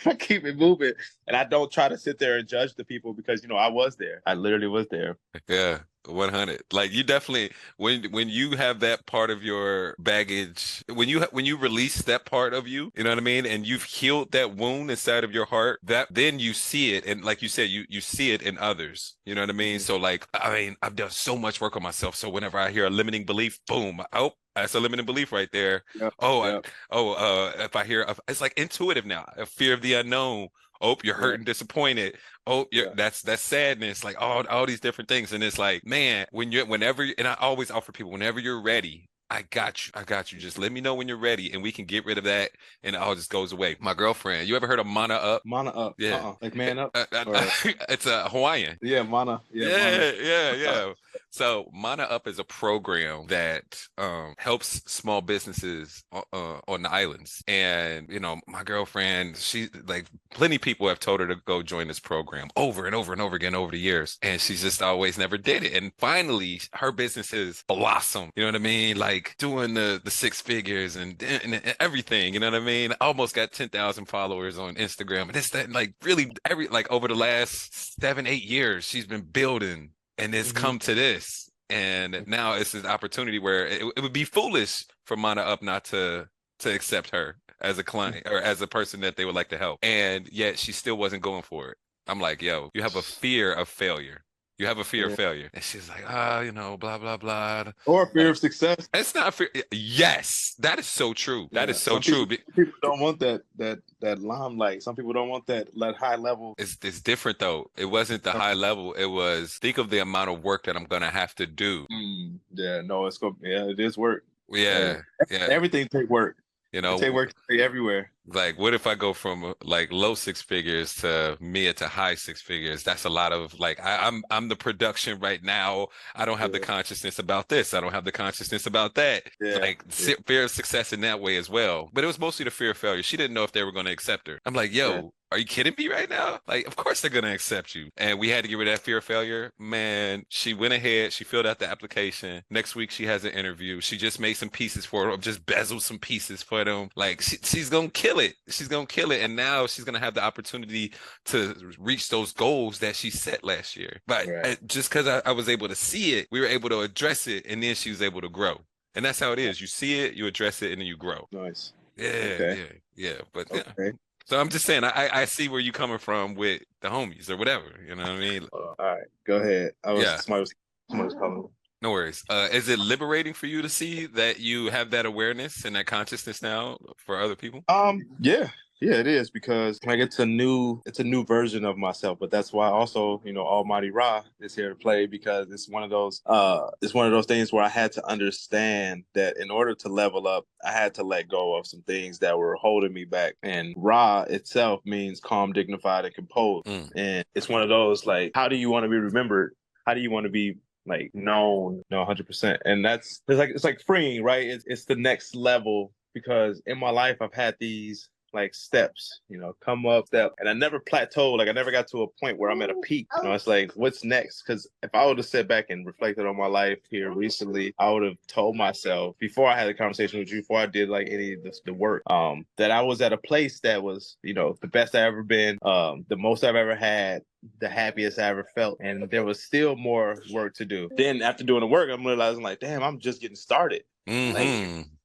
I 0.06 0.14
keep 0.14 0.44
it 0.44 0.56
moving, 0.56 0.92
and 1.26 1.36
I 1.36 1.44
don't 1.44 1.70
try 1.70 1.88
to 1.88 1.98
sit 1.98 2.18
there 2.18 2.38
and 2.38 2.48
judge 2.48 2.74
the 2.74 2.84
people 2.84 3.12
because 3.12 3.42
you 3.42 3.48
know 3.48 3.56
I 3.56 3.68
was 3.68 3.96
there. 3.96 4.22
I 4.26 4.34
literally 4.34 4.68
was 4.68 4.86
there. 4.88 5.18
Yeah, 5.48 5.80
100. 6.08 6.62
Like 6.72 6.92
you 6.92 7.02
definitely 7.02 7.52
when 7.76 8.04
when 8.10 8.28
you 8.28 8.52
have 8.52 8.80
that 8.80 9.06
part 9.06 9.30
of 9.30 9.42
your 9.42 9.94
baggage, 9.98 10.84
when 10.92 11.08
you 11.08 11.20
when 11.32 11.44
you 11.44 11.56
release 11.56 12.02
that 12.02 12.24
part 12.24 12.54
of 12.54 12.66
you, 12.66 12.90
you 12.96 13.04
know 13.04 13.10
what 13.10 13.18
I 13.18 13.22
mean, 13.22 13.46
and 13.46 13.66
you've 13.66 13.84
healed 13.84 14.32
that 14.32 14.56
wound 14.56 14.90
inside 14.90 15.24
of 15.24 15.32
your 15.32 15.46
heart, 15.46 15.80
that 15.82 16.08
then 16.10 16.38
you 16.38 16.52
see 16.52 16.94
it 16.94 17.04
and 17.06 17.24
like 17.24 17.42
you 17.42 17.48
said, 17.48 17.68
you 17.68 17.84
you 17.88 18.00
see 18.00 18.32
it 18.32 18.42
in 18.42 18.58
others. 18.58 19.16
You 19.24 19.34
know 19.34 19.42
what 19.42 19.50
I 19.50 19.54
mean? 19.54 19.76
Mm-hmm. 19.76 19.84
So 19.84 19.96
like 19.96 20.26
I 20.34 20.52
mean, 20.52 20.76
I've 20.82 20.96
done 20.96 21.10
so 21.10 21.36
much 21.36 21.60
work 21.60 21.76
on 21.76 21.82
myself. 21.82 22.14
So 22.16 22.28
whenever 22.28 22.58
I 22.58 22.70
hear 22.70 22.86
a 22.86 22.90
limiting 22.90 23.24
belief, 23.24 23.58
boom, 23.66 24.02
oh, 24.12 24.32
that's 24.62 24.74
a 24.74 24.80
limiting 24.80 25.06
belief 25.06 25.32
right 25.32 25.48
there. 25.52 25.84
Yep, 26.00 26.14
Oh, 26.18 26.42
I- 26.42 26.60
oh, 26.90 27.12
uh, 27.12 27.52
if 27.60 27.76
I 27.76 27.84
hear, 27.84 28.06
it's 28.28 28.40
like 28.40 28.54
intuitive 28.56 29.06
now. 29.06 29.24
A 29.36 29.46
fear 29.46 29.74
of 29.74 29.82
the 29.82 29.94
unknown. 29.94 30.48
Oh, 30.80 30.96
you're 31.02 31.14
hurt 31.14 31.36
and 31.36 31.46
disappointed. 31.46 32.16
Oh, 32.46 32.66
you're, 32.70 32.86
Yeah. 32.88 32.92
that's 32.94 33.22
that's 33.22 33.40
sadness. 33.42 34.04
Like 34.04 34.20
all 34.20 34.46
all 34.48 34.66
these 34.66 34.80
different 34.80 35.08
things, 35.08 35.32
and 35.32 35.42
it's 35.42 35.58
like, 35.58 35.86
man, 35.86 36.26
when 36.32 36.52
you're 36.52 36.66
whenever, 36.66 37.06
and 37.16 37.26
I 37.26 37.34
always 37.40 37.70
offer 37.70 37.92
people, 37.92 38.12
whenever 38.12 38.40
you're 38.40 38.60
ready, 38.60 39.08
I 39.30 39.42
got 39.42 39.86
you. 39.86 39.92
I 39.94 40.04
got 40.04 40.32
you. 40.32 40.38
Just 40.38 40.58
let 40.58 40.70
me 40.70 40.80
know 40.82 40.94
when 40.94 41.08
you're 41.08 41.16
ready, 41.16 41.50
and 41.52 41.62
we 41.62 41.72
can 41.72 41.86
get 41.86 42.04
rid 42.04 42.18
of 42.18 42.24
that, 42.24 42.50
and 42.84 42.94
it 42.94 42.98
all 43.00 43.14
just 43.14 43.30
goes 43.30 43.52
away. 43.52 43.76
My 43.80 43.94
girlfriend, 43.94 44.48
you 44.48 44.54
ever 44.54 44.66
heard 44.66 44.78
of 44.78 44.86
Mana 44.86 45.14
Up? 45.14 45.42
Mana 45.46 45.70
up. 45.70 45.94
Yeah. 45.98 46.16
Uh-uh. 46.16 46.34
Like 46.42 46.54
man 46.62 46.78
up. 46.78 46.90
Uh, 46.94 47.06
uh, 47.10 47.24
Or- 47.26 47.72
it's 47.88 48.04
a 48.06 48.28
Hawaiian. 48.28 48.76
Yeah, 48.82 49.02
Mana. 49.02 49.40
Yeah, 49.50 49.68
Yeah, 49.68 50.12
yeah, 50.12 50.52
yeah, 50.56 50.92
So 51.30 51.70
Mana 51.72 52.04
Up 52.04 52.26
is 52.26 52.38
a 52.38 52.44
program 52.44 53.26
that 53.28 53.80
um, 53.98 54.34
helps 54.38 54.82
small 54.90 55.20
businesses 55.20 56.04
uh, 56.12 56.22
uh, 56.32 56.60
on 56.68 56.82
the 56.82 56.90
islands. 56.90 57.42
And 57.46 58.08
you 58.08 58.20
know, 58.20 58.40
my 58.46 58.62
girlfriend, 58.62 59.36
she 59.36 59.68
like 59.86 60.06
plenty 60.30 60.58
people 60.58 60.88
have 60.88 61.00
told 61.00 61.20
her 61.20 61.26
to 61.28 61.36
go 61.46 61.62
join 61.62 61.88
this 61.88 62.00
program 62.00 62.48
over 62.56 62.86
and 62.86 62.94
over 62.94 63.12
and 63.12 63.22
over 63.22 63.36
again 63.36 63.54
over 63.54 63.72
the 63.72 63.78
years, 63.78 64.18
and 64.22 64.40
she's 64.40 64.62
just 64.62 64.82
always 64.82 65.18
never 65.18 65.38
did 65.38 65.62
it. 65.62 65.74
And 65.74 65.92
finally, 65.98 66.60
her 66.74 66.92
business 66.92 67.30
has 67.30 67.62
blossomed. 67.66 68.32
You 68.36 68.42
know 68.42 68.48
what 68.48 68.56
I 68.56 68.58
mean? 68.58 68.98
Like 68.98 69.34
doing 69.38 69.74
the 69.74 70.00
the 70.04 70.10
six 70.10 70.40
figures 70.40 70.96
and, 70.96 71.22
and, 71.22 71.54
and 71.54 71.76
everything. 71.80 72.34
You 72.34 72.40
know 72.40 72.50
what 72.50 72.60
I 72.60 72.64
mean? 72.64 72.92
Almost 73.00 73.34
got 73.34 73.52
ten 73.52 73.68
thousand 73.68 74.06
followers 74.06 74.58
on 74.58 74.74
Instagram. 74.76 75.22
And 75.22 75.34
this 75.34 75.50
that 75.50 75.70
like 75.70 75.94
really 76.02 76.32
every 76.44 76.68
like 76.68 76.90
over 76.90 77.08
the 77.08 77.14
last 77.14 78.00
seven 78.00 78.26
eight 78.26 78.44
years, 78.44 78.84
she's 78.84 79.06
been 79.06 79.22
building 79.22 79.90
and 80.18 80.34
it's 80.34 80.52
Mhm. 80.52 80.56
come 80.56 80.78
to 80.80 80.94
this. 80.94 81.50
And 81.68 82.24
now 82.26 82.54
it's 82.54 82.74
an 82.74 82.86
opportunity 82.86 83.38
where 83.38 83.66
it, 83.66 83.82
it 83.96 84.00
would 84.02 84.12
be 84.12 84.24
foolish 84.24 84.84
for 85.04 85.16
mana 85.16 85.42
up 85.42 85.62
not 85.62 85.84
to 85.86 86.28
to 86.60 86.72
accept 86.74 87.10
her 87.10 87.38
as 87.60 87.78
a 87.78 87.84
client 87.84 88.26
or 88.26 88.40
as 88.40 88.62
a 88.62 88.66
person 88.66 89.00
that 89.00 89.16
they 89.16 89.24
would 89.24 89.34
like 89.34 89.48
to 89.50 89.58
help. 89.58 89.78
And 89.82 90.28
yet 90.32 90.58
she 90.58 90.72
still 90.72 90.96
wasn't 90.96 91.22
going 91.22 91.42
for 91.42 91.70
it. 91.70 91.78
I'm 92.06 92.20
like 92.20 92.40
yo 92.42 92.70
you 92.74 92.82
have 92.82 92.96
a 92.96 93.02
fear 93.02 93.52
of 93.52 93.68
failure 93.68 94.24
you 94.58 94.66
have 94.66 94.78
a 94.78 94.84
fear 94.84 95.06
of 95.08 95.14
failure 95.14 95.50
and 95.54 95.62
she's 95.62 95.88
like 95.88 96.04
ah 96.08 96.40
you 96.40 96.52
know 96.52 96.76
blah 96.76 96.98
blah 96.98 97.16
blah 97.16 97.64
Or 97.86 98.06
fear 98.06 98.30
of 98.30 98.38
success. 98.38 98.88
it's 98.94 99.14
not 99.14 99.34
fear 99.34 99.48
yes 99.70 100.54
that 100.58 100.78
is 100.78 100.86
so 100.86 101.12
true 101.12 101.48
That 101.52 101.68
Yeah, 101.68 101.74
is 101.74 101.82
so 101.82 101.92
some 101.94 102.02
true 102.02 102.26
People, 102.26 102.52
people 102.54 102.78
don't 102.82 103.00
want 103.00 103.20
that 103.20 103.42
that 103.56 103.78
that 104.00 104.18
limelight. 104.20 104.82
Some 104.82 104.96
people 104.96 105.12
don't 105.12 105.28
want 105.28 105.46
that 105.46 105.68
that 105.78 105.96
high 105.96 106.16
level. 106.16 106.54
it's 106.58 106.76
it's 106.82 107.00
different 107.00 107.38
though 107.38 107.70
it 107.76 107.86
wasn't 107.86 108.22
the 108.22 108.32
high 108.32 108.54
level 108.54 108.92
it 108.94 109.06
was 109.06 109.58
think 109.58 109.78
of 109.78 109.90
the 109.90 109.98
amount 109.98 110.30
of 110.30 110.42
work 110.44 110.64
that 110.64 110.76
i'm 110.76 110.84
gonna 110.84 111.10
have 111.10 111.34
to 111.34 111.46
do 111.46 111.86
Mm, 111.92 112.38
yeah, 112.52 112.80
no, 112.82 113.06
it's 113.06 113.18
gonna 113.18 113.34
Yeah, 113.42 113.64
it 113.66 113.78
is 113.80 113.96
work. 113.98 114.24
yeah 114.48 115.00
yeah 115.30 115.46
Everything 115.50 115.88
take 115.88 116.08
work. 116.08 116.36
You 116.76 116.82
know 116.82 116.98
take 116.98 117.14
work 117.14 117.32
everywhere. 117.50 118.12
like 118.26 118.58
what 118.58 118.74
if 118.74 118.86
i 118.86 118.94
go 118.94 119.14
from 119.14 119.54
like 119.64 119.90
low 119.90 120.14
six 120.14 120.42
figures 120.42 120.94
to 121.02 121.38
mid 121.40 121.76
to 121.78 121.88
high 121.88 122.14
six 122.14 122.42
figures? 122.42 122.82
That's 122.82 123.04
a 123.06 123.08
lot 123.08 123.32
of 123.32 123.58
like 123.58 123.80
I, 123.80 124.06
i'm 124.06 124.22
i'm 124.30 124.48
the 124.48 124.56
production 124.56 125.18
right 125.18 125.42
now. 125.42 125.88
I 126.14 126.26
don't 126.26 126.38
have 126.44 126.52
the 126.52 126.60
consciousness 126.60 127.18
about 127.18 127.48
this. 127.48 127.72
I 127.72 127.80
don't 127.80 127.92
have 127.92 128.04
the 128.04 128.12
consciousness 128.12 128.66
about 128.66 128.94
that. 128.96 129.22
Yeah, 129.40 129.58
like 129.66 129.78
yeah. 129.98 130.16
fear 130.26 130.44
of 130.44 130.50
success 130.50 130.92
in 130.92 131.00
that 131.00 131.18
way 131.20 131.36
as 131.38 131.48
well. 131.48 131.88
But 131.94 132.04
it 132.04 132.08
was 132.08 132.18
mostly 132.18 132.44
the 132.44 132.50
fear 132.50 132.72
of 132.72 132.76
failure. 132.76 133.02
She 133.02 133.16
didn't 133.16 133.34
know 133.34 133.44
if 133.44 133.52
they 133.52 133.64
were 133.64 133.72
going 133.72 133.86
to 133.86 133.92
accept 133.92 134.28
her. 134.28 134.38
I'm 134.44 134.54
like 134.54 134.72
yo 134.72 134.88
Yeah. 134.94 135.02
Are 135.32 135.38
you 135.38 135.44
kidding 135.44 135.74
me 135.76 135.88
right 135.88 136.08
now? 136.08 136.38
Like 136.46 136.66
of 136.66 136.76
course 136.76 137.00
they're 137.00 137.10
going 137.10 137.24
to 137.24 137.32
accept 137.32 137.74
you. 137.74 137.88
And 137.96 138.18
we 138.18 138.28
had 138.28 138.44
to 138.44 138.48
get 138.48 138.56
rid 138.58 138.68
of 138.68 138.74
that 138.74 138.84
fear 138.84 138.98
of 138.98 139.04
failure. 139.04 139.50
Man 139.58 140.24
she 140.28 140.54
went 140.54 140.72
ahead 140.74 141.12
she 141.12 141.24
filled 141.24 141.46
out 141.46 141.58
the 141.58 141.68
application. 141.68 142.42
Next 142.50 142.76
week 142.76 142.90
she 142.90 143.06
has 143.06 143.24
an 143.24 143.32
interview. 143.32 143.80
She 143.80 143.96
just 143.96 144.20
made 144.20 144.34
some 144.34 144.48
pieces 144.50 144.84
for 144.86 145.10
them 145.10 145.20
just 145.20 145.44
bezeled 145.44 145.80
some 145.82 145.98
pieces 145.98 146.42
for 146.42 146.64
them. 146.64 146.88
Like 146.96 147.20
she, 147.22 147.38
she's 147.42 147.68
gonna 147.68 147.88
kill 147.90 148.20
it. 148.20 148.34
She's 148.48 148.68
gonna 148.68 148.86
kill 148.86 149.10
it. 149.10 149.20
And 149.22 149.34
now 149.34 149.66
she's 149.66 149.84
gonna 149.84 149.98
have 149.98 150.14
the 150.14 150.22
opportunity 150.22 150.92
to 151.26 151.54
reach 151.78 152.08
those 152.08 152.32
goals 152.32 152.78
that 152.78 152.94
she 152.96 153.10
set 153.10 153.42
last 153.44 153.76
year. 153.76 154.00
But 154.06 154.26
Right. 154.28 154.46
uh, 154.46 154.56
just 154.66 154.88
because 154.90 155.06
I, 155.08 155.22
I 155.28 155.32
was 155.32 155.48
able 155.48 155.68
to 155.68 155.74
see 155.76 156.14
it 156.14 156.28
we 156.30 156.40
were 156.40 156.46
able 156.46 156.68
to 156.70 156.80
address 156.80 157.26
it 157.26 157.44
and 157.48 157.62
then 157.62 157.74
she 157.74 157.90
was 157.90 158.00
able 158.02 158.20
to 158.20 158.28
grow. 158.28 158.58
And 158.94 159.04
that's 159.04 159.18
how 159.20 159.32
it 159.32 159.38
is. 159.38 159.60
You 159.60 159.66
see 159.66 160.00
it 160.00 160.14
you 160.14 160.26
address 160.26 160.62
it 160.62 160.70
and 160.72 160.80
then 160.80 160.86
you 160.86 160.96
grow. 160.96 161.26
Nice. 161.32 161.72
yeah 161.96 162.06
Okay. 162.08 162.58
yeah 162.96 163.08
yeah. 163.10 163.20
But 163.32 163.48
yeah. 163.52 163.62
Okay. 163.78 163.92
So 164.26 164.38
i'm 164.40 164.48
just 164.48 164.64
saying 164.66 164.84
I, 164.84 164.90
I 164.90 165.20
I 165.22 165.24
see 165.24 165.48
where 165.48 165.60
you're 165.60 165.72
coming 165.72 165.98
from 165.98 166.34
with 166.34 166.62
the 166.82 166.88
homies 166.88 167.30
or 167.30 167.36
whatever 167.36 167.64
you 167.88 167.94
know 167.94 168.02
what 168.02 168.12
i 168.12 168.18
mean 168.18 168.42
Uh, 168.52 168.56
all 168.56 168.74
right. 168.78 169.04
Go 169.26 169.36
ahead. 169.36 169.72
I 169.82 169.92
was 169.92 170.04
Yeah. 170.04 170.16
somebody 170.18 170.40
was 170.40 170.54
somebody 170.90 171.06
was 171.06 171.14
calling. 171.14 171.48
no 171.82 171.90
worries 171.90 172.22
uh 172.28 172.48
is 172.52 172.68
it 172.68 172.78
liberating 172.78 173.32
for 173.34 173.46
you 173.46 173.62
to 173.62 173.68
see 173.68 174.06
that 174.06 174.38
you 174.38 174.66
have 174.70 174.90
that 174.90 175.06
awareness 175.06 175.64
and 175.64 175.74
that 175.76 175.86
consciousness 175.86 176.42
now 176.42 176.78
for 176.96 177.18
other 177.20 177.34
people 177.36 177.64
Um. 177.68 178.02
Yeah. 178.20 178.48
Yeah, 178.80 178.94
it 178.94 179.06
is 179.06 179.30
because 179.30 179.78
like 179.86 180.00
it's 180.00 180.18
a 180.18 180.26
new 180.26 180.82
it's 180.84 181.00
a 181.00 181.04
new 181.04 181.24
version 181.24 181.64
of 181.64 181.78
myself. 181.78 182.18
But 182.20 182.30
that's 182.30 182.52
why 182.52 182.68
also 182.68 183.22
you 183.24 183.32
know 183.32 183.42
Almighty 183.46 183.90
Ra 183.90 184.22
is 184.40 184.54
here 184.54 184.68
to 184.68 184.74
play 184.74 185.06
because 185.06 185.50
it's 185.50 185.68
one 185.68 185.82
of 185.82 185.90
those 185.90 186.20
uh 186.26 186.68
it's 186.82 186.92
one 186.92 187.06
of 187.06 187.12
those 187.12 187.26
things 187.26 187.52
where 187.52 187.64
I 187.64 187.68
had 187.68 187.92
to 187.92 188.06
understand 188.06 189.04
that 189.14 189.38
in 189.38 189.50
order 189.50 189.74
to 189.76 189.88
level 189.88 190.28
up, 190.28 190.44
I 190.64 190.72
had 190.72 190.94
to 190.94 191.02
let 191.02 191.28
go 191.28 191.56
of 191.56 191.66
some 191.66 191.82
things 191.82 192.18
that 192.18 192.36
were 192.36 192.54
holding 192.56 192.92
me 192.92 193.04
back. 193.04 193.34
And 193.42 193.74
Ra 193.76 194.22
itself 194.22 194.80
means 194.84 195.20
calm, 195.20 195.52
dignified, 195.52 196.04
and 196.04 196.14
composed. 196.14 196.66
Mm. 196.66 196.90
And 196.94 197.24
it's 197.34 197.48
one 197.48 197.62
of 197.62 197.68
those 197.70 198.04
like, 198.04 198.32
how 198.34 198.48
do 198.48 198.56
you 198.56 198.68
want 198.70 198.84
to 198.84 198.90
be 198.90 198.96
remembered? 198.96 199.54
How 199.86 199.94
do 199.94 200.00
you 200.00 200.10
want 200.10 200.24
to 200.24 200.30
be 200.30 200.56
like 200.84 201.10
known? 201.14 201.82
No, 201.90 202.04
hundred 202.04 202.26
percent. 202.26 202.60
And 202.66 202.84
that's 202.84 203.22
it's 203.26 203.38
like 203.38 203.50
it's 203.50 203.64
like 203.64 203.80
freeing, 203.80 204.22
right? 204.22 204.46
It's 204.46 204.64
it's 204.66 204.84
the 204.84 204.96
next 204.96 205.34
level 205.34 205.92
because 206.12 206.60
in 206.66 206.78
my 206.78 206.90
life 206.90 207.16
I've 207.22 207.34
had 207.34 207.56
these 207.58 208.08
like 208.36 208.54
steps, 208.54 209.20
you 209.28 209.38
know, 209.38 209.54
come 209.60 209.84
up, 209.86 210.06
step, 210.06 210.32
and 210.38 210.48
I 210.48 210.52
never 210.52 210.78
plateaued. 210.78 211.38
Like 211.38 211.48
I 211.48 211.52
never 211.52 211.70
got 211.72 211.88
to 211.88 212.02
a 212.02 212.08
point 212.20 212.38
where 212.38 212.50
I'm 212.50 212.62
at 212.62 212.70
a 212.70 212.74
peak. 212.74 213.08
You 213.16 213.24
know, 213.24 213.34
it's 213.34 213.46
like, 213.48 213.72
what's 213.74 214.04
next? 214.04 214.42
Because 214.46 214.68
if 214.82 214.90
I 214.94 215.04
would 215.06 215.16
have 215.18 215.26
sat 215.26 215.48
back 215.48 215.70
and 215.70 215.84
reflected 215.86 216.26
on 216.26 216.36
my 216.36 216.46
life 216.46 216.78
here 216.90 217.10
recently, 217.12 217.74
I 217.78 217.90
would 217.90 218.04
have 218.04 218.16
told 218.28 218.56
myself 218.56 219.16
before 219.18 219.48
I 219.48 219.58
had 219.58 219.68
a 219.68 219.74
conversation 219.74 220.20
with 220.20 220.30
you, 220.30 220.40
before 220.42 220.60
I 220.60 220.66
did 220.66 220.88
like 220.88 221.08
any 221.10 221.32
of 221.32 221.42
the, 221.42 221.52
the 221.64 221.74
work, 221.74 222.02
um, 222.08 222.46
that 222.56 222.70
I 222.70 222.82
was 222.82 223.00
at 223.00 223.12
a 223.12 223.18
place 223.18 223.58
that 223.60 223.82
was, 223.82 224.16
you 224.22 224.34
know, 224.34 224.56
the 224.60 224.68
best 224.68 224.94
I've 224.94 225.04
ever 225.06 225.22
been, 225.22 225.58
um, 225.62 226.04
the 226.08 226.16
most 226.16 226.44
I've 226.44 226.56
ever 226.56 226.76
had, 226.76 227.22
the 227.60 227.68
happiest 227.68 228.18
I 228.18 228.28
ever 228.28 228.44
felt, 228.54 228.78
and 228.80 229.08
there 229.10 229.24
was 229.24 229.42
still 229.42 229.76
more 229.76 230.16
work 230.32 230.54
to 230.54 230.64
do. 230.64 230.88
Then 230.96 231.22
after 231.22 231.44
doing 231.44 231.60
the 231.60 231.66
work, 231.66 231.90
I'm 231.90 232.06
realizing 232.06 232.42
like, 232.42 232.60
damn, 232.60 232.82
I'm 232.82 232.98
just 232.98 233.20
getting 233.20 233.36
started. 233.36 233.82
Mhm. 234.08 234.34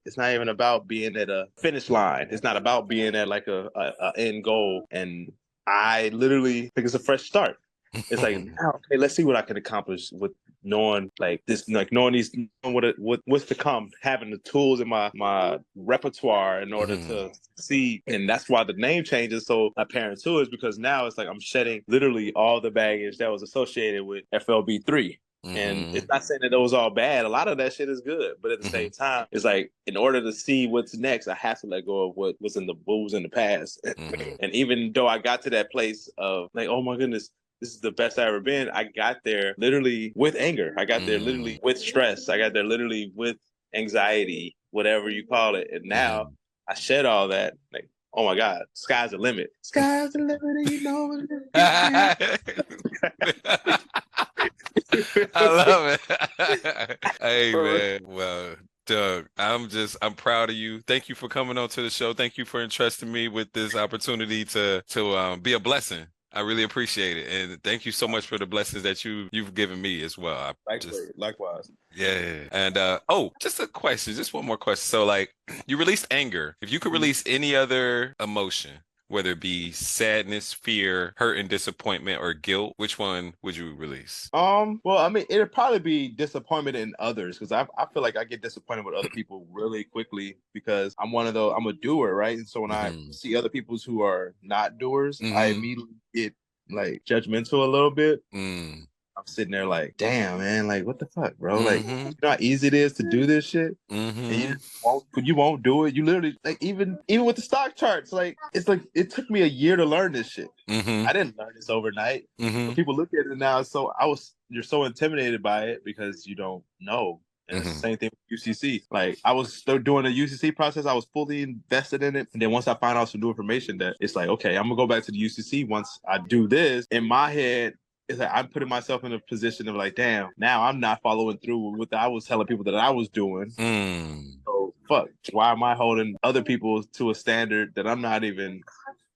It's 0.06 0.18
not 0.18 0.34
even 0.34 0.50
about 0.50 0.88
being 0.88 1.16
at 1.16 1.30
a 1.30 1.48
finish 1.58 1.90
line. 1.90 2.28
It's 2.32 2.44
not 2.44 2.58
about 2.58 2.88
being 2.88 3.16
at 3.16 3.28
like 3.28 3.48
a, 3.48 3.70
a, 3.76 3.92
a 4.00 4.14
end 4.18 4.44
goal. 4.44 4.88
And 4.92 5.32
I 5.68 6.10
literally 6.10 6.72
think 6.76 6.86
it's 6.86 6.96
a 6.96 7.00
fresh 7.00 7.24
start. 7.24 7.58
It's 7.94 8.22
like, 8.22 8.36
okay, 8.66 8.98
let's 8.98 9.16
see 9.16 9.24
what 9.24 9.36
I 9.36 9.42
can 9.42 9.58
accomplish 9.58 10.12
with 10.12 10.32
knowing 10.64 11.12
like 11.20 11.44
this, 11.46 11.68
like 11.70 11.92
knowing 11.92 12.14
these, 12.14 12.34
knowing 12.36 12.74
what 12.74 12.84
it, 12.84 12.98
what 13.00 13.22
what's 13.26 13.46
to 13.46 13.56
come, 13.56 13.90
having 14.02 14.32
the 14.32 14.38
tools 14.40 14.80
in 14.80 14.88
my 14.88 15.12
my 15.14 15.58
repertoire 15.76 16.62
in 16.62 16.74
order 16.74 16.96
to 16.96 17.02
mm-hmm. 17.02 17.34
see. 17.58 18.04
And 18.08 18.30
that's 18.30 18.50
why 18.50 18.64
the 18.64 18.74
name 18.74 19.04
change 19.04 19.34
is 19.34 19.46
so 19.46 19.72
apparent 19.78 20.22
too, 20.22 20.40
is 20.40 20.50
because 20.50 20.78
now 20.78 21.06
it's 21.06 21.18
like 21.18 21.28
I'm 21.28 21.40
shedding 21.40 21.84
literally 21.88 22.32
all 22.34 22.62
the 22.62 22.72
baggage 22.72 23.18
that 23.18 23.32
was 23.32 23.44
associated 23.44 24.04
with 24.04 24.24
FLB 24.34 24.86
three. 24.86 25.20
And 25.44 25.88
Mhm. 25.88 25.96
it's 25.96 26.08
not 26.08 26.24
saying 26.24 26.42
that 26.44 26.54
it 26.54 26.58
was 26.60 26.74
all 26.74 26.90
bad. 26.90 27.26
A 27.26 27.30
lot 27.30 27.48
of 27.48 27.58
that 27.58 27.74
shit 27.74 27.90
is 27.90 28.02
good, 28.02 28.36
but 28.42 28.52
at 28.52 28.62
the 28.62 28.70
same 28.70 28.90
time, 28.92 29.28
it's 29.32 29.44
like 29.44 29.72
in 29.86 29.98
order 29.98 30.22
to 30.22 30.32
see 30.32 30.68
what's 30.68 30.96
next, 30.96 31.28
I 31.28 31.34
have 31.36 31.60
to 31.62 31.68
let 31.68 31.86
go 31.86 32.10
of 32.10 32.16
what 32.16 32.36
was 32.40 32.56
in 32.56 32.68
the 32.68 32.76
what 32.86 32.98
was 32.98 33.14
in 33.14 33.24
the 33.24 33.30
past. 33.30 33.80
Mhm. 34.12 34.36
And 34.40 34.54
even 34.54 34.92
though 34.94 35.08
I 35.08 35.18
got 35.18 35.42
to 35.44 35.50
that 35.52 35.72
place 35.72 36.10
of 36.18 36.50
like, 36.54 36.68
oh 36.68 36.82
my 36.82 36.96
goodness, 36.96 37.30
this 37.60 37.72
is 37.74 37.82
the 37.82 37.92
best 37.92 38.18
I 38.18 38.28
ever 38.28 38.40
been, 38.40 38.70
I 38.70 38.86
got 38.86 39.18
there 39.24 39.54
literally 39.58 40.14
with 40.16 40.36
anger. 40.36 40.74
I 40.78 40.86
got 40.86 41.06
there 41.06 41.20
Mm. 41.20 41.26
literally 41.26 41.60
with 41.64 41.78
stress. 41.80 42.30
I 42.30 42.38
got 42.38 42.54
there 42.54 42.64
literally 42.64 43.12
with 43.16 43.38
anxiety, 43.74 44.56
whatever 44.72 45.10
you 45.10 45.26
call 45.28 45.56
it. 45.56 45.68
And 45.72 45.86
now 45.86 46.24
Mhm. 46.26 46.34
I 46.70 46.74
shed 46.76 47.06
all 47.06 47.28
that. 47.30 47.56
Like, 47.74 47.90
oh 48.14 48.26
my 48.26 48.36
God, 48.36 48.64
sky's 48.74 49.12
the 49.12 49.18
limit. 49.18 49.52
Sky's 49.62 50.14
the 50.14 50.20
limit, 50.20 50.42
and 50.42 50.70
you 50.70 50.82
know. 50.82 51.28
I 55.36 55.48
love 55.48 56.00
it. 56.00 57.00
hey 57.22 57.54
man, 57.54 58.02
well, 58.06 58.56
Doug, 58.86 59.28
I'm 59.38 59.70
just 59.70 59.98
I'm 60.02 60.14
proud 60.14 60.50
of 60.50 60.56
you. 60.56 60.82
Thank 60.82 61.10
you 61.10 61.16
for 61.16 61.30
coming 61.30 61.58
on 61.58 61.70
to 61.70 61.82
the 61.82 61.90
show. 61.90 62.14
Thank 62.14 62.38
you 62.38 62.46
for 62.46 62.62
entrusting 62.62 63.12
me 63.12 63.28
with 63.28 63.52
this 63.54 63.76
opportunity 63.76 64.44
to 64.46 64.84
to 64.90 65.18
um, 65.18 65.40
be 65.42 65.54
a 65.54 65.60
blessing. 65.60 66.08
I 66.34 66.42
really 66.42 66.64
appreciate 66.64 67.18
it, 67.18 67.28
and 67.28 67.62
thank 67.64 67.86
you 67.86 67.92
so 67.92 68.08
much 68.08 68.26
for 68.26 68.38
the 68.38 68.46
blessings 68.46 68.84
that 68.84 69.04
you 69.04 69.28
you've 69.32 69.54
given 69.54 69.82
me 69.82 70.02
as 70.04 70.18
well. 70.18 70.38
I 70.38 70.54
Likewise. 70.74 70.84
just 70.84 71.18
Likewise. 71.18 71.72
yeah, 71.94 72.44
and 72.52 72.78
uh 72.78 73.00
oh, 73.10 73.32
just 73.42 73.60
a 73.60 73.68
question, 73.68 74.14
just 74.14 74.34
one 74.34 74.46
more 74.46 74.58
question. 74.58 74.84
So 74.84 75.06
like, 75.06 75.36
you 75.68 75.78
released 75.78 76.08
anger. 76.10 76.56
If 76.62 76.72
you 76.72 76.80
could 76.80 76.94
release 76.94 77.22
any 77.26 77.56
other 77.56 78.16
emotion, 78.20 78.72
whether 79.12 79.32
it 79.32 79.40
be 79.42 79.72
sadness, 79.72 80.54
fear, 80.54 81.14
hurt, 81.18 81.38
and 81.38 81.50
disappointment, 81.50 82.22
or 82.22 82.34
guilt, 82.34 82.74
which 82.78 82.98
one 83.00 83.36
would 83.42 83.56
you 83.58 83.74
release? 83.76 84.32
Um, 84.34 84.80
well, 84.86 84.98
I 85.00 85.10
mean, 85.10 85.26
it'd 85.30 85.52
probably 85.52 85.80
be 85.80 86.08
disappointment 86.08 86.78
in 86.78 86.94
others 87.00 87.38
because 87.38 87.52
I, 87.52 87.68
I 87.78 87.86
feel 87.94 88.02
like 88.02 88.16
I 88.16 88.24
get 88.24 88.42
disappointed 88.42 88.86
with 88.86 88.96
other 88.96 89.10
people 89.10 89.46
really 89.52 89.84
quickly 89.84 90.38
because 90.54 90.96
I'm 91.00 91.12
one 91.12 91.28
of 91.28 91.34
those, 91.34 91.54
I'm 91.58 91.68
a 91.68 91.74
doer, 91.74 92.14
right? 92.14 92.38
And 92.38 92.48
so 92.48 92.62
when 92.62 92.72
I 92.72 92.94
Mhm. 92.94 93.10
see 93.10 93.36
other 93.36 93.50
people's 93.50 93.84
who 93.84 94.02
are 94.04 94.34
not 94.42 94.78
doers, 94.78 95.22
I 95.32 95.48
Mhm. 95.48 95.58
immediately 95.58 95.96
get 96.14 96.34
like 96.70 97.04
judgmental 97.04 97.66
a 97.68 97.70
little 97.70 97.92
bit. 97.92 98.24
Mm. 98.34 98.88
I'm 99.22 99.28
sitting 99.28 99.52
there 99.52 99.68
like, 99.68 99.94
damn, 99.98 100.40
man, 100.40 100.68
like, 100.68 100.84
what 100.84 100.98
the 100.98 101.06
fuck, 101.06 101.38
bro? 101.38 101.60
Like, 101.60 101.82
Mhm. 101.86 102.06
you 102.08 102.16
know 102.24 102.30
how 102.32 102.38
easy 102.40 102.68
it 102.68 102.74
is 102.74 102.94
to 102.94 103.04
do 103.04 103.28
this 103.28 103.46
shit? 103.46 103.78
Mhm. 103.92 104.18
And 104.18 104.36
you 104.36 104.56
won't, 104.84 105.04
you 105.18 105.36
won't 105.36 105.62
do 105.64 105.86
it. 105.86 105.96
You 105.96 106.04
literally, 106.06 106.36
like, 106.44 106.58
even 106.60 106.98
even 107.08 107.26
with 107.26 107.36
the 107.36 107.44
stock 107.44 107.76
charts, 107.76 108.12
like, 108.12 108.36
it's 108.54 108.68
like, 108.68 108.82
it 108.96 109.12
took 109.12 109.30
me 109.30 109.44
a 109.44 109.48
year 109.48 109.76
to 109.76 109.86
learn 109.86 110.12
this 110.14 110.28
shit. 110.28 110.50
Mhm. 110.68 111.06
I 111.08 111.14
didn't 111.14 111.38
learn 111.38 111.54
this 111.56 111.70
overnight 111.70 112.26
Mhm. 112.40 112.68
when 112.68 112.76
people 112.76 112.96
look 112.96 113.10
at 113.14 113.28
it 113.32 113.38
now, 113.38 113.62
so 113.62 113.92
I 114.00 114.08
was 114.08 114.34
you're 114.50 114.64
so 114.64 114.84
intimidated 114.86 115.42
by 115.44 115.66
it 115.66 115.86
because 115.86 116.26
you 116.26 116.36
don't 116.36 116.64
know. 116.80 117.22
And 117.48 117.60
it's 117.60 117.74
the 117.74 117.80
same 117.80 117.98
thing 117.98 118.10
with 118.30 118.40
UCC. 118.40 118.82
Like 118.92 119.20
I 119.24 119.34
was 119.34 119.54
still 119.54 119.78
doing 119.78 120.04
the 120.06 120.10
UCC 120.12 120.52
process, 120.56 120.86
I 120.86 120.94
was 120.94 121.06
fully 121.14 121.42
invested 121.44 122.02
in 122.02 122.16
it. 122.16 122.28
And 122.34 122.42
then 122.42 122.50
once 122.52 122.68
I 122.68 122.74
find 122.74 122.98
out 122.98 123.10
some 123.10 123.22
new 123.22 123.30
information, 123.30 123.78
that 123.78 123.98
it's 124.00 124.16
like, 124.16 124.30
okay, 124.30 124.58
I'm 124.58 124.64
gonna 124.64 124.76
go 124.78 124.88
back 124.88 125.04
to 125.04 125.12
the 125.12 125.18
UCC 125.22 125.68
once 125.68 126.00
I 126.08 126.18
do 126.18 126.48
this. 126.48 126.88
In 126.92 127.04
my 127.06 127.30
head, 127.32 127.76
it's 128.12 128.20
like 128.20 128.30
I'm 128.32 128.48
putting 128.48 128.70
myself 128.70 129.04
in 129.04 129.14
a 129.14 129.20
position 129.20 129.68
of 129.68 129.76
like, 129.76 129.96
damn, 129.96 130.30
now 130.38 130.64
I'm 130.64 130.80
not 130.80 131.02
following 131.02 131.38
through 131.38 131.58
with 131.58 131.80
what 131.80 131.94
I 131.94 132.08
was 132.08 132.26
telling 132.26 132.48
people 132.48 132.66
that 132.66 132.76
I 132.76 132.90
was 132.90 133.10
doing. 133.10 133.52
Mm. 133.52 134.34
So 134.46 134.74
fuck, 134.88 135.10
why 135.32 135.52
am 135.52 135.64
I 135.64 135.76
holding 135.76 136.16
other 136.24 136.44
people 136.44 136.84
to 136.84 137.10
a 137.10 137.16
standard 137.16 137.74
that 137.76 137.88
I'm 137.88 138.02
not 138.02 138.24
even 138.24 138.62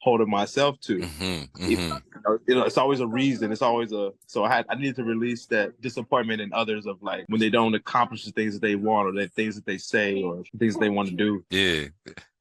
holding 0.06 0.30
myself 0.30 0.80
to? 0.82 1.00
Mhm. 1.00 1.50
Even- 1.60 1.90
Mhm. 1.90 2.02
you 2.14 2.22
know, 2.24 2.40
you 2.48 2.56
know, 2.56 2.64
it's 2.64 2.78
always 2.78 3.00
a 3.00 3.08
reason. 3.08 3.52
It's 3.52 3.64
always 3.64 3.92
a 3.92 4.12
so 4.28 4.44
I 4.46 4.56
had 4.56 4.66
I 4.70 4.76
needed 4.76 4.96
to 4.98 5.04
release 5.04 5.48
that 5.48 5.82
disappointment 5.82 6.42
in 6.42 6.54
others 6.54 6.86
of 6.86 7.02
like 7.02 7.26
when 7.28 7.40
they 7.42 7.50
don't 7.50 7.74
accomplish 7.74 8.24
the 8.24 8.32
things 8.32 8.54
that 8.54 8.62
they 8.62 8.76
want 8.76 9.08
or 9.08 9.12
the 9.20 9.28
things 9.30 9.56
that 9.56 9.66
they 9.66 9.80
say 9.80 10.22
or 10.22 10.44
things 10.60 10.76
they 10.78 10.90
want 10.90 11.10
to 11.10 11.16
do. 11.16 11.44
Yeah. 11.50 11.88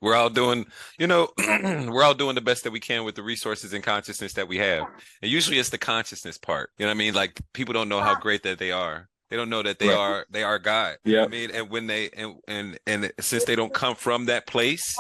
We're 0.02 0.14
all 0.14 0.28
doing, 0.28 0.66
you 0.98 1.06
know, 1.06 1.30
we're 1.38 2.02
all 2.04 2.12
doing 2.12 2.34
the 2.34 2.42
best 2.42 2.64
that 2.64 2.70
we 2.72 2.80
can 2.80 3.04
with 3.04 3.14
the 3.14 3.22
resources 3.22 3.72
and 3.72 3.82
consciousness 3.82 4.34
that 4.34 4.46
we 4.46 4.58
have. 4.58 4.84
And 5.22 5.30
usually 5.30 5.58
it's 5.58 5.70
the 5.70 5.78
consciousness 5.78 6.36
part. 6.36 6.70
You 6.76 6.84
know 6.84 6.90
what 6.90 6.96
I 6.96 6.98
mean? 6.98 7.14
Like 7.14 7.40
people 7.54 7.72
don't 7.72 7.88
know 7.88 8.00
how 8.02 8.14
great 8.14 8.42
that 8.42 8.58
they 8.58 8.72
are. 8.72 9.08
They 9.30 9.36
don't 9.38 9.48
know 9.48 9.62
that 9.62 9.78
they 9.78 9.88
Right. 9.88 9.96
are 9.96 10.26
they 10.30 10.42
are 10.42 10.58
God. 10.58 10.98
Know 11.06 11.24
I 11.24 11.28
mean? 11.28 11.50
And 11.50 11.70
when 11.70 11.86
they 11.86 12.10
and 12.10 12.34
and 12.46 12.78
and 12.86 13.10
since 13.20 13.44
they 13.44 13.56
don't 13.56 13.72
come 13.72 13.94
from 13.96 14.26
that 14.26 14.46
place, 14.46 14.96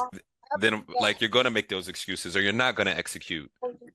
then 0.60 0.84
like 1.00 1.20
you're 1.20 1.30
gonna 1.30 1.50
make 1.50 1.68
those 1.68 1.88
excuses 1.88 2.36
or 2.36 2.40
you're 2.40 2.52
not 2.52 2.74
gonna 2.76 2.90
execute. 2.92 3.50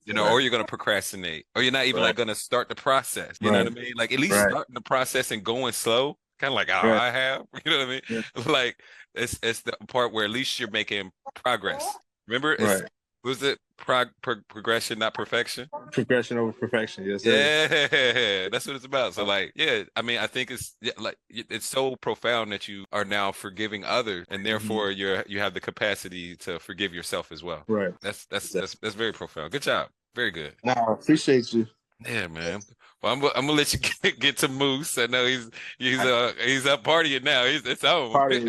You 0.05 0.14
know, 0.14 0.24
Right. 0.26 0.32
or 0.32 0.41
you're 0.41 0.51
gonna 0.51 0.66
procrastinate, 0.66 1.45
or 1.55 1.62
you're 1.62 1.72
not 1.72 1.86
even 1.86 2.01
like 2.01 2.16
gonna 2.16 2.36
start 2.36 2.70
the 2.70 2.76
process. 2.76 3.38
You 3.41 3.51
know 3.51 3.60
what 3.64 3.68
I 3.68 3.70
mean? 3.76 3.93
Like 3.95 4.12
at 4.12 4.20
least 4.20 4.34
Right. 4.34 4.49
starting 4.49 4.74
the 4.74 4.82
process 4.82 5.32
and 5.32 5.43
going 5.43 5.74
slow, 5.74 6.18
kind 6.39 6.51
of 6.51 6.55
like 6.55 6.70
how 6.70 6.88
Right. 6.88 6.99
I 7.01 7.12
have. 7.12 7.45
You 7.66 7.72
know 7.72 7.78
what 7.80 7.88
I 7.88 7.89
mean? 7.89 8.01
Yeah. 8.10 8.22
Like 8.51 8.82
it's 9.14 9.38
it's 9.43 9.62
the 9.62 9.74
part 9.88 10.12
where 10.14 10.26
at 10.26 10.32
least 10.32 10.60
you're 10.60 10.72
making 10.72 11.12
progress. 11.36 11.86
Remember, 12.28 12.53
it's, 12.53 12.64
Right. 12.64 12.84
Was 13.24 13.43
it 13.43 13.59
prog- 13.78 14.11
pro- 14.22 14.41
progression, 14.47 14.99
not 14.99 15.13
perfection? 15.13 15.70
Progression 15.91 16.38
over 16.38 16.51
perfection. 16.51 17.05
Yes. 17.05 17.26
Yeah, 17.26 18.47
that's 18.49 18.67
what 18.67 18.76
it's 18.76 18.86
about. 18.86 19.13
So, 19.13 19.26
like, 19.26 19.51
yeah, 19.55 19.84
I 19.95 20.01
mean, 20.01 20.20
I 20.20 20.28
think 20.28 20.51
it's 20.51 20.76
yeah, 20.82 20.93
like 20.97 21.17
it's 21.30 21.65
so 21.65 21.95
profound 21.95 22.51
that 22.51 22.67
you 22.67 22.86
are 22.91 23.05
now 23.05 23.32
forgiving 23.32 23.84
others, 23.84 24.26
and 24.30 24.39
mm-hmm. 24.39 24.45
therefore 24.45 24.91
you're 24.91 25.24
you 25.28 25.39
have 25.39 25.53
the 25.53 25.61
capacity 25.61 26.36
to 26.38 26.59
forgive 26.59 26.93
yourself 26.93 27.32
as 27.32 27.43
well. 27.43 27.63
Right. 27.67 27.93
That's 28.01 28.26
that's 28.26 28.51
that's 28.51 28.76
that's 28.76 28.95
very 28.95 29.13
profound. 29.13 29.51
Good 29.51 29.63
job. 29.63 29.89
Very 30.15 30.32
good. 30.32 30.55
No, 30.63 30.74
I 30.74 30.93
appreciate 30.93 31.53
you. 31.53 31.67
Yeah, 32.06 32.28
man. 32.28 32.62
Well, 33.02 33.14
I'm, 33.14 33.24
I'm 33.24 33.47
gonna 33.47 33.54
let 33.54 33.74
you 33.74 33.80
get, 34.02 34.20
get 34.20 34.38
to 34.38 34.47
Moose. 34.47 34.97
I 34.97 35.06
know 35.08 35.26
he's 35.26 35.50
he's 35.78 36.00
uh 36.00 36.34
he's 36.43 36.66
up 36.66 36.84
partying 36.84 37.24
now. 37.24 37.45
He's 37.45 37.66
it's 37.66 37.84
on. 37.84 38.12
Party, 38.12 38.39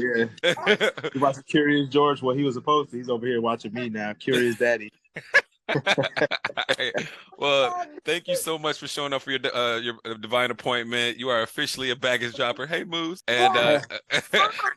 yeah. 0.43 0.91
You 1.15 1.21
watching 1.21 1.45
Curious 1.45 1.89
George? 1.89 2.23
Well, 2.23 2.37
he 2.37 2.45
was 2.45 2.55
supposed 2.55 2.91
to. 2.91 2.97
He's 2.97 3.09
over 3.09 3.27
here 3.27 3.41
watching 3.41 3.73
me 3.73 3.89
now. 3.89 4.13
Curious 4.15 4.57
Daddy. 4.57 4.93
well, 7.39 7.87
thank 8.05 8.29
you 8.29 8.37
so 8.37 8.59
much 8.59 8.79
for 8.79 8.89
showing 8.89 9.13
up 9.13 9.23
for 9.23 9.31
your 9.31 9.55
uh, 9.55 9.79
your 9.79 9.95
divine 10.21 10.51
appointment. 10.51 11.19
You 11.19 11.29
are 11.29 11.43
officially 11.43 11.91
a 11.91 11.97
baggage 11.97 12.35
dropper. 12.35 12.67
Hey, 12.67 12.85
Moose, 12.85 13.23
and 13.29 13.57
uh, 13.57 13.81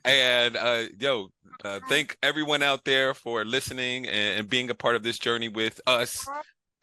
and 0.05 0.57
uh, 0.57 0.83
yo, 0.99 1.29
uh, 1.63 1.79
thank 1.89 2.17
everyone 2.21 2.63
out 2.63 2.85
there 2.85 3.13
for 3.13 3.45
listening 3.45 4.07
and, 4.07 4.39
and 4.39 4.49
being 4.49 4.69
a 4.69 4.75
part 4.75 4.95
of 4.95 5.03
this 5.03 5.17
journey 5.17 5.49
with 5.49 5.81
us. 5.87 6.25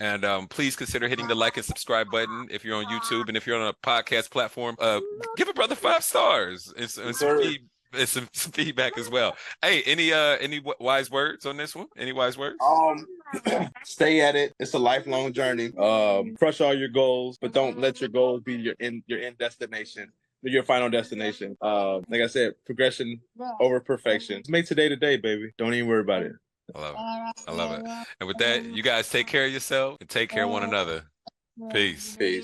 And 0.01 0.24
um, 0.24 0.48
please 0.48 0.76
consider 0.76 1.09
hitting 1.09 1.28
the 1.28 1.34
like 1.34 1.59
and 1.59 1.64
subscribe 1.64 2.11
button 2.11 2.48
if 2.51 2.64
you're 2.64 2.74
on 2.76 2.86
YouTube 2.86 3.28
and 3.28 3.36
if 3.36 3.46
you're 3.46 3.61
on 3.61 3.68
a 3.68 3.74
podcast 3.86 4.30
platform. 4.30 4.74
Uh, 4.80 5.01
give 5.36 5.46
a 5.48 5.53
brother 5.53 5.74
five 5.74 6.03
stars 6.03 6.72
and, 6.76 6.88
some- 6.88 7.07
and 7.09 7.14
some, 7.14 7.38
feed, 7.38 7.61
and 7.92 8.09
some, 8.09 8.28
some 8.32 8.51
feedback 8.51 8.96
as 8.96 9.11
well. 9.11 9.36
Hey, 9.62 9.82
any 9.82 10.11
uh 10.12 10.38
any 10.40 10.57
w- 10.57 10.74
wise 10.80 11.11
words 11.11 11.44
on 11.44 11.59
this 11.59 11.76
one? 11.76 11.86
Any 11.98 12.12
wise 12.12 12.38
words? 12.38 12.57
Um, 12.66 13.07
stay 13.84 14.22
at 14.22 14.36
it. 14.36 14.55
It's 14.59 14.72
a 14.72 14.78
lifelong 14.78 15.34
journey. 15.34 15.70
Um, 15.76 16.34
crush 16.34 16.62
all 16.62 16.72
your 16.72 16.88
goals, 16.88 17.36
but 17.38 17.53
don't 17.53 17.78
let 17.78 18.01
your 18.01 18.09
goals 18.09 18.40
be 18.42 18.55
your 18.55 18.74
end 18.80 19.03
your 19.07 19.20
end 19.20 19.36
destination, 19.36 20.11
your 20.42 20.62
final 20.62 20.88
destination. 20.88 21.59
Uh, 21.61 21.96
like 22.09 22.22
I 22.22 22.26
said, 22.26 22.55
progression 22.64 23.20
over 23.61 23.80
perfection. 23.80 24.42
Make 24.48 24.64
today 24.64 24.88
today, 24.88 25.18
baby. 25.18 25.53
Don't 25.59 25.74
even 25.74 25.88
worry 25.90 26.01
about 26.01 26.22
it. 26.22 26.32
I 26.75 26.81
love 26.81 26.95
it. 26.95 26.99
I 27.49 27.53
love 27.53 27.73
it. 27.73 27.87
And 28.21 28.27
with 28.27 28.39
that, 28.39 28.64
you 28.64 28.83
guys 28.83 29.09
take 29.09 29.27
care 29.27 29.47
of 29.47 29.53
yourself 29.53 29.97
and 30.01 30.09
take 30.09 30.31
care 30.31 30.45
of 30.45 30.51
one 30.51 30.62
another. 30.62 31.05
Peace. 31.73 32.16
Peace. 32.16 32.39